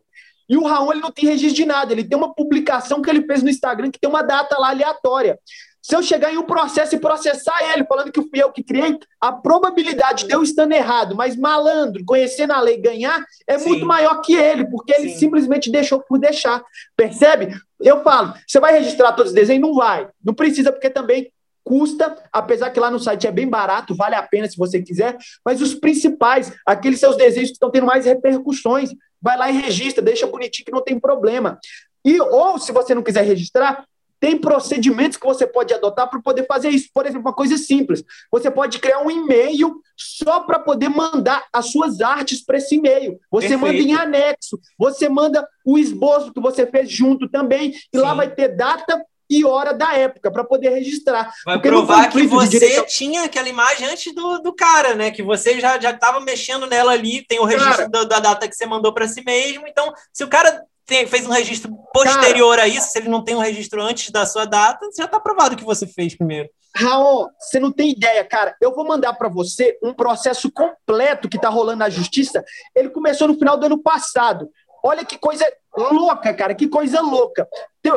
[0.48, 3.26] E o Raul ele não tem registro de nada, ele tem uma publicação que ele
[3.26, 5.38] fez no Instagram que tem uma data lá aleatória.
[5.82, 8.96] Se eu chegar em um processo e processar ele, falando que fui eu que criei,
[9.20, 13.68] a probabilidade de eu estando errado, mas malandro, conhecendo a lei, ganhar, é Sim.
[13.68, 15.18] muito maior que ele, porque ele Sim.
[15.18, 16.62] simplesmente deixou por deixar.
[16.96, 17.52] Percebe?
[17.80, 19.60] Eu falo, você vai registrar todos os desenhos?
[19.60, 20.08] Não vai.
[20.24, 21.32] Não precisa, porque também
[21.64, 25.16] custa, apesar que lá no site é bem barato, vale a pena se você quiser,
[25.44, 28.90] mas os principais, aqueles seus desenhos que estão tendo mais repercussões,
[29.20, 31.58] vai lá e registra, deixa bonitinho que não tem problema.
[32.04, 33.84] E ou se você não quiser registrar,
[34.22, 36.88] tem procedimentos que você pode adotar para poder fazer isso.
[36.94, 38.04] Por exemplo, uma coisa simples.
[38.30, 43.18] Você pode criar um e-mail só para poder mandar as suas artes para esse e-mail.
[43.32, 43.60] Você Perfeito.
[43.60, 48.00] manda em anexo, você manda o esboço que você fez junto também, e Sim.
[48.00, 51.32] lá vai ter data e hora da época para poder registrar.
[51.44, 52.86] Vai Porque provar que você direito...
[52.86, 55.10] tinha aquela imagem antes do, do cara, né?
[55.10, 58.54] Que você já já estava mexendo nela ali, tem o registro da, da, data que
[58.54, 59.66] você mandou para si mesmo.
[59.66, 63.22] Então, se o cara tem, fez um registro posterior Cara, a isso, se ele não
[63.24, 66.48] tem um registro antes da sua data, já está provado que você fez primeiro.
[66.74, 68.56] Raul, você não tem ideia, cara.
[68.60, 72.42] Eu vou mandar para você um processo completo que está rolando na justiça.
[72.74, 74.48] Ele começou no final do ano passado.
[74.82, 75.46] Olha que coisa
[75.76, 77.46] louca, cara, que coisa louca.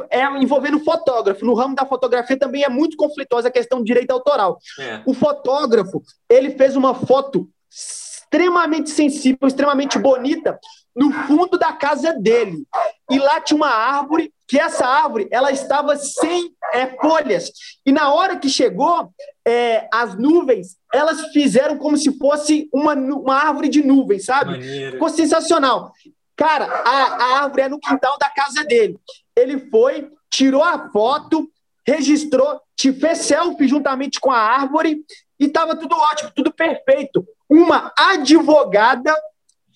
[0.10, 1.46] É envolvendo fotógrafo.
[1.46, 4.60] No ramo da fotografia também é muito conflitosa a questão de direito autoral.
[4.80, 5.02] É.
[5.06, 10.60] O fotógrafo, ele fez uma foto extremamente sensível, extremamente bonita,
[10.96, 12.66] no fundo da casa dele.
[13.10, 17.52] E lá tinha uma árvore, que essa árvore ela estava sem é, folhas.
[17.86, 19.12] E na hora que chegou,
[19.46, 24.52] é, as nuvens, elas fizeram como se fosse uma, uma árvore de nuvens, sabe?
[24.52, 24.94] Maneiro.
[24.94, 25.92] Ficou sensacional.
[26.36, 28.98] Cara, a, a árvore é no quintal da casa dele.
[29.36, 31.50] Ele foi, tirou a foto,
[31.86, 35.04] registrou, te fez selfie juntamente com a árvore
[35.40, 37.26] e estava tudo ótimo, tudo perfeito.
[37.50, 39.14] Uma advogada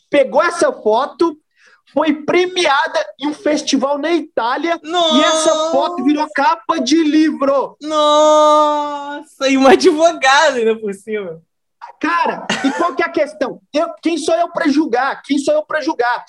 [0.09, 1.37] pegou essa foto,
[1.93, 5.15] foi premiada em um festival na Itália Nossa.
[5.15, 7.77] e essa foto virou capa de livro.
[7.81, 11.41] Nossa, e uma advogada ainda por cima.
[11.99, 13.61] Cara, e qual que é a questão?
[13.73, 15.21] Eu, quem sou eu para julgar?
[15.23, 16.23] Quem sou eu para julgar?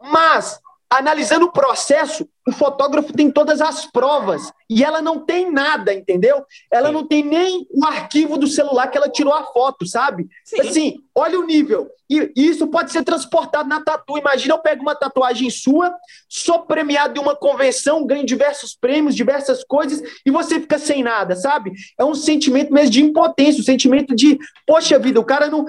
[0.00, 0.58] Mas
[0.98, 6.44] analisando o processo, o fotógrafo tem todas as provas e ela não tem nada, entendeu?
[6.70, 6.94] Ela Sim.
[6.94, 10.28] não tem nem o arquivo do celular que ela tirou a foto, sabe?
[10.44, 10.60] Sim.
[10.60, 11.88] Assim, olha o nível.
[12.10, 14.18] E isso pode ser transportado na tatu.
[14.18, 15.94] Imagina eu pego uma tatuagem sua,
[16.28, 21.34] sou premiado em uma convenção, ganho diversos prêmios, diversas coisas e você fica sem nada,
[21.36, 21.72] sabe?
[21.98, 25.64] É um sentimento mesmo de impotência, um sentimento de, poxa vida, o cara não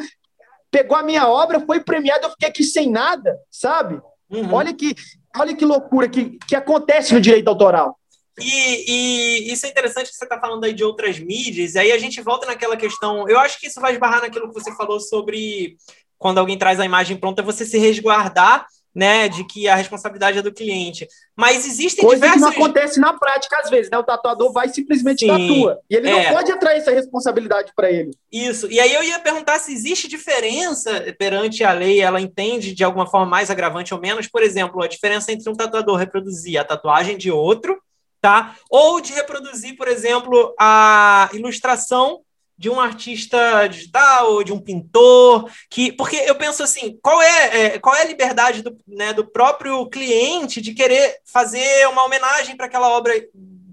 [0.70, 4.02] pegou a minha obra, foi premiado, eu fiquei aqui sem nada, sabe?
[4.30, 4.54] Uhum.
[4.54, 4.96] Olha, que,
[5.38, 7.98] olha que loucura que, que acontece no direito autoral.
[8.40, 11.92] E, e, isso é interessante que você está falando aí de outras mídias, e aí
[11.92, 13.30] a gente volta naquela questão.
[13.30, 15.78] Eu acho que isso vai esbarrar naquilo que você falou sobre
[16.18, 20.42] quando alguém traz a imagem pronta, você se resguardar né, de que a responsabilidade é
[20.42, 21.08] do cliente.
[21.36, 22.36] Mas existem Coisa diversos...
[22.36, 23.98] que não acontece na prática às vezes, né?
[23.98, 25.80] O tatuador vai simplesmente Sim, tatua.
[25.90, 26.24] E ele é.
[26.24, 28.12] não pode atrair essa responsabilidade para ele.
[28.32, 28.72] Isso.
[28.72, 33.08] E aí eu ia perguntar se existe diferença perante a lei, ela entende de alguma
[33.08, 37.18] forma mais agravante ou menos, por exemplo, a diferença entre um tatuador reproduzir a tatuagem
[37.18, 37.82] de outro,
[38.22, 38.56] tá?
[38.70, 42.22] Ou de reproduzir, por exemplo, a ilustração
[42.64, 47.80] de um artista digital, de um pintor, que porque eu penso assim, qual é, é
[47.80, 52.68] qual é a liberdade do, né, do próprio cliente de querer fazer uma homenagem para
[52.68, 53.14] aquela obra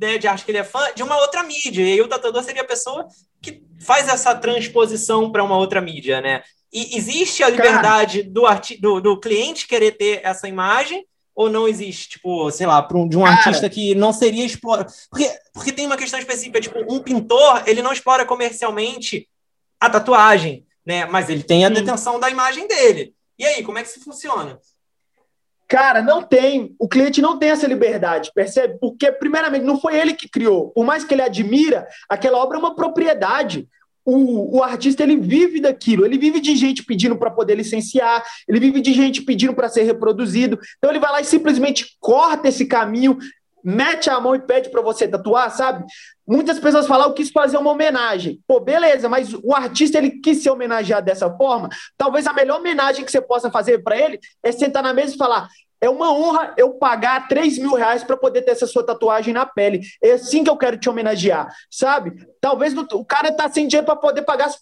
[0.01, 1.85] né, de arte que ele é fã de uma outra mídia?
[1.85, 3.07] E aí o tatuador seria a pessoa
[3.41, 6.43] que faz essa transposição para uma outra mídia, né?
[6.73, 11.67] E existe a liberdade do, arti do, do cliente querer ter essa imagem ou não
[11.67, 14.87] existe, tipo, sei lá, um, de um Cara, artista que não seria explora.
[15.11, 19.29] Porque, porque tem uma questão específica, tipo, um pintor, ele não explora comercialmente
[19.79, 21.07] a tatuagem, né?
[21.07, 23.15] Mas ele tem a detenção da imagem dele.
[23.39, 24.59] E aí, como é que isso funciona?
[25.67, 26.75] Cara, não tem.
[26.81, 28.77] O cliente não tem essa liberdade, percebe?
[28.81, 30.71] Porque, primeiramente, não foi ele que criou.
[30.71, 33.69] Por mais que ele admira, aquela obra é uma propriedade
[34.05, 38.61] o, o artista ele vive daquilo, ele vive de gente pedindo para poder licenciar, ele
[38.61, 40.59] vive de gente pedindo para ser reproduzido.
[40.79, 43.19] Então ele vai lá e simplesmente corta esse caminho,
[43.63, 45.85] mete a mão e pede para você tatuar, sabe?
[46.27, 48.41] Muitas pessoas falam, eu quis fazer uma homenagem.
[48.47, 51.69] Pô, beleza, mas o artista ele quis ser homenageado dessa forma.
[51.97, 55.19] Talvez a melhor homenagem que você possa fazer para ele é sentar na mesa e
[55.19, 55.49] falar:
[55.81, 59.47] é uma honra eu pagar 3 mil reais para poder ter essa sua tatuagem na
[59.47, 59.81] pele.
[60.03, 62.27] É assim que eu quero te homenagear, sabe?
[62.41, 64.59] Talvez o cara tá sem dinheiro para poder pagar as,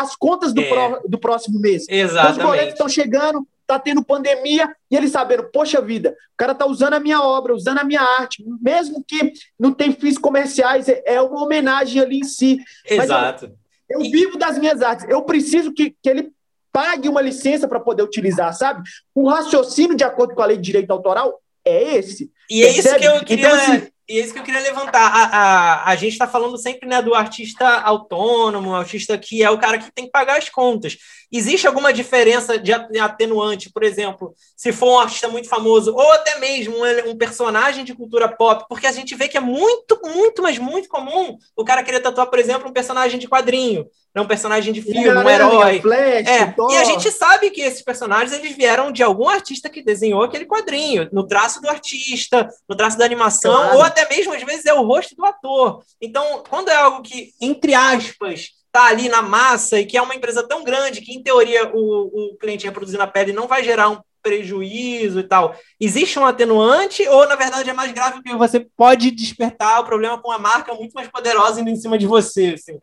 [0.00, 1.00] as contas do, é.
[1.06, 1.86] do próximo mês.
[1.88, 2.38] Exatamente.
[2.38, 6.66] Os boletos estão chegando, tá tendo pandemia, e ele sabendo, poxa vida, o cara tá
[6.66, 11.02] usando a minha obra, usando a minha arte, mesmo que não tem fins comerciais, é,
[11.04, 12.58] é uma homenagem ali em si.
[12.86, 13.52] Exato.
[13.88, 16.32] Eu, eu vivo das minhas artes, eu preciso que, que ele
[16.72, 18.82] pague uma licença para poder utilizar, sabe?
[19.14, 22.30] O raciocínio de acordo com a lei de direito autoral é esse.
[22.50, 23.46] E é isso que eu queria.
[23.46, 25.02] Então, assim, e é isso que eu queria levantar.
[25.02, 29.58] A, a, a gente está falando sempre né, do artista autônomo, artista que é o
[29.58, 30.96] cara que tem que pagar as contas.
[31.30, 36.38] Existe alguma diferença de atenuante, por exemplo, se for um artista muito famoso, ou até
[36.38, 36.76] mesmo
[37.06, 40.88] um, personagem de cultura pop, porque a gente vê que é muito, muito, mas muito
[40.88, 44.80] comum o cara querer tatuar, por exemplo, um personagem de quadrinho, né, um personagem de
[44.80, 45.80] filme, um herói.
[45.80, 46.54] Flash, é.
[46.70, 50.46] E a gente sabe que esses personagens eles vieram de algum artista que desenhou aquele
[50.46, 53.76] quadrinho, no traço do artista, no traço da animação, claro.
[53.76, 55.82] ou até mesmo, às vezes, é o rosto do ator.
[56.00, 60.14] Então, quando é algo que, entre aspas, está ali na massa e que é uma
[60.14, 63.88] empresa tão grande que, em teoria, o, o cliente reproduzindo a pele não vai gerar
[63.90, 65.56] um prejuízo e tal.
[65.80, 70.18] Existe um atenuante ou, na verdade, é mais grave porque você pode despertar o problema
[70.18, 72.54] com a marca muito mais poderosa indo em cima de você?
[72.54, 72.78] Assim?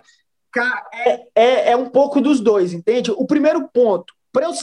[0.94, 3.12] É, é, é um pouco dos dois, entende?
[3.12, 4.54] O primeiro ponto, para eu,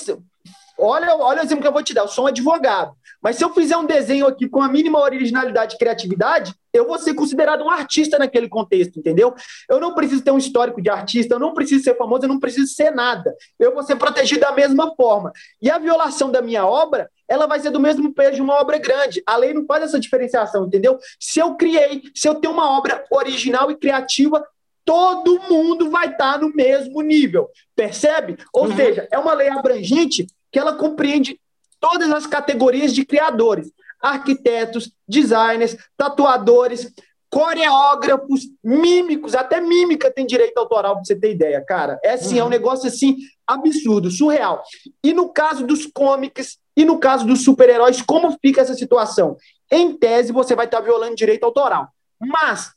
[0.79, 2.95] olha, olha o exemplo que eu vou te dar, eu sou um advogado.
[3.23, 6.99] Mas se eu fizer um desenho aqui com a mínima originalidade e criatividade, eu vou
[6.99, 9.33] ser considerado um artista naquele contexto, entendeu?
[9.69, 12.41] Eu não preciso ter um histórico de artista, eu não preciso ser famoso, eu não
[12.41, 13.33] preciso ser nada.
[13.61, 15.33] Eu vou ser protegido da mesma forma.
[15.61, 18.79] E a violação da minha obra, ela vai ser do mesmo peso de uma obra
[18.79, 19.23] grande.
[19.25, 20.99] A lei não faz essa diferenciação, entendeu?
[21.21, 24.45] Se eu criei, se eu tenho uma obra original e criativa,
[24.85, 28.37] todo mundo vai estar no mesmo nível, percebe?
[28.53, 28.77] Ou uhum.
[28.77, 31.41] seja, é uma lei abrangente que ela compreende
[31.81, 36.93] todas as categorias de criadores: arquitetos, designers, tatuadores,
[37.33, 41.99] coreógrafos, mímicos, até mímica tem direito autoral, para você ter ideia, cara.
[42.05, 42.41] É assim, uhum.
[42.41, 42.51] é um uhum.
[42.51, 43.17] negócio assim
[43.47, 44.63] absurdo, surreal.
[45.03, 49.37] E no caso dos comics e no caso dos super-heróis, como fica essa situação?
[49.71, 51.89] Em tese, você vai estar violando direito autoral.
[52.21, 52.73] Mas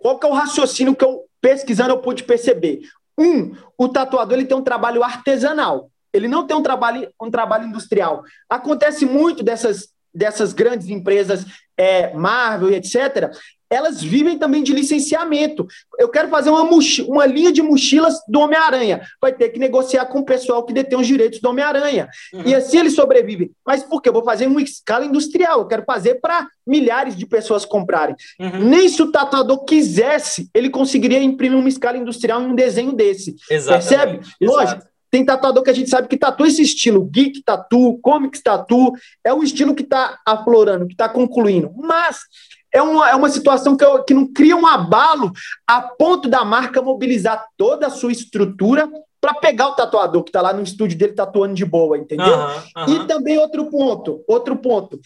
[0.00, 2.80] qual que é o raciocínio que eu pesquisando eu pude perceber?
[3.18, 5.90] Um, o tatuador ele tem um trabalho artesanal.
[6.14, 8.22] Ele não tem um trabalho, um trabalho industrial.
[8.48, 11.44] Acontece muito dessas, dessas grandes empresas,
[11.76, 13.30] é, Marvel e etc.,
[13.74, 15.66] elas vivem também de licenciamento.
[15.98, 16.62] Eu quero fazer uma,
[17.08, 19.02] uma linha de mochilas do Homem-Aranha.
[19.20, 22.08] Vai ter que negociar com o pessoal que detém os direitos do Homem-Aranha.
[22.32, 22.42] Uhum.
[22.46, 23.50] E assim ele sobrevive.
[23.66, 24.10] Mas por quê?
[24.10, 25.60] Eu vou fazer em uma escala industrial.
[25.60, 28.14] Eu quero fazer para milhares de pessoas comprarem.
[28.38, 28.68] Uhum.
[28.68, 33.34] Nem se o tatuador quisesse, ele conseguiria imprimir uma escala industrial em um desenho desse.
[33.50, 33.88] Exatamente.
[33.88, 34.20] Percebe?
[34.40, 34.93] Lógico.
[35.14, 38.92] Tem tatuador que a gente sabe que tatua esse estilo, geek tatu, comics tatu,
[39.22, 41.72] é o estilo que está aflorando, que está concluindo.
[41.76, 42.22] Mas
[42.72, 45.30] é uma, é uma situação que, eu, que não cria um abalo
[45.68, 50.42] a ponto da marca mobilizar toda a sua estrutura para pegar o tatuador que está
[50.42, 52.36] lá no estúdio dele tatuando de boa, entendeu?
[52.36, 53.04] Uhum, uhum.
[53.04, 54.98] E também outro ponto, outro ponto.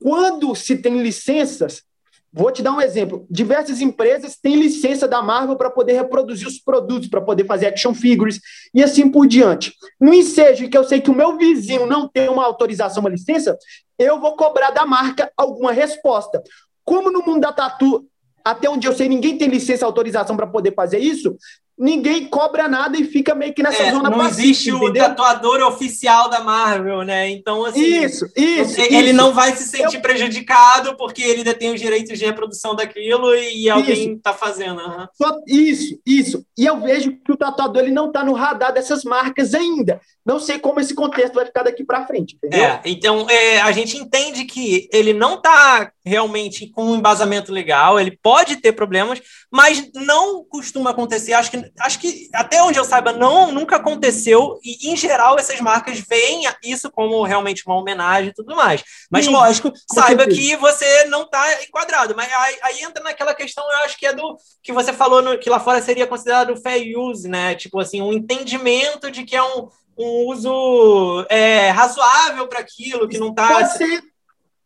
[0.00, 1.82] Quando se tem licenças,
[2.32, 3.26] Vou te dar um exemplo.
[3.28, 7.92] Diversas empresas têm licença da Marvel para poder reproduzir os produtos, para poder fazer action
[7.92, 8.40] figures
[8.72, 9.74] e assim por diante.
[10.00, 13.58] No ensejo que eu sei que o meu vizinho não tem uma autorização, uma licença,
[13.98, 16.40] eu vou cobrar da marca alguma resposta.
[16.84, 18.06] Como no mundo da tatu,
[18.44, 21.36] até onde eu sei, ninguém tem licença, autorização para poder fazer isso,
[21.80, 25.62] ninguém cobra nada e fica meio que nessa é, zona Não pacífica, existe o tatuador
[25.62, 27.30] oficial da Marvel, né?
[27.30, 27.80] Então, assim.
[27.80, 28.78] Isso, isso.
[28.78, 29.14] Ele isso.
[29.14, 30.02] não vai se sentir eu...
[30.02, 34.78] prejudicado porque ele detém os direitos de reprodução daquilo e alguém está fazendo.
[34.78, 35.42] Uhum.
[35.46, 36.44] Isso, isso.
[36.60, 39.98] E eu vejo que o tatuador ele não está no radar dessas marcas ainda.
[40.26, 42.62] Não sei como esse contexto vai ficar daqui para frente, entendeu?
[42.62, 47.98] É, então é, a gente entende que ele não está realmente com um embasamento legal,
[47.98, 51.32] ele pode ter problemas, mas não costuma acontecer.
[51.32, 55.60] Acho que acho que até onde eu saiba, não nunca aconteceu, e em geral essas
[55.60, 58.82] marcas veem isso como realmente uma homenagem e tudo mais.
[59.10, 62.14] Mas, Sim, lógico, saiba que você não está enquadrado.
[62.14, 65.38] Mas aí, aí, entra naquela questão, eu acho que é do que você falou no,
[65.38, 67.54] que lá fora seria considerado fair use, né?
[67.54, 69.68] Tipo assim, um entendimento de que é um,
[69.98, 73.48] um uso é, razoável para aquilo, que não está.
[73.48, 74.02] Pode ser.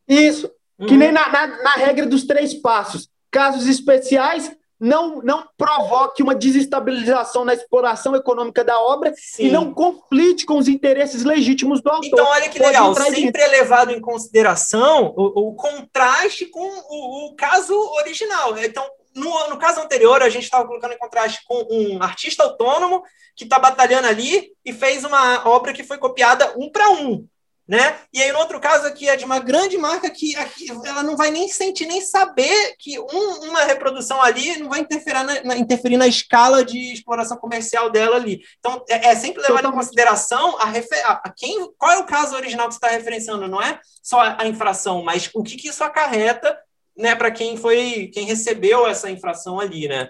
[0.07, 0.49] Isso.
[0.77, 0.87] Uhum.
[0.87, 3.09] Que nem na, na, na regra dos três passos.
[3.31, 9.45] Casos especiais, não, não provoque uma desestabilização na exploração econômica da obra Sim.
[9.45, 12.07] e não conflite com os interesses legítimos do autor.
[12.07, 17.27] Então, olha que Pode legal, sempre é levado em consideração o, o contraste com o,
[17.27, 18.57] o, caso original.
[18.57, 18.83] Então,
[19.15, 23.01] no, no caso anterior, a gente estava colocando em contraste com um artista autônomo
[23.35, 27.25] que está batalhando ali e fez uma obra que foi copiada um para um.
[27.67, 27.97] né?
[28.13, 31.15] E aí, no outro caso aqui, é de uma grande marca que aqui, ela não
[31.15, 35.57] vai nem sentir, nem saber que um, uma reprodução ali não vai interferir na, na,
[35.57, 38.41] interferir na escala de exploração comercial dela ali.
[38.59, 42.35] Então, é, é sempre levar em consideração a, refer, a, quem, qual é o caso
[42.35, 45.83] original que você está referenciando, não é só a infração, mas o que, que isso
[45.83, 46.55] acarreta
[46.97, 50.09] né, para quem foi, quem recebeu essa infração ali, né?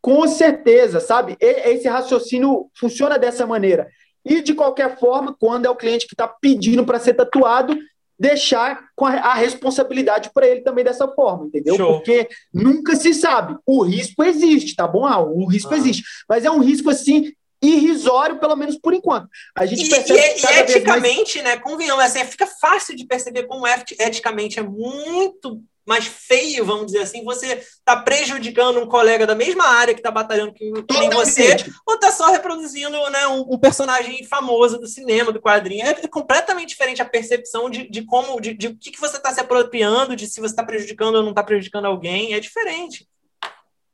[0.00, 1.36] Com certeza, sabe?
[1.40, 3.88] Esse raciocínio funciona dessa maneira.
[4.24, 7.76] E, de qualquer forma, quando é o cliente que está pedindo para ser tatuado,
[8.18, 11.76] deixar com a, responsabilidade para ele também dessa forma, entendeu?
[11.76, 11.94] Show.
[11.96, 13.56] Porque nunca se sabe.
[13.64, 15.06] O risco existe, tá bom?
[15.06, 15.76] Ah, o risco ah.
[15.76, 16.02] existe.
[16.28, 17.32] Mas é um risco, assim,
[17.62, 19.28] irrisório, pelo menos por enquanto.
[19.54, 20.18] A gente percebe.
[20.18, 21.56] E, e, e eticamente, mais...
[21.56, 21.62] né?
[21.62, 27.22] Convenhamos, assim, fica fácil de perceber como eticamente é muito mais feio, vamos dizer assim,
[27.22, 31.56] você está prejudicando um colega da mesma área que está batalhando que, que nem você,
[31.86, 35.86] ou está só reproduzindo né, um, um, personagem famoso do cinema, do quadrinho.
[35.86, 39.16] É, é completamente diferente a percepção de, de como, de, de o que, que você
[39.16, 43.08] está se apropriando, de se você está prejudicando ou não está prejudicando alguém, é diferente.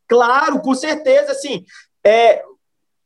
[0.08, 1.64] Claro, com certeza, assim,
[2.02, 2.42] é,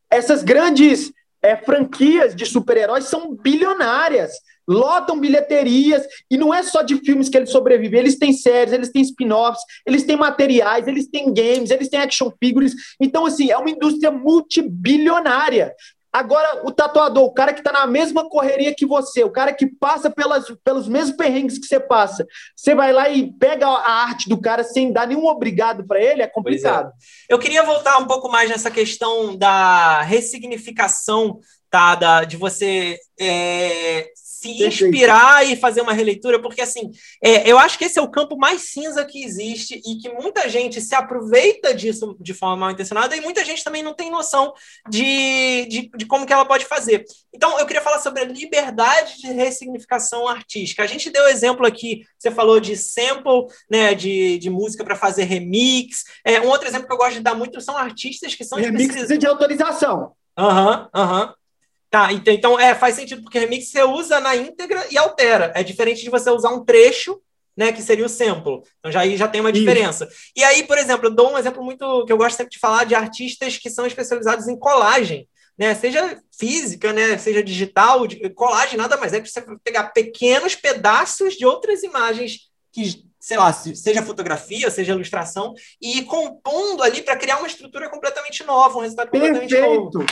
[0.09, 4.33] essas grandes é, franquias de super-heróis são bilionárias
[4.69, 8.91] lotam bilheterias, e não é só de filmes que eles sobrevivem, eles têm séries, eles
[8.91, 12.75] têm spin-offs, eles têm materiais, eles têm games, eles têm action figures.
[13.01, 15.75] Então, assim, é uma indústria multibilionária.
[16.17, 19.67] Agora, o tatuador, o cara que está na mesma correria que você, o cara que
[19.67, 22.27] passa pelas, pelos mesmos perrengues que você passa,
[22.57, 26.23] você vai lá e pega a arte do cara sem dar nenhum obrigado para ele,
[26.23, 26.89] é complicado.
[26.89, 27.35] É.
[27.35, 31.39] Eu queria voltar um pouco mais nessa questão da ressignificação,
[31.71, 31.95] tá?
[31.95, 34.09] Da, de você é,
[34.47, 36.91] se inspirar e fazer uma releitura, porque assim,
[37.23, 40.49] é, eu acho que esse é o campo mais cinza que existe e que muita
[40.49, 44.53] gente se aproveita disso de forma mal intencionada e muita gente também não tem noção
[44.89, 47.05] de, de, de como que ela pode fazer.
[47.35, 50.83] Então, eu queria falar sobre a liberdade de ressignificação artística.
[50.83, 55.25] A gente deu exemplo aqui, você falou de sample, né, de, de música para fazer
[55.25, 56.05] remix.
[56.25, 59.07] É, um outro exemplo que eu gosto de dar muito são artistas que são remix
[59.07, 60.13] de autorização.
[60.39, 61.27] Aham, uhum, aham.
[61.27, 61.46] Uhum.
[61.91, 65.53] Tá, então, é, faz sentido, porque remix você usa na íntegra e altera.
[65.55, 67.21] É diferente de você usar um trecho,
[67.57, 68.61] né, que seria o sample.
[68.79, 70.05] Então já aí já tem uma diferença.
[70.05, 70.33] Isso.
[70.37, 72.85] E aí, por exemplo, eu dou um exemplo muito que eu gosto sempre de falar
[72.85, 75.29] de artistas que são especializados em colagem.
[75.59, 78.01] Né, seja física, né, seja digital,
[78.35, 83.51] colagem nada mais é que você pegar pequenos pedaços de outras imagens que, sei lá,
[83.55, 88.83] seja fotografia, seja ilustração, e ir compondo ali para criar uma estrutura completamente nova, um
[88.83, 89.99] resultado completamente Perfeito.
[89.99, 90.05] novo.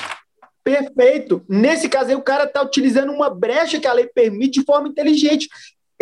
[0.65, 1.45] Perfeito.
[1.47, 4.89] Nesse caso aí, o cara está utilizando uma brecha que a lei permite de forma
[4.89, 5.47] inteligente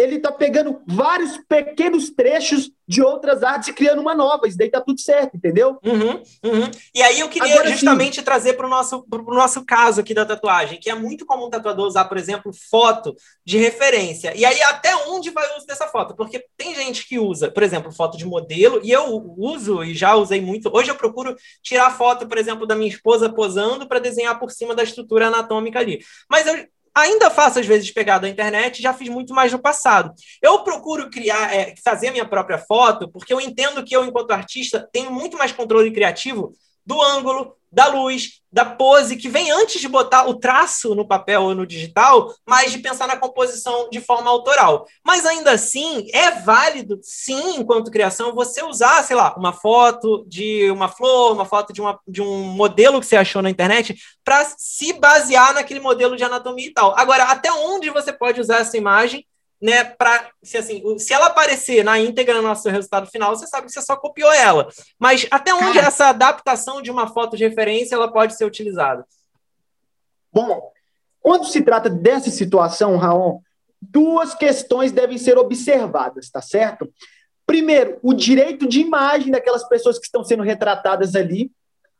[0.03, 4.47] ele está pegando vários pequenos trechos de outras artes e criando uma nova.
[4.47, 5.79] Isso daí tá tudo certo, entendeu?
[5.85, 6.71] Uhum, uhum.
[6.95, 8.23] E aí eu queria Agora, justamente sim.
[8.23, 11.51] trazer para o nosso, pro nosso caso aqui da tatuagem, que é muito comum o
[11.51, 13.15] tatuador usar, por exemplo, foto
[13.45, 14.35] de referência.
[14.37, 16.15] E aí até onde vai o uso dessa foto?
[16.15, 20.15] Porque tem gente que usa, por exemplo, foto de modelo, e eu uso e já
[20.15, 20.71] usei muito.
[20.75, 24.75] Hoje eu procuro tirar foto, por exemplo, da minha esposa posando para desenhar por cima
[24.75, 26.01] da estrutura anatômica ali.
[26.29, 30.13] Mas eu Ainda faço, às vezes, pegar da internet, já fiz muito mais no passado.
[30.43, 34.87] Eu procuro criar, é, fazer minha própria foto, porque eu entendo que eu, enquanto artista,
[34.93, 36.53] tenho muito mais controle criativo
[36.85, 41.43] do ângulo, da luz, da pose, que vem antes de botar o traço no papel
[41.43, 44.87] ou no digital, mas de pensar na composição de forma autoral.
[45.03, 50.71] Mas ainda assim, é válido, sim, enquanto criação, você usar, sei lá, uma foto de
[50.71, 54.45] uma flor, uma foto de, uma, de um modelo que você achou na internet, para
[54.59, 56.95] se basear naquele modelo de anatomia e tal.
[56.99, 59.27] Agora, até onde você pode usar essa imagem
[59.63, 63.69] né, para se assim, se ela aparecer na íntegra no nosso resultado final, você sabe
[63.69, 64.69] que você só copiou ela.
[64.99, 69.07] Mas até onde Cara, essa adaptação de uma foto de referência ela pode ser utilizada?
[70.33, 70.73] Bom,
[71.21, 73.39] quando se trata dessa situação, Raon,
[73.81, 76.93] duas questões devem ser observadas, tá certo?
[77.47, 81.53] Primeiro, o direito de imagem daquelas pessoas que estão sendo retratadas ali,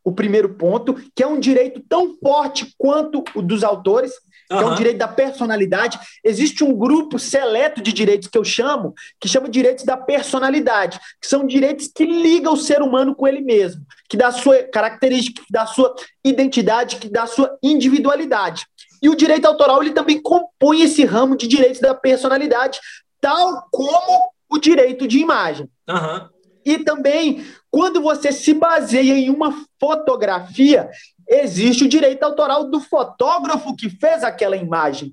[0.03, 4.13] o primeiro ponto, que é um direito tão forte quanto o dos autores,
[4.53, 4.59] uhum.
[4.59, 5.99] que é o direito da personalidade.
[6.23, 11.27] Existe um grupo seleto de direitos que eu chamo, que chama direitos da personalidade, que
[11.27, 15.53] são direitos que ligam o ser humano com ele mesmo, que dá sua característica, que
[15.53, 18.67] dá sua identidade, que dá sua individualidade.
[19.03, 22.79] E o direito autoral ele também compõe esse ramo de direitos da personalidade,
[23.21, 25.69] tal como o direito de imagem.
[25.89, 26.29] Uhum.
[26.65, 30.89] E também, quando você se baseia em uma fotografia,
[31.29, 35.13] existe o direito autoral do fotógrafo que fez aquela imagem.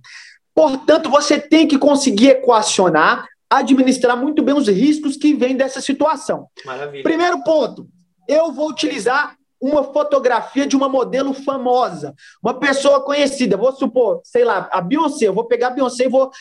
[0.54, 6.48] Portanto, você tem que conseguir equacionar, administrar muito bem os riscos que vêm dessa situação.
[6.66, 7.04] Maravilha.
[7.04, 7.88] Primeiro ponto,
[8.28, 14.46] eu vou utilizar uma fotografia de uma modelo famosa, uma pessoa conhecida, vou supor, sei
[14.46, 16.32] lá, a Beyoncé, eu vou pegar a Beyoncé e vou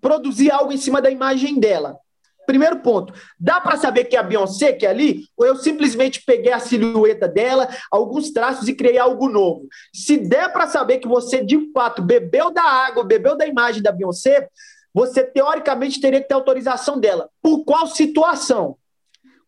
[0.00, 1.98] produzir algo em cima da imagem dela.
[2.46, 5.26] Primeiro ponto, dá para saber que é a Beyoncé que é ali?
[5.36, 9.68] Ou eu simplesmente peguei a silhueta dela, alguns traços e criei algo novo?
[9.94, 13.92] Se der para saber que você de fato bebeu da água, bebeu da imagem da
[13.92, 14.48] Beyoncé,
[14.92, 17.30] você teoricamente teria que ter autorização dela.
[17.40, 18.76] Por qual situação?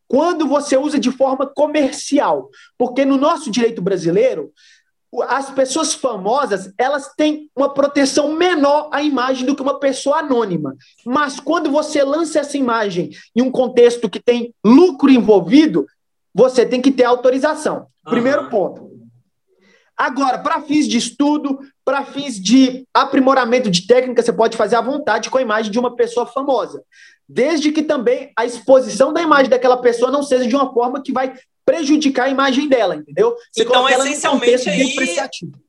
[0.07, 2.49] Quando você usa de forma comercial.
[2.79, 4.53] Porque no nosso direito brasileiro,
[5.23, 10.77] as pessoas famosas elas têm uma proteção menor à imagem do que uma pessoa anônima.
[11.05, 15.86] Mas quando você lança essa imagem em um contexto que tem lucro envolvido,
[16.35, 17.86] você tem que ter autorização.
[18.05, 18.51] Primeiro uhum.
[18.51, 18.95] ponto.
[19.97, 24.81] Agora, para fins de estudo, para fins de aprimoramento de técnica, você pode fazer à
[24.81, 26.82] vontade com a imagem de uma pessoa famosa.
[27.28, 31.12] Desde que também a exposição da imagem daquela pessoa não seja de uma forma que
[31.12, 31.32] vai
[31.65, 33.35] prejudicar a imagem dela, entendeu?
[33.51, 35.16] Você então, essencialmente, aí,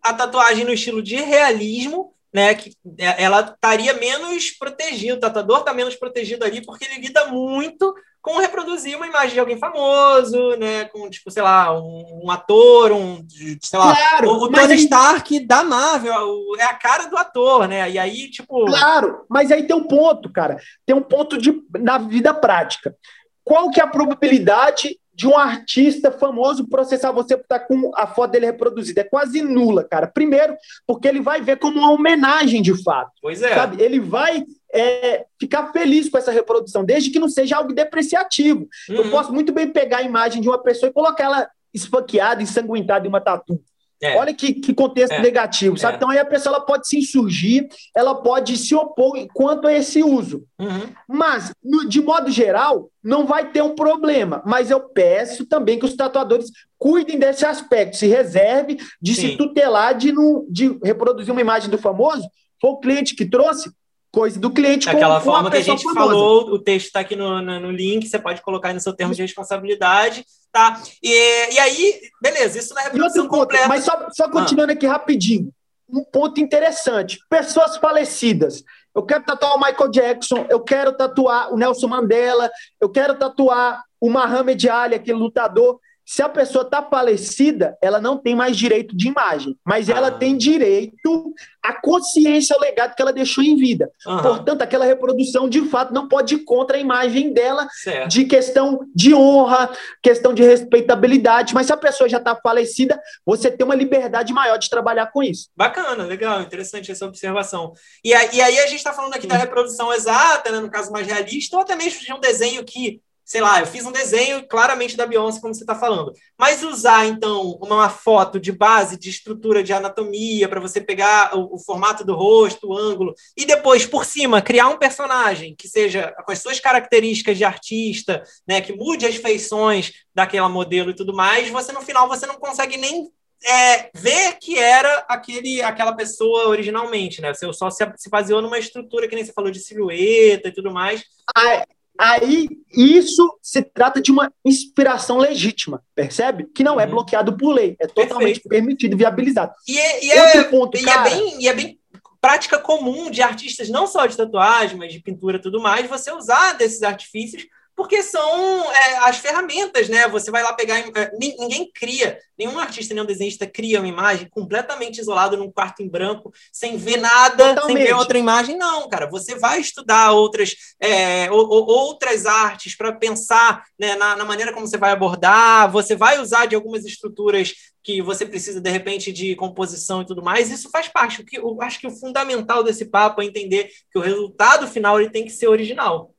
[0.02, 5.60] a tatuagem no estilo de realismo, né, que é, ela estaria menos protegida, o tatuador
[5.60, 7.96] está menos protegido ali, porque ele lida muito
[8.26, 10.86] com reproduzir uma imagem de alguém famoso, né?
[10.86, 13.24] Com, tipo, sei lá, um, um ator, um,
[13.62, 14.80] sei lá, claro, o, o Tony aí...
[14.80, 17.88] Stark da Marvel, é a cara do ator, né?
[17.92, 18.66] E aí, tipo.
[18.66, 20.58] Claro, mas aí tem um ponto, cara.
[20.88, 22.96] Tem um ponto de, na vida prática.
[23.44, 28.06] Qual que é a probabilidade de um artista famoso processar você por estar com a
[28.06, 29.02] foto dele reproduzida.
[29.02, 30.08] É quase nula, cara.
[30.08, 30.56] Primeiro,
[30.86, 33.12] porque ele vai ver como uma homenagem de fato.
[33.22, 33.56] Pois é.
[33.56, 33.82] Sabe?
[33.82, 34.44] Ele vai
[34.74, 38.68] é, ficar feliz com essa reprodução, desde que não seja algo depreciativo.
[38.90, 38.96] Uhum.
[38.96, 43.06] Eu posso muito bem pegar a imagem de uma pessoa e colocar ela esfaqueada, ensanguentada
[43.06, 43.62] em uma tatu.
[44.02, 44.18] É.
[44.18, 45.22] Olha que, que contexto é.
[45.22, 45.94] negativo, sabe?
[45.94, 45.98] É.
[45.98, 50.04] Então aí a pessoa ela pode se insurgir, ela pode se opor quanto a esse
[50.04, 50.44] uso.
[50.60, 50.90] Uhum.
[51.08, 54.42] Mas, no, de modo geral, não vai ter um problema.
[54.46, 59.30] Mas eu peço também que os tatuadores cuidem desse aspecto, se reserve de Sim.
[59.30, 60.14] se tutelar de,
[60.50, 62.28] de reproduzir uma imagem do famoso.
[62.60, 63.72] Foi o cliente que trouxe,
[64.12, 64.86] coisa do cliente.
[64.86, 66.00] Daquela com, forma com que a gente famosa.
[66.00, 68.94] falou, o texto está aqui no, no, no, link, você pode colocar aí no seu
[68.94, 70.26] termo de responsabilidade,
[70.56, 70.82] tá?
[71.04, 73.68] E, e aí, beleza, isso não é reprodução completa.
[73.68, 74.74] Mas só, só continuando ah.
[74.74, 75.54] aqui rapidinho,
[75.90, 78.64] um ponto interessante: pessoas falecidas.
[78.96, 82.50] Eu quero tatuar o Michael Jackson, eu quero tatuar o Nelson Mandela,
[82.80, 85.82] eu quero tatuar o Muhammad Ali, aquele lutador.
[86.06, 90.12] Se a pessoa está falecida, ela não tem mais direito de imagem, mas ela ah.
[90.12, 91.34] tem direito
[91.64, 93.90] à consciência ao legado que ela deixou em vida.
[94.06, 94.22] Uhum.
[94.22, 98.10] Portanto, aquela reprodução, de fato, não pode ir contra a imagem dela certo.
[98.10, 99.72] de questão de honra,
[100.02, 101.56] questão de respeitabilidade.
[101.56, 105.24] Mas se a pessoa já está falecida, você tem uma liberdade maior de trabalhar com
[105.24, 105.50] isso.
[105.56, 107.74] Bacana, legal, interessante essa observação.
[108.04, 111.56] E, aí, a gente está falando aqui da reprodução exata, né, no caso mais realista,
[111.56, 115.08] ou até mesmo de um desenho que sei lá, eu fiz um desenho claramente da
[115.08, 116.14] Beyoncé, como você está falando.
[116.38, 121.56] Mas usar, então, uma foto de base, de estrutura de anatomia, para você pegar o,
[121.56, 126.14] o, formato do rosto, o ângulo, e depois, por cima, criar um personagem que seja
[126.24, 131.14] com as suas características de artista, né, que mude as feições daquela modelo e tudo
[131.14, 133.12] mais, você no final você não consegue nem
[133.44, 137.34] é, ver que era aquele, aquela pessoa originalmente, né?
[137.34, 140.72] Você só se, se baseou numa estrutura que nem você falou de silhueta e tudo
[140.72, 141.04] mais.
[141.36, 141.66] Ah,
[141.98, 146.46] Aí, isso se trata de uma inspiração legítima, percebe?
[146.54, 146.92] Que não é uhum.
[146.92, 148.50] bloqueado por lei, é totalmente Perfeito.
[148.50, 149.54] permitido e viabilizado.
[149.68, 151.10] E é, e é, ponto, e é cara...
[151.10, 151.80] é bem, e é bem
[152.20, 156.12] prática comum de artistas, não só de tatuagem, mas de pintura e tudo mais, você
[156.12, 157.46] usar desses artifícios
[157.76, 160.08] porque são é, as ferramentas, né?
[160.08, 160.80] Você vai lá pegar.
[160.80, 165.90] É, ninguém cria, nenhum artista, nenhum desenhista cria uma imagem completamente isolado num quarto em
[165.90, 167.78] branco, sem ver nada, Totalmente.
[167.78, 168.58] sem ver outra imagem.
[168.58, 169.10] Não, cara.
[169.10, 174.78] Você vai estudar outras, é, outras artes para pensar né, na, na maneira como você
[174.78, 175.70] vai abordar.
[175.72, 177.54] Você vai usar de algumas estruturas
[177.86, 180.50] que você precisa, de repente, de composição e tudo mais.
[180.50, 181.22] Isso faz parte.
[181.22, 185.00] O que, eu acho que o fundamental desse papo é entender que o resultado final
[185.00, 186.15] ele tem que ser original.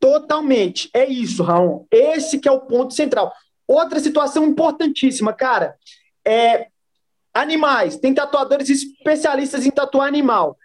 [0.00, 0.88] Totalmente.
[0.94, 1.86] É isso, Raul.
[1.90, 3.32] Esse que é o ponto central.
[3.68, 5.76] Outra situação importantíssima, cara,
[6.26, 6.68] é
[7.32, 7.96] animais.
[7.96, 10.56] Tem tatuadores especialistas em tatuar animal.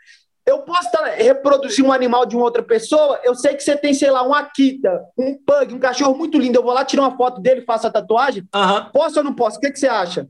[0.46, 3.20] Eu posso reproduzir um animal de uma outra pessoa?
[3.24, 6.60] Eu sei que você tem, sei lá, um Akita, um pug, um cachorro muito lindo.
[6.60, 8.48] Eu vou lá tirar uma foto dele e faço a tatuagem?
[8.54, 8.86] Uhum.
[8.92, 9.58] Posso ou não posso?
[9.58, 10.28] O que, que você acha?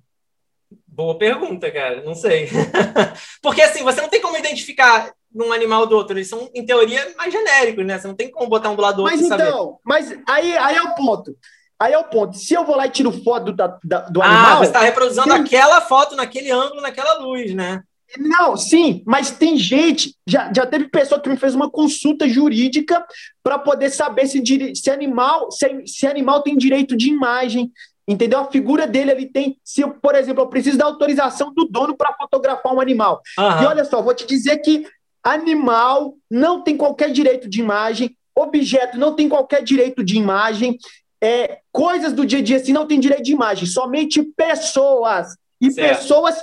[0.88, 2.02] Boa pergunta, cara.
[2.02, 2.49] Não sei.
[3.44, 6.18] Porque assim, você não tem como identificar num animal do outro.
[6.18, 7.99] Eles são, em teoria, mais genéricos, né?
[7.99, 9.18] Você não tem como botar um do lado do outro.
[9.18, 11.36] Mas então, mas aí, aí é o ponto.
[11.78, 12.38] Aí é o ponto.
[12.38, 14.53] Se eu vou lá e tiro foto do, da, do ah, animal.
[14.53, 15.41] Ah, você está reproduzindo tem...
[15.41, 17.84] aquela foto naquele ângulo, naquela luz, né?
[18.18, 23.06] Não, sim, mas tem gente, já, já teve pessoa que me fez uma consulta jurídica
[23.44, 24.41] para poder saber se,
[24.74, 27.72] se animal se, se animal tem direito de imagem,
[28.07, 28.40] Entendeu?
[28.40, 29.57] A figura dele ele tem.
[29.64, 33.20] Se, por exemplo, eu preciso da autorização do dono para fotografar um animal.
[33.38, 33.64] Uhum.
[33.64, 34.86] E olha só, vou te dizer que
[35.26, 40.77] animal não tem qualquer direito de imagem, objeto não tem qualquer direito de imagem,
[41.22, 45.35] é, coisas do dia a dia assim não tem direito de imagem, somente pessoas.
[45.60, 45.97] E certo.
[45.97, 46.35] pessoas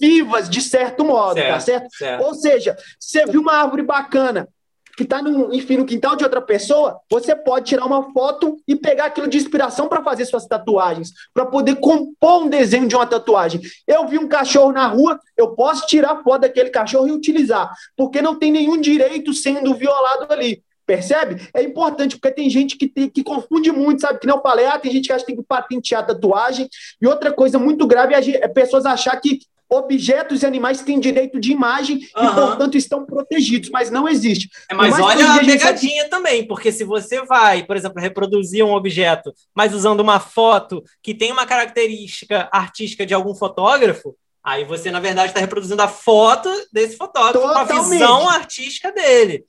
[0.00, 1.96] vivas, de certo modo, certo, tá certo?
[1.96, 2.24] certo?
[2.24, 4.48] Ou seja, você viu uma árvore bacana,
[4.96, 5.20] que está
[5.52, 9.36] enfim, no quintal de outra pessoa, você pode tirar uma foto e pegar aquilo de
[9.36, 13.60] inspiração para fazer suas tatuagens, para poder compor um desenho de uma tatuagem.
[13.86, 18.22] Eu vi um cachorro na rua, eu posso tirar foto daquele cachorro e utilizar, porque
[18.22, 20.62] não tem nenhum direito sendo violado ali.
[20.86, 21.48] Percebe?
[21.54, 24.18] É importante, porque tem gente que, tem, que confunde muito, sabe?
[24.18, 26.68] Que não falei, ah, tem gente que acha que tem que patentear tatuagem.
[27.00, 29.38] E outra coisa muito grave é, é pessoas achar que
[29.70, 32.24] objetos e animais têm direito de imagem uhum.
[32.24, 34.48] e, portanto, estão protegidos, mas não existe.
[34.70, 36.10] É, mas olha a pegadinha sabe...
[36.10, 41.14] também, porque se você vai, por exemplo, reproduzir um objeto, mas usando uma foto que
[41.14, 46.48] tem uma característica artística de algum fotógrafo, aí você, na verdade, está reproduzindo a foto
[46.72, 47.68] desse fotógrafo Totalmente.
[47.68, 49.44] com a visão artística dele.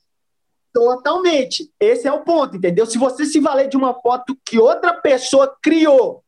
[0.72, 1.70] Totalmente.
[1.80, 2.84] Esse é o ponto, entendeu?
[2.84, 6.22] Se você se valer de uma foto que outra pessoa criou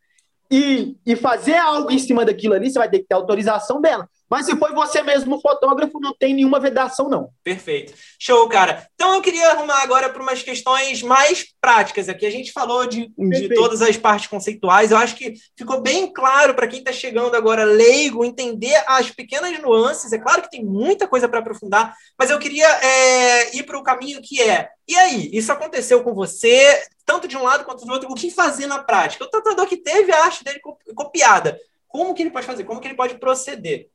[0.51, 4.09] e, e fazer algo em cima daquilo ali, você vai ter que ter autorização dela.
[4.31, 7.31] Mas se foi você mesmo fotógrafo, não tem nenhuma vedação, não.
[7.43, 7.95] Perfeito.
[8.19, 8.87] Show, cara.
[8.95, 12.27] Então eu queria arrumar agora para umas questões mais práticas aqui.
[12.27, 14.91] A gente falou de, de todas as partes conceituais.
[14.91, 19.59] Eu acho que ficou bem claro para quem está chegando agora leigo entender as pequenas
[19.61, 20.13] nuances.
[20.13, 23.83] É claro que tem muita coisa para aprofundar, mas eu queria é, ir para o
[23.83, 24.69] caminho que é.
[24.87, 28.11] E aí, isso aconteceu com você, tanto de um lado quanto do outro.
[28.11, 29.25] O que fazer na prática?
[29.25, 30.61] O tatuador que teve a arte dele
[30.95, 32.65] copiada, como que ele pode fazer?
[32.65, 33.89] Como que ele pode proceder?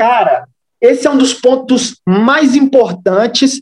[0.00, 0.48] Cara,
[0.80, 3.60] esse é um dos pontos mais importantes,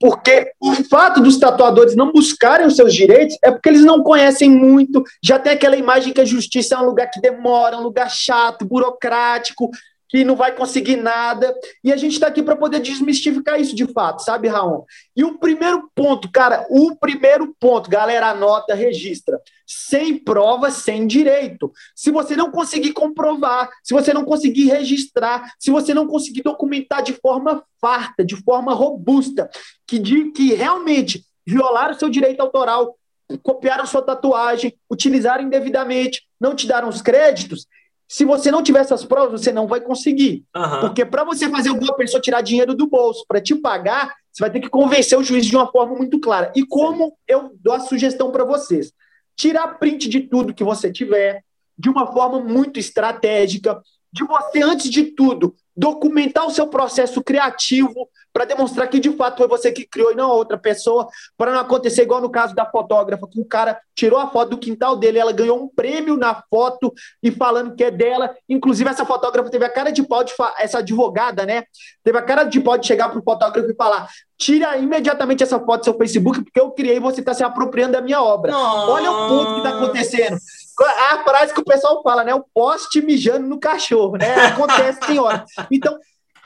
[0.00, 4.48] porque o fato dos tatuadores não buscarem os seus direitos é porque eles não conhecem
[4.48, 8.10] muito, já tem aquela imagem que a justiça é um lugar que demora, um lugar
[8.10, 9.70] chato, burocrático,
[10.08, 11.54] que não vai conseguir nada.
[11.82, 14.86] E a gente está aqui para poder desmistificar isso de fato, sabe, Raul?
[15.14, 19.38] E o primeiro ponto, cara, o primeiro ponto, galera, anota, registra.
[19.66, 21.72] Sem prova, sem direito.
[21.94, 27.02] Se você não conseguir comprovar, se você não conseguir registrar, se você não conseguir documentar
[27.02, 29.48] de forma farta, de forma robusta,
[29.86, 32.96] que, de, que realmente violaram seu direito autoral,
[33.42, 37.66] copiaram sua tatuagem, utilizaram indevidamente, não te deram os créditos,
[38.08, 40.44] se você não tiver essas provas, você não vai conseguir.
[40.54, 40.80] Uhum.
[40.80, 44.50] Porque para você fazer alguma pessoa tirar dinheiro do bolso para te pagar, você vai
[44.50, 46.52] ter que convencer o juiz de uma forma muito clara.
[46.54, 48.92] E como eu dou a sugestão para vocês?
[49.36, 51.42] Tirar print de tudo que você tiver,
[51.76, 53.82] de uma forma muito estratégica,
[54.12, 59.38] de você, antes de tudo, documentar o seu processo criativo para demonstrar que de fato
[59.38, 62.66] foi você que criou e não outra pessoa, para não acontecer igual no caso da
[62.66, 66.42] fotógrafa, que o cara tirou a foto do quintal dele, ela ganhou um prêmio na
[66.50, 66.92] foto
[67.22, 68.34] e falando que é dela.
[68.48, 71.62] Inclusive, essa fotógrafa teve a cara de pau de essa advogada, né?
[72.02, 75.82] Teve a cara de pau de chegar pro fotógrafo e falar: tira imediatamente essa foto
[75.82, 78.50] do seu Facebook, porque eu criei e você está se apropriando da minha obra.
[78.50, 78.90] Nossa.
[78.90, 80.36] Olha o ponto que está acontecendo.
[80.82, 82.34] A frase que o pessoal fala, né?
[82.34, 84.34] O poste mijando no cachorro, né?
[84.46, 85.44] Acontece, senhora.
[85.70, 85.98] Então,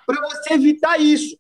[0.07, 1.37] para você evitar isso,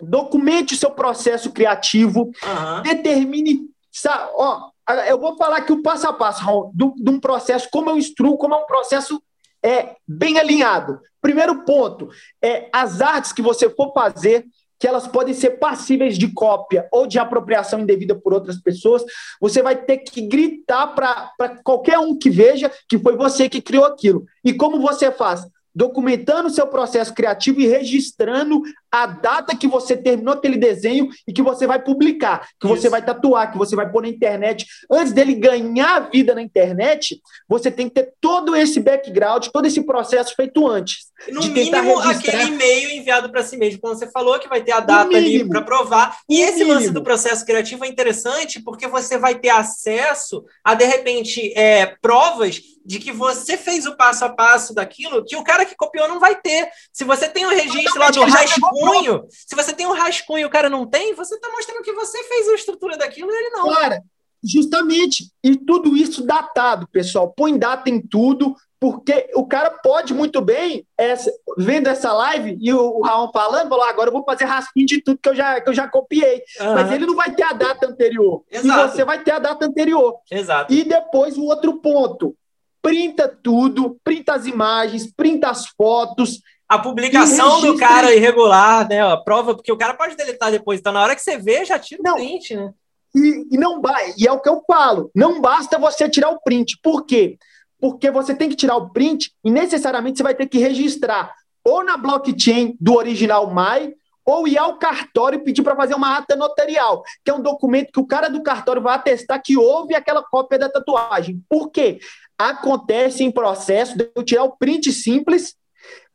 [0.00, 2.82] documente o seu processo criativo, uhum.
[2.82, 3.68] determine.
[3.92, 4.70] Sabe, ó,
[5.06, 8.54] eu vou falar aqui o passo a passo de um processo, como eu instruo, como
[8.54, 9.22] é um processo
[9.64, 11.00] é, bem alinhado.
[11.22, 12.10] Primeiro ponto,
[12.42, 14.44] é as artes que você for fazer,
[14.84, 19.02] que elas podem ser passíveis de cópia ou de apropriação indevida por outras pessoas,
[19.40, 23.86] você vai ter que gritar para qualquer um que veja que foi você que criou
[23.86, 24.26] aquilo.
[24.44, 25.46] E como você faz?
[25.74, 31.32] Documentando o seu processo criativo e registrando a data que você terminou aquele desenho e
[31.32, 32.76] que você vai publicar, que Isso.
[32.76, 34.66] você vai tatuar, que você vai pôr na internet.
[34.88, 39.82] Antes dele ganhar vida na internet, você tem que ter todo esse background, todo esse
[39.82, 41.06] processo feito antes.
[41.28, 42.34] No mínimo, registrar...
[42.34, 45.48] aquele e-mail enviado para si mesmo, como você falou, que vai ter a data ali
[45.48, 46.18] para provar.
[46.28, 46.74] E esse mínimo.
[46.74, 51.96] lance do processo criativo é interessante porque você vai ter acesso a, de repente, é,
[52.00, 56.06] provas de que você fez o passo a passo daquilo que o cara que copiou
[56.06, 56.68] não vai ter.
[56.92, 60.50] Se você tem o registro lá do rascunho, se você tem um rascunho e o
[60.50, 63.72] cara não tem, você está mostrando que você fez a estrutura daquilo e ele não.
[63.72, 64.02] Cara,
[64.42, 65.32] justamente.
[65.42, 67.32] E tudo isso datado, pessoal.
[67.34, 72.70] Põe data em tudo, porque o cara pode muito bem, essa, vendo essa live e
[72.70, 75.34] o, o Raul falando, falou: ah, agora eu vou fazer rascunho de tudo que eu
[75.34, 76.42] já, que eu já copiei.
[76.60, 76.74] Uhum.
[76.74, 78.44] Mas ele não vai ter a data anterior.
[78.50, 78.88] Exato.
[78.88, 80.16] E você vai ter a data anterior.
[80.30, 80.70] Exato.
[80.70, 82.36] E depois o outro ponto
[82.84, 86.40] printa tudo, printa as imagens, printa as fotos.
[86.68, 89.02] A publicação do cara irregular, né?
[89.02, 90.78] A prova, porque o cara pode deletar depois.
[90.78, 92.70] Então, na hora que você vê, já tira o não, print, né?
[93.14, 93.80] E, e, não,
[94.18, 96.78] e é o que eu falo: não basta você tirar o print.
[96.82, 97.38] Por quê?
[97.84, 101.84] porque você tem que tirar o print e necessariamente você vai ter que registrar ou
[101.84, 103.92] na blockchain do original MAI,
[104.24, 107.92] ou ir ao cartório e pedir para fazer uma ata notarial, que é um documento
[107.92, 111.42] que o cara do cartório vai atestar que houve aquela cópia da tatuagem.
[111.46, 111.98] Por quê?
[112.38, 115.54] Acontece em processo de eu tirar o print simples,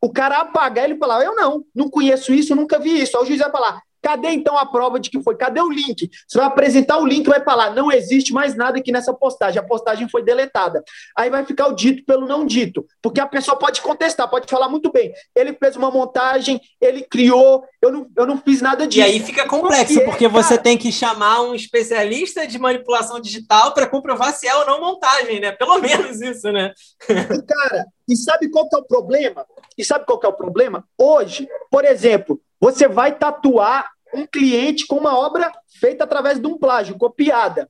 [0.01, 3.17] o cara apagar ele falar: Eu não, não conheço isso, nunca vi isso.
[3.17, 5.35] Aí o juiz vai falar: Cadê então a prova de que foi?
[5.35, 6.09] Cadê o link?
[6.27, 9.59] Você vai apresentar o link e vai falar: não existe mais nada aqui nessa postagem,
[9.59, 10.83] a postagem foi deletada.
[11.17, 14.69] Aí vai ficar o dito pelo não dito, porque a pessoa pode contestar, pode falar
[14.69, 15.13] muito bem.
[15.35, 19.07] Ele fez uma montagem, ele criou, eu não, eu não fiz nada disso.
[19.07, 23.73] E aí fica complexo, porque, porque você tem que chamar um especialista de manipulação digital
[23.73, 25.51] para comprovar se é ou não montagem, né?
[25.51, 26.73] Pelo menos isso, né?
[27.09, 29.45] E, cara, e sabe qual que é o problema?
[29.77, 30.83] E sabe qual que é o problema?
[30.97, 36.57] Hoje, por exemplo, você vai tatuar um cliente com uma obra feita através de um
[36.57, 37.69] plágio, copiada.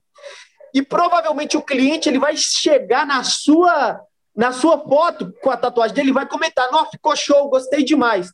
[0.73, 4.01] E provavelmente o cliente ele vai chegar na sua
[4.35, 8.31] na sua foto com a tatuagem dele, vai comentar: "Nossa, ficou show, gostei demais".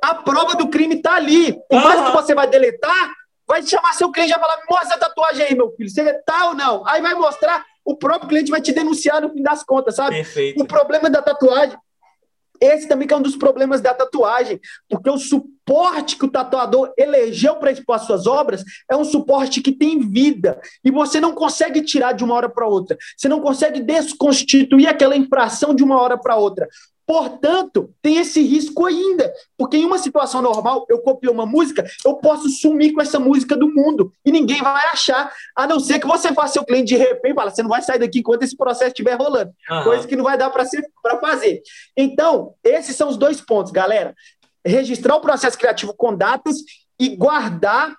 [0.00, 1.52] A prova do crime está ali.
[1.68, 3.10] Por mais que você vai deletar,
[3.46, 5.90] vai chamar seu cliente e vai falar: "Mostra a tatuagem aí, meu filho.
[5.90, 6.86] Você tá ou não?".
[6.86, 10.16] Aí vai mostrar, o próprio cliente vai te denunciar no fim das contas, sabe?
[10.16, 10.62] Perfeito.
[10.62, 11.76] O problema da tatuagem
[12.62, 17.56] esse também é um dos problemas da tatuagem, porque o suporte que o tatuador elegeu
[17.56, 21.82] para expor as suas obras é um suporte que tem vida e você não consegue
[21.82, 22.96] tirar de uma hora para outra.
[23.16, 26.68] Você não consegue desconstituir aquela infração de uma hora para outra.
[27.06, 32.14] Portanto, tem esse risco ainda, porque em uma situação normal, eu copio uma música, eu
[32.14, 36.06] posso sumir com essa música do mundo e ninguém vai achar, a não ser que
[36.06, 38.56] você faça seu cliente de repente e fala, você não vai sair daqui enquanto esse
[38.56, 39.84] processo estiver rolando, uhum.
[39.84, 40.64] coisa que não vai dar para
[41.20, 41.60] fazer.
[41.96, 44.14] Então, esses são os dois pontos, galera.
[44.64, 46.58] Registrar o processo criativo com datas
[46.98, 47.96] e guardar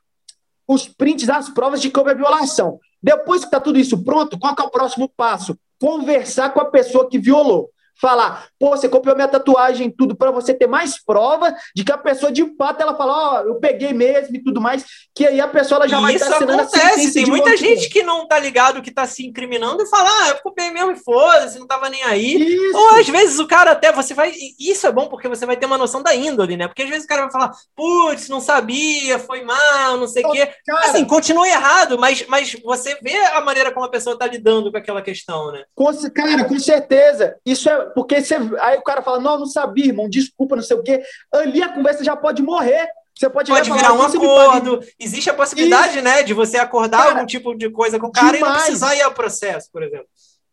[0.66, 2.80] os prints das provas de como é violação.
[3.02, 5.58] Depois que está tudo isso pronto, qual é o próximo passo?
[5.78, 7.70] Conversar com a pessoa que violou
[8.04, 11.98] falar, pô, você copiou minha tatuagem tudo para você ter mais prova de que a
[11.98, 14.84] pessoa de fato ela fala, ó, oh, eu peguei mesmo e tudo mais,
[15.16, 18.04] que aí a pessoa ela já e vai estar assinando acontece, tem muita gente que
[18.04, 21.58] não tá ligado que tá se incriminando e fala, ah, eu copiei mesmo e foda-se,
[21.58, 22.44] não tava nem aí.
[22.44, 22.78] Isso.
[22.78, 25.66] Ou às vezes o cara até, você vai, isso é bom porque você vai ter
[25.66, 26.68] uma noção da índole, né?
[26.68, 30.32] Porque às vezes o cara vai falar, putz, não sabia, foi mal, não sei o
[30.32, 30.50] quê.
[30.66, 34.70] Cara, assim, continua errado, mas, mas você vê a maneira como a pessoa tá lidando
[34.70, 35.64] com aquela questão, né?
[35.74, 37.38] Com, cara, com certeza.
[37.46, 40.78] Isso é porque você, aí o cara fala, não, não sabia, irmão, desculpa, não sei
[40.78, 41.02] o quê.
[41.32, 42.88] Ali a conversa já pode morrer.
[43.15, 44.80] Você pode, pode virar um acordo.
[44.99, 46.03] Existe a possibilidade, Isso.
[46.03, 48.53] né, de você acordar cara, algum tipo de coisa com o cara demais.
[48.53, 50.07] e não precisar ir ao processo, por exemplo.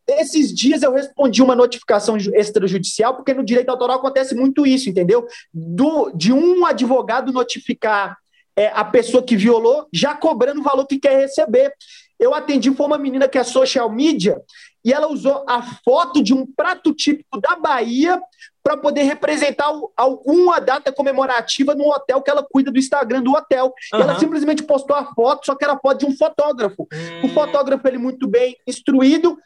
[0.07, 5.27] Esses dias eu respondi uma notificação extrajudicial, porque no direito autoral acontece muito isso, entendeu?
[5.55, 8.19] Do, de um advogado notificar
[8.57, 11.73] é, a pessoa que violou, já cobrando o valor que quer receber.
[12.19, 14.39] Eu atendi, foi uma menina que é social media,
[14.85, 18.21] e ela usou a foto de um prato típico da Bahia
[18.63, 23.73] para poder representar alguma data comemorativa no hotel que ela cuida do Instagram do hotel.
[23.93, 23.99] Uhum.
[23.99, 26.87] E ela simplesmente postou a foto, só que era foto de um fotógrafo.
[26.93, 27.27] Hum.
[27.27, 29.39] O fotógrafo, ele muito bem instruído,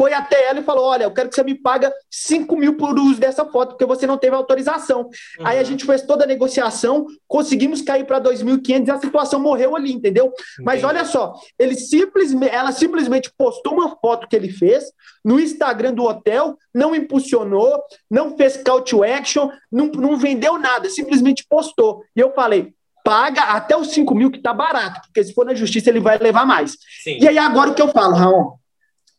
[0.00, 2.98] foi até ela e falou: Olha, eu quero que você me paga 5 mil por
[2.98, 5.02] uso dessa foto, porque você não teve autorização.
[5.02, 5.46] Uhum.
[5.46, 9.76] Aí a gente fez toda a negociação, conseguimos cair para 2.500 e a situação morreu
[9.76, 10.28] ali, entendeu?
[10.28, 10.62] Entendi.
[10.62, 14.84] Mas olha só, ele simplesmente, ela simplesmente postou uma foto que ele fez
[15.22, 17.78] no Instagram do hotel, não impulsionou,
[18.10, 22.02] não fez call to action, não, não vendeu nada, simplesmente postou.
[22.16, 22.72] E eu falei:
[23.04, 26.16] paga até os 5 mil, que tá barato, porque se for na justiça ele vai
[26.16, 26.78] levar mais.
[27.04, 27.18] Sim.
[27.20, 28.59] E aí agora o que eu falo, Raon?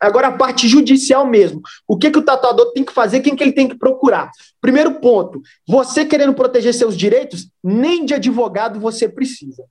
[0.02, 1.61] Agora, a parte judicial mesmo.
[1.88, 4.32] O que, que o tatuador tem que fazer, quem que ele tem que procurar?
[4.60, 9.64] Primeiro ponto, você querendo proteger seus direitos, nem de advogado você precisa.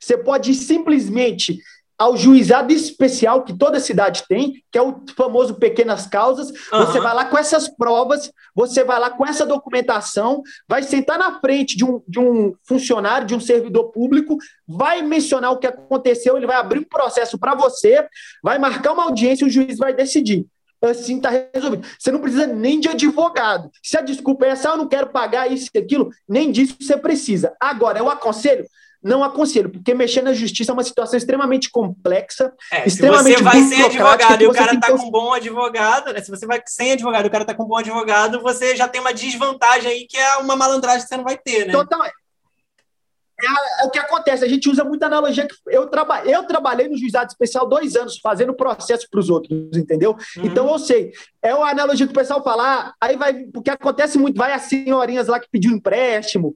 [0.00, 1.58] Você pode simplesmente
[1.98, 6.50] ao juizado especial que toda cidade tem, que é o famoso pequenas causas.
[6.50, 6.80] Uhum.
[6.80, 11.40] Você vai lá com essas provas, você vai lá com essa documentação, vai sentar na
[11.40, 14.36] frente de um, de um funcionário, de um servidor público,
[14.66, 18.06] vai mencionar o que aconteceu, ele vai abrir um processo para você,
[18.42, 20.46] vai marcar uma audiência e o juiz vai decidir.
[20.82, 21.86] Assim está resolvido.
[21.98, 23.70] Você não precisa nem de advogado.
[23.82, 26.76] Se a desculpa é essa, ah, eu não quero pagar isso e aquilo, nem disso
[26.78, 27.56] você precisa.
[27.58, 28.66] Agora, eu aconselho
[29.02, 32.52] não aconselho, porque mexer na justiça é uma situação extremamente complexa.
[32.72, 36.12] É, extremamente se você vai sem advogado e o cara está com um bom advogado,
[36.12, 36.20] né?
[36.20, 38.88] Se você vai sem advogado e o cara está com um bom advogado, você já
[38.88, 41.72] tem uma desvantagem aí que é uma malandragem que você não vai ter, né?
[41.72, 42.14] Totalmente.
[43.38, 45.46] É, é, o que acontece, a gente usa muita analogia.
[45.46, 49.76] Que eu, traba, eu trabalhei no juizado especial dois anos, fazendo processo para os outros,
[49.76, 50.16] entendeu?
[50.36, 50.46] Uhum.
[50.46, 51.12] Então eu sei.
[51.42, 54.62] É uma analogia que o pessoal fala, ah, aí vai, porque acontece muito, vai as
[54.62, 56.54] senhorinhas lá que pediu empréstimo,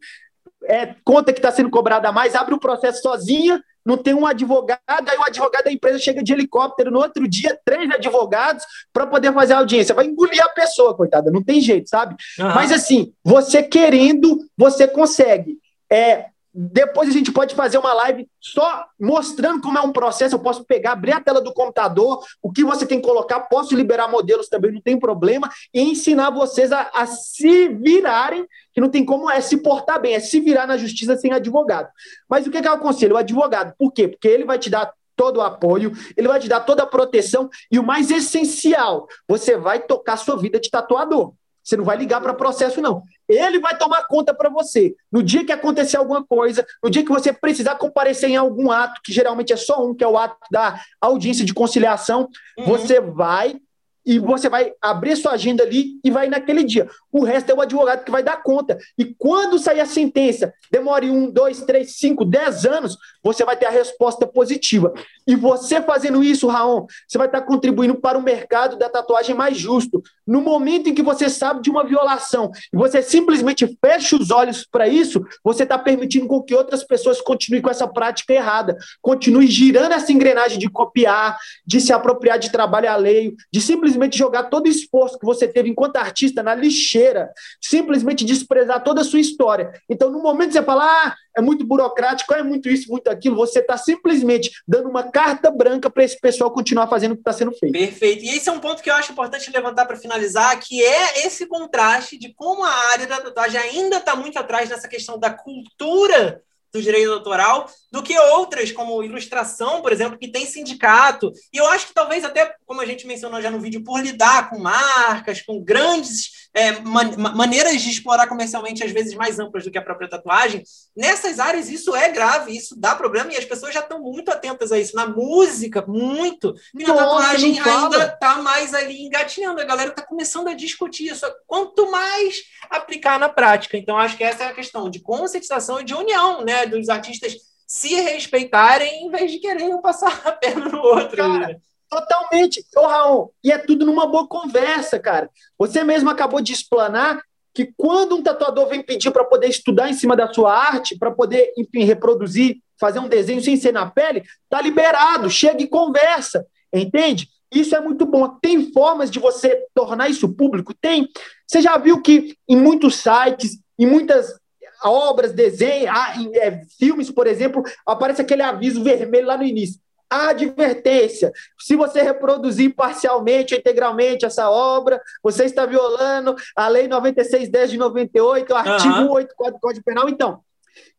[0.65, 4.27] é, conta que está sendo cobrada a mais, abre o processo sozinha, não tem um
[4.27, 9.07] advogado, aí o advogado da empresa chega de helicóptero no outro dia, três advogados para
[9.07, 9.95] poder fazer a audiência.
[9.95, 12.15] Vai engolir a pessoa, coitada, não tem jeito, sabe?
[12.39, 12.55] Uhum.
[12.55, 15.59] Mas assim, você querendo, você consegue.
[15.91, 20.35] É, depois a gente pode fazer uma live só mostrando como é um processo.
[20.35, 23.75] Eu posso pegar, abrir a tela do computador, o que você tem que colocar, posso
[23.75, 28.89] liberar modelos também, não tem problema, e ensinar vocês a, a se virarem, que não
[28.89, 31.89] tem como é se portar bem, é se virar na justiça sem advogado.
[32.29, 33.15] Mas o que, que eu aconselho?
[33.15, 33.75] O advogado.
[33.79, 34.09] Por quê?
[34.09, 37.51] Porque ele vai te dar todo o apoio, ele vai te dar toda a proteção
[37.71, 41.35] e o mais essencial, você vai tocar sua vida de tatuador.
[41.71, 43.05] Você não vai ligar para processo, não.
[43.29, 44.93] Ele vai tomar conta para você.
[45.11, 49.01] No dia que acontecer alguma coisa, no dia que você precisar comparecer em algum ato,
[49.05, 52.29] que geralmente é só um, que é o ato da audiência de conciliação,
[52.59, 52.65] uhum.
[52.65, 53.61] você vai
[54.05, 56.89] e você vai abrir sua agenda ali e vai naquele dia.
[57.13, 58.79] O resto é o advogado que vai dar conta.
[58.99, 63.67] E quando sair a sentença, demore um, dois, três, cinco, dez anos, você vai ter
[63.67, 64.93] a resposta positiva.
[65.27, 69.57] E você fazendo isso, Raon, você vai estar contribuindo para o mercado da tatuagem mais
[69.57, 70.03] justo.
[70.31, 74.65] No momento em que você sabe de uma violação e você simplesmente fecha os olhos
[74.65, 79.49] para isso, você está permitindo com que outras pessoas continuem com essa prática errada, continue
[79.49, 81.37] girando essa engrenagem de copiar,
[81.67, 85.69] de se apropriar de trabalho alheio, de simplesmente jogar todo o esforço que você teve
[85.69, 89.73] enquanto artista na lixeira, simplesmente desprezar toda a sua história.
[89.89, 93.37] Então, no momento que você fala, ah, é muito burocrático, é muito isso, muito aquilo,
[93.37, 97.33] você está simplesmente dando uma carta branca para esse pessoal continuar fazendo o que está
[97.33, 97.73] sendo feito.
[97.73, 98.25] Perfeito.
[98.25, 100.20] E esse é um ponto que eu acho importante levantar para finalizar,
[100.57, 104.89] que é esse contraste de como a área da tatuagem ainda está muito atrás nessa
[104.89, 106.43] questão da cultura
[106.73, 111.33] do direito autoral do que outras, como ilustração, por exemplo, que tem sindicato.
[111.53, 114.51] E eu acho que talvez até, como a gente mencionou já no vídeo, por lidar
[114.51, 119.71] com marcas, com grandes é, man maneiras de explorar comercialmente, às vezes mais amplas do
[119.71, 120.63] que a própria tatuagem,
[120.97, 124.73] nessas áreas isso é grave, isso dá problema e as pessoas já estão muito atentas
[124.73, 124.97] a isso.
[124.97, 126.55] Na música, muito.
[126.75, 129.61] E na Nossa, tatuagem ainda está mais ali engatinhando.
[129.61, 131.27] A galera está começando a discutir isso.
[131.47, 133.77] Quanto mais aplicar na prática.
[133.77, 137.35] Então, acho que essa é a questão de conscientização e de união né, dos artistas
[137.67, 141.17] se respeitarem em vez de quererem passar a perna no outro.
[141.17, 141.57] Cara, né?
[141.91, 142.65] Totalmente.
[142.77, 145.29] Ô, Raul, e é tudo numa boa conversa, cara.
[145.59, 147.21] Você mesmo acabou de explanar
[147.53, 151.11] que quando um tatuador vem pedir para poder estudar em cima da sua arte, para
[151.11, 156.47] poder, enfim, reproduzir, fazer um desenho sem ser na pele, tá liberado, chega e conversa,
[156.73, 157.29] entende?
[157.53, 158.29] Isso é muito bom.
[158.41, 160.73] Tem formas de você tornar isso público?
[160.73, 161.09] Tem.
[161.45, 164.39] Você já viu que em muitos sites, em muitas
[164.85, 169.81] obras, desenhos, ah, é, filmes, por exemplo, aparece aquele aviso vermelho lá no início
[170.11, 171.33] advertência.
[171.59, 177.79] Se você reproduzir parcialmente ou integralmente essa obra, você está violando a Lei 9610 de
[177.79, 179.11] 98, o artigo uhum.
[179.13, 180.09] 84 do Código Penal.
[180.09, 180.41] Então,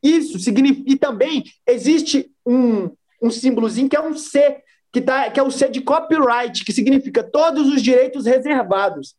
[0.01, 0.89] isso significa.
[0.89, 2.89] E também existe um,
[3.21, 4.57] um símbolozinho que é um C,
[4.91, 9.15] que, tá, que é o C de copyright, que significa todos os direitos reservados.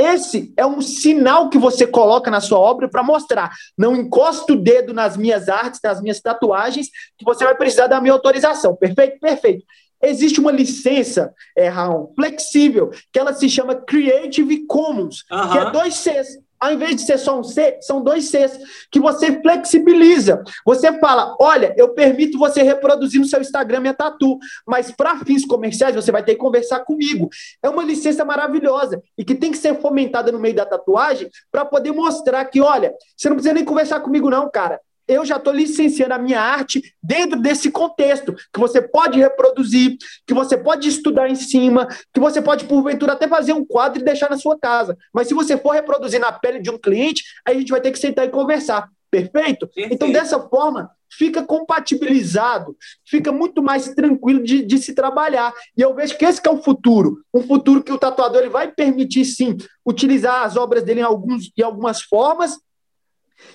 [0.00, 3.50] Esse é um sinal que você coloca na sua obra para mostrar.
[3.76, 8.00] Não encosta o dedo nas minhas artes, nas minhas tatuagens, que você vai precisar da
[8.00, 8.74] minha autorização.
[8.74, 9.20] Perfeito?
[9.20, 9.64] Perfeito.
[10.02, 15.94] Existe uma licença, é, Raul, flexível, que ela se chama Creative Commons, que é dois
[15.94, 18.58] Cs ao invés de ser só um C, são dois Cs,
[18.90, 20.42] que você flexibiliza.
[20.64, 25.44] Você fala: olha, eu permito você reproduzir no seu Instagram minha tatu, mas para fins
[25.46, 27.30] comerciais você vai ter que conversar comigo.
[27.62, 31.64] É uma licença maravilhosa e que tem que ser fomentada no meio da tatuagem para
[31.64, 34.80] poder mostrar que, olha, você não precisa nem conversar comigo, não, cara
[35.10, 39.96] eu já estou licenciando a minha arte dentro desse contexto, que você pode reproduzir,
[40.26, 44.04] que você pode estudar em cima, que você pode, porventura, até fazer um quadro e
[44.04, 44.96] deixar na sua casa.
[45.12, 47.90] Mas se você for reproduzir na pele de um cliente, aí a gente vai ter
[47.90, 48.88] que sentar e conversar.
[49.10, 49.66] Perfeito?
[49.66, 49.92] Perfeito.
[49.92, 55.52] Então, dessa forma, fica compatibilizado, fica muito mais tranquilo de, de, se trabalhar.
[55.76, 58.50] E eu vejo que esse que é o futuro, um futuro que o tatuador ele
[58.50, 62.56] vai permitir, sim, utilizar as obras dele em, alguns, em algumas formas,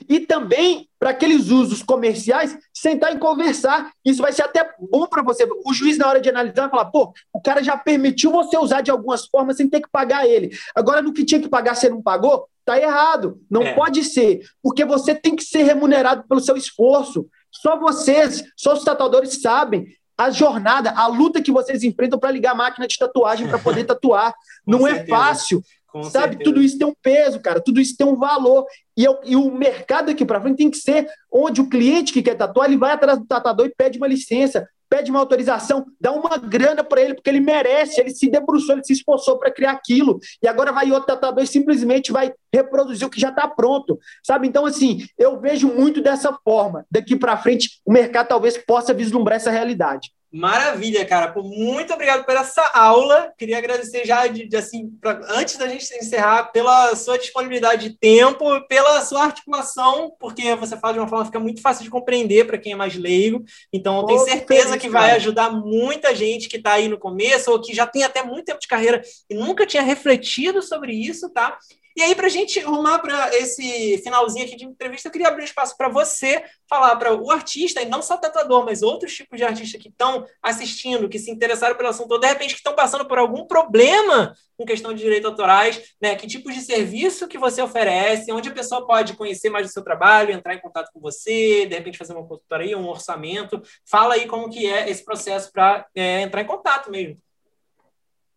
[0.08, 3.92] e também para aqueles usos comerciais, sentar e conversar.
[4.04, 5.48] Isso vai ser até bom para você.
[5.66, 8.82] O juiz, na hora de analisar, vai falar: pô, o cara já permitiu você usar
[8.82, 10.52] de algumas formas sem ter que pagar ele.
[10.76, 12.48] Agora, no que tinha que pagar, você não pagou?
[12.64, 13.40] Tá errado.
[13.50, 13.74] Não é.
[13.74, 14.42] pode ser.
[14.62, 17.28] Porque você tem que ser remunerado pelo seu esforço.
[17.52, 19.88] Só vocês, só os tatuadores sabem
[20.18, 23.84] a jornada, a luta que vocês enfrentam para ligar a máquina de tatuagem para poder
[23.86, 24.34] tatuar.
[24.66, 25.62] não é fácil.
[25.96, 26.44] Com Sabe, certeza.
[26.44, 28.66] tudo isso tem um peso, cara, tudo isso tem um valor.
[28.98, 32.22] E, eu, e o mercado aqui para frente tem que ser onde o cliente que
[32.22, 34.68] quer tatuar, ele vai atrás do tatuador e pede uma licença.
[34.90, 38.84] pede uma autorização, dá uma grana para ele, porque ele merece, ele se debruçou, ele
[38.84, 43.10] se esforçou para criar aquilo, e agora vai outro tatuador e simplesmente vai reproduzir o
[43.10, 44.48] que já está pronto, sabe?
[44.48, 46.86] Então, assim, eu vejo muito dessa forma.
[46.90, 50.12] Daqui para frente, o mercado talvez possa vislumbrar essa realidade.
[50.36, 51.34] Maravilha, cara.
[51.42, 53.34] muito obrigado por essa aula.
[53.38, 57.98] Queria agradecer já, de, de assim, pra, antes da gente encerrar, pela sua disponibilidade de
[57.98, 61.90] tempo, pela sua articulação, porque você fala de uma forma que fica muito fácil de
[61.90, 63.46] compreender para quem é mais leigo.
[63.72, 67.62] Então, eu tenho certeza que vai ajudar muita gente que está aí no começo ou
[67.62, 71.58] que já tem até muito tempo de carreira e nunca tinha refletido sobre isso, tá?
[71.96, 75.46] E aí, para a gente arrumar para esse finalzinho aqui de entrevista, eu queria abrir
[75.46, 79.46] espaço para você falar para o artista, e não só tatuador, mas outros tipos de
[79.46, 83.08] artistas que estão assistindo, que se interessaram pelo assunto, ou de repente que estão passando
[83.08, 86.16] por algum problema com questão de direitos autorais, né?
[86.16, 89.84] Que tipos de serviço que você oferece, onde a pessoa pode conhecer mais do seu
[89.84, 93.62] trabalho, entrar em contato com você, de repente fazer uma consultoria, um orçamento.
[93.90, 97.25] Fala aí como que é esse processo para é, entrar em contato mesmo.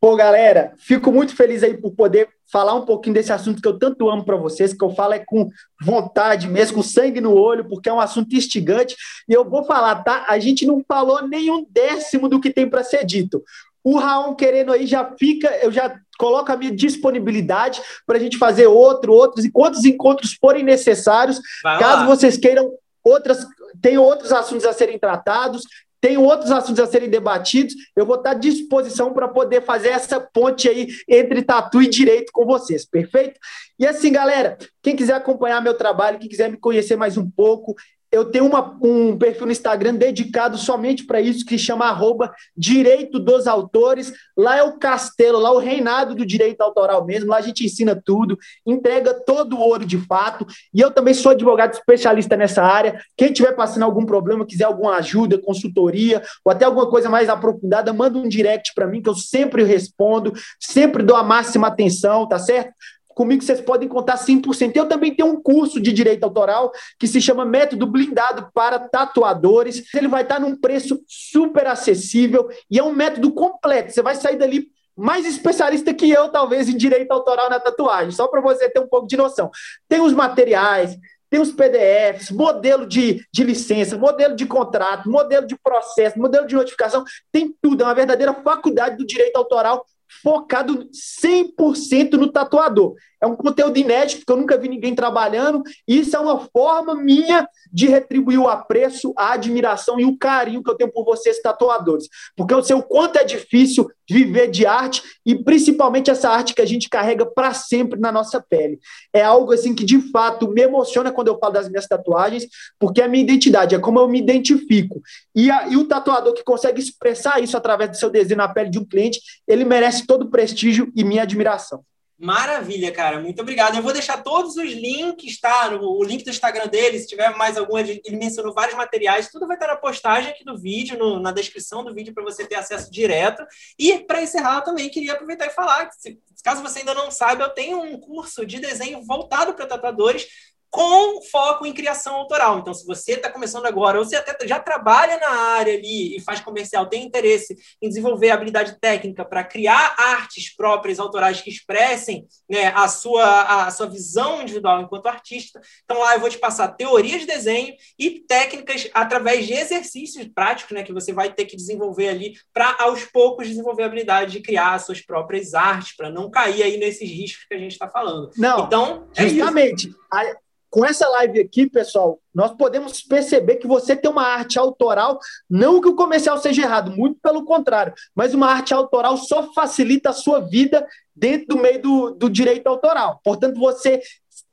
[0.00, 3.78] Pô, galera, fico muito feliz aí por poder falar um pouquinho desse assunto que eu
[3.78, 5.50] tanto amo para vocês, que eu falo é com
[5.82, 8.96] vontade mesmo, com sangue no olho, porque é um assunto instigante.
[9.28, 10.24] E eu vou falar, tá?
[10.28, 13.42] A gente não falou nenhum décimo do que tem para ser dito.
[13.82, 18.38] O Raon querendo aí já fica, eu já coloco a minha disponibilidade para a gente
[18.38, 22.70] fazer outro, outros, e quantos encontros forem necessários, caso vocês queiram
[23.02, 23.46] outras,
[23.80, 25.62] tem outros assuntos a serem tratados,
[26.00, 27.74] tem outros assuntos a serem debatidos.
[27.96, 32.30] Eu vou estar à disposição para poder fazer essa ponte aí entre tatu e direito
[32.32, 33.38] com vocês, perfeito?
[33.78, 37.74] E assim, galera, quem quiser acompanhar meu trabalho, quem quiser me conhecer mais um pouco,
[38.10, 43.18] eu tenho uma, um perfil no Instagram dedicado somente para isso, que chama arroba Direito
[43.18, 44.12] dos Autores.
[44.36, 47.30] Lá é o castelo, lá é o reinado do direito autoral mesmo.
[47.30, 50.46] Lá a gente ensina tudo, entrega todo o ouro de fato.
[50.72, 52.98] E eu também sou advogado especialista nessa área.
[53.16, 57.92] Quem tiver passando algum problema, quiser alguma ajuda, consultoria, ou até alguma coisa mais aprofundada,
[57.92, 62.38] manda um direct para mim, que eu sempre respondo, sempre dou a máxima atenção, tá
[62.38, 62.72] certo?
[63.18, 64.76] Comigo vocês podem contar 100%.
[64.76, 69.92] Eu também tenho um curso de direito autoral que se chama Método Blindado para Tatuadores.
[69.92, 73.92] Ele vai estar num preço super acessível e é um método completo.
[73.92, 78.28] Você vai sair dali mais especialista que eu, talvez, em direito autoral na tatuagem, só
[78.28, 79.50] para você ter um pouco de noção.
[79.88, 80.96] Tem os materiais,
[81.28, 86.54] tem os PDFs, modelo de, de licença, modelo de contrato, modelo de processo, modelo de
[86.54, 87.82] notificação, tem tudo.
[87.82, 89.84] É uma verdadeira faculdade do direito autoral
[90.22, 90.88] focado
[91.22, 92.94] 100% no tatuador.
[93.20, 95.62] É um conteúdo inédito que eu nunca vi ninguém trabalhando.
[95.86, 100.70] Isso é uma forma minha de retribuir o apreço, a admiração e o carinho que
[100.70, 102.08] eu tenho por vocês, tatuadores.
[102.36, 106.62] Porque eu sei o quanto é difícil viver de arte e principalmente essa arte que
[106.62, 108.78] a gente carrega para sempre na nossa pele.
[109.12, 112.46] É algo assim que de fato me emociona quando eu falo das minhas tatuagens,
[112.78, 115.02] porque é a minha identidade, é como eu me identifico.
[115.34, 118.70] E, a, e o tatuador que consegue expressar isso através do seu desenho na pele
[118.70, 121.84] de um cliente, ele merece todo o prestígio e minha admiração.
[122.20, 123.20] Maravilha, cara.
[123.20, 123.76] Muito obrigado.
[123.76, 125.70] Eu vou deixar todos os links, tá?
[125.80, 129.54] O link do Instagram dele, se tiver mais algum, ele mencionou vários materiais, tudo vai
[129.54, 132.90] estar na postagem aqui do vídeo, no, na descrição do vídeo, para você ter acesso
[132.90, 133.46] direto.
[133.78, 137.44] E, para encerrar, também queria aproveitar e falar que, se, caso você ainda não saiba,
[137.44, 140.26] eu tenho um curso de desenho voltado para tatuadores
[140.70, 142.58] com foco em criação autoral.
[142.58, 146.20] Então, se você está começando agora, ou você até já trabalha na área ali e
[146.20, 152.26] faz comercial, tem interesse em desenvolver habilidade técnica para criar artes próprias, autorais que expressem
[152.48, 156.68] né, a, sua, a sua visão individual enquanto artista, então lá eu vou te passar
[156.68, 161.56] teoria de desenho e técnicas através de exercícios práticos né, que você vai ter que
[161.56, 166.10] desenvolver ali para, aos poucos, desenvolver a habilidade de criar as suas próprias artes, para
[166.10, 168.30] não cair aí nesses riscos que a gente está falando.
[168.36, 169.88] Não, então, é justamente.
[169.88, 175.18] Isso com essa live aqui, pessoal, nós podemos perceber que você tem uma arte autoral,
[175.48, 180.10] não que o comercial seja errado, muito pelo contrário, mas uma arte autoral só facilita
[180.10, 183.20] a sua vida dentro do meio do, do direito autoral.
[183.24, 184.00] Portanto, você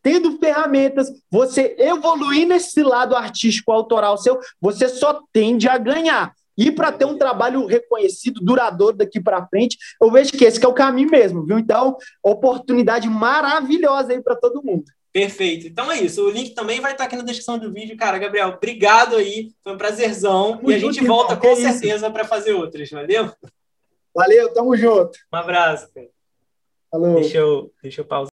[0.01, 6.31] tendo ferramentas, você evoluir nesse lado artístico autoral seu, você só tende a ganhar.
[6.57, 10.65] E para ter um trabalho reconhecido, duradouro daqui para frente, eu vejo que esse que
[10.65, 11.59] é o caminho mesmo, viu?
[11.59, 14.85] Então, oportunidade maravilhosa aí para todo mundo.
[15.15, 15.65] Perfeito.
[15.65, 16.25] Então é isso.
[16.25, 17.95] O link também vai estar aqui na descrição do vídeo.
[17.95, 19.53] Cara, Gabriel, obrigado aí.
[19.63, 20.57] Foi um prazerzão.
[20.57, 21.49] Tamo e a gente junto, volta irmão.
[21.49, 22.89] com certeza para fazer outras.
[22.89, 23.31] Valeu?
[24.13, 25.17] Valeu, tamo junto.
[25.33, 25.87] Um abraço.
[26.91, 27.15] Falou.
[27.15, 28.29] Deixa eu, deixa eu pausar.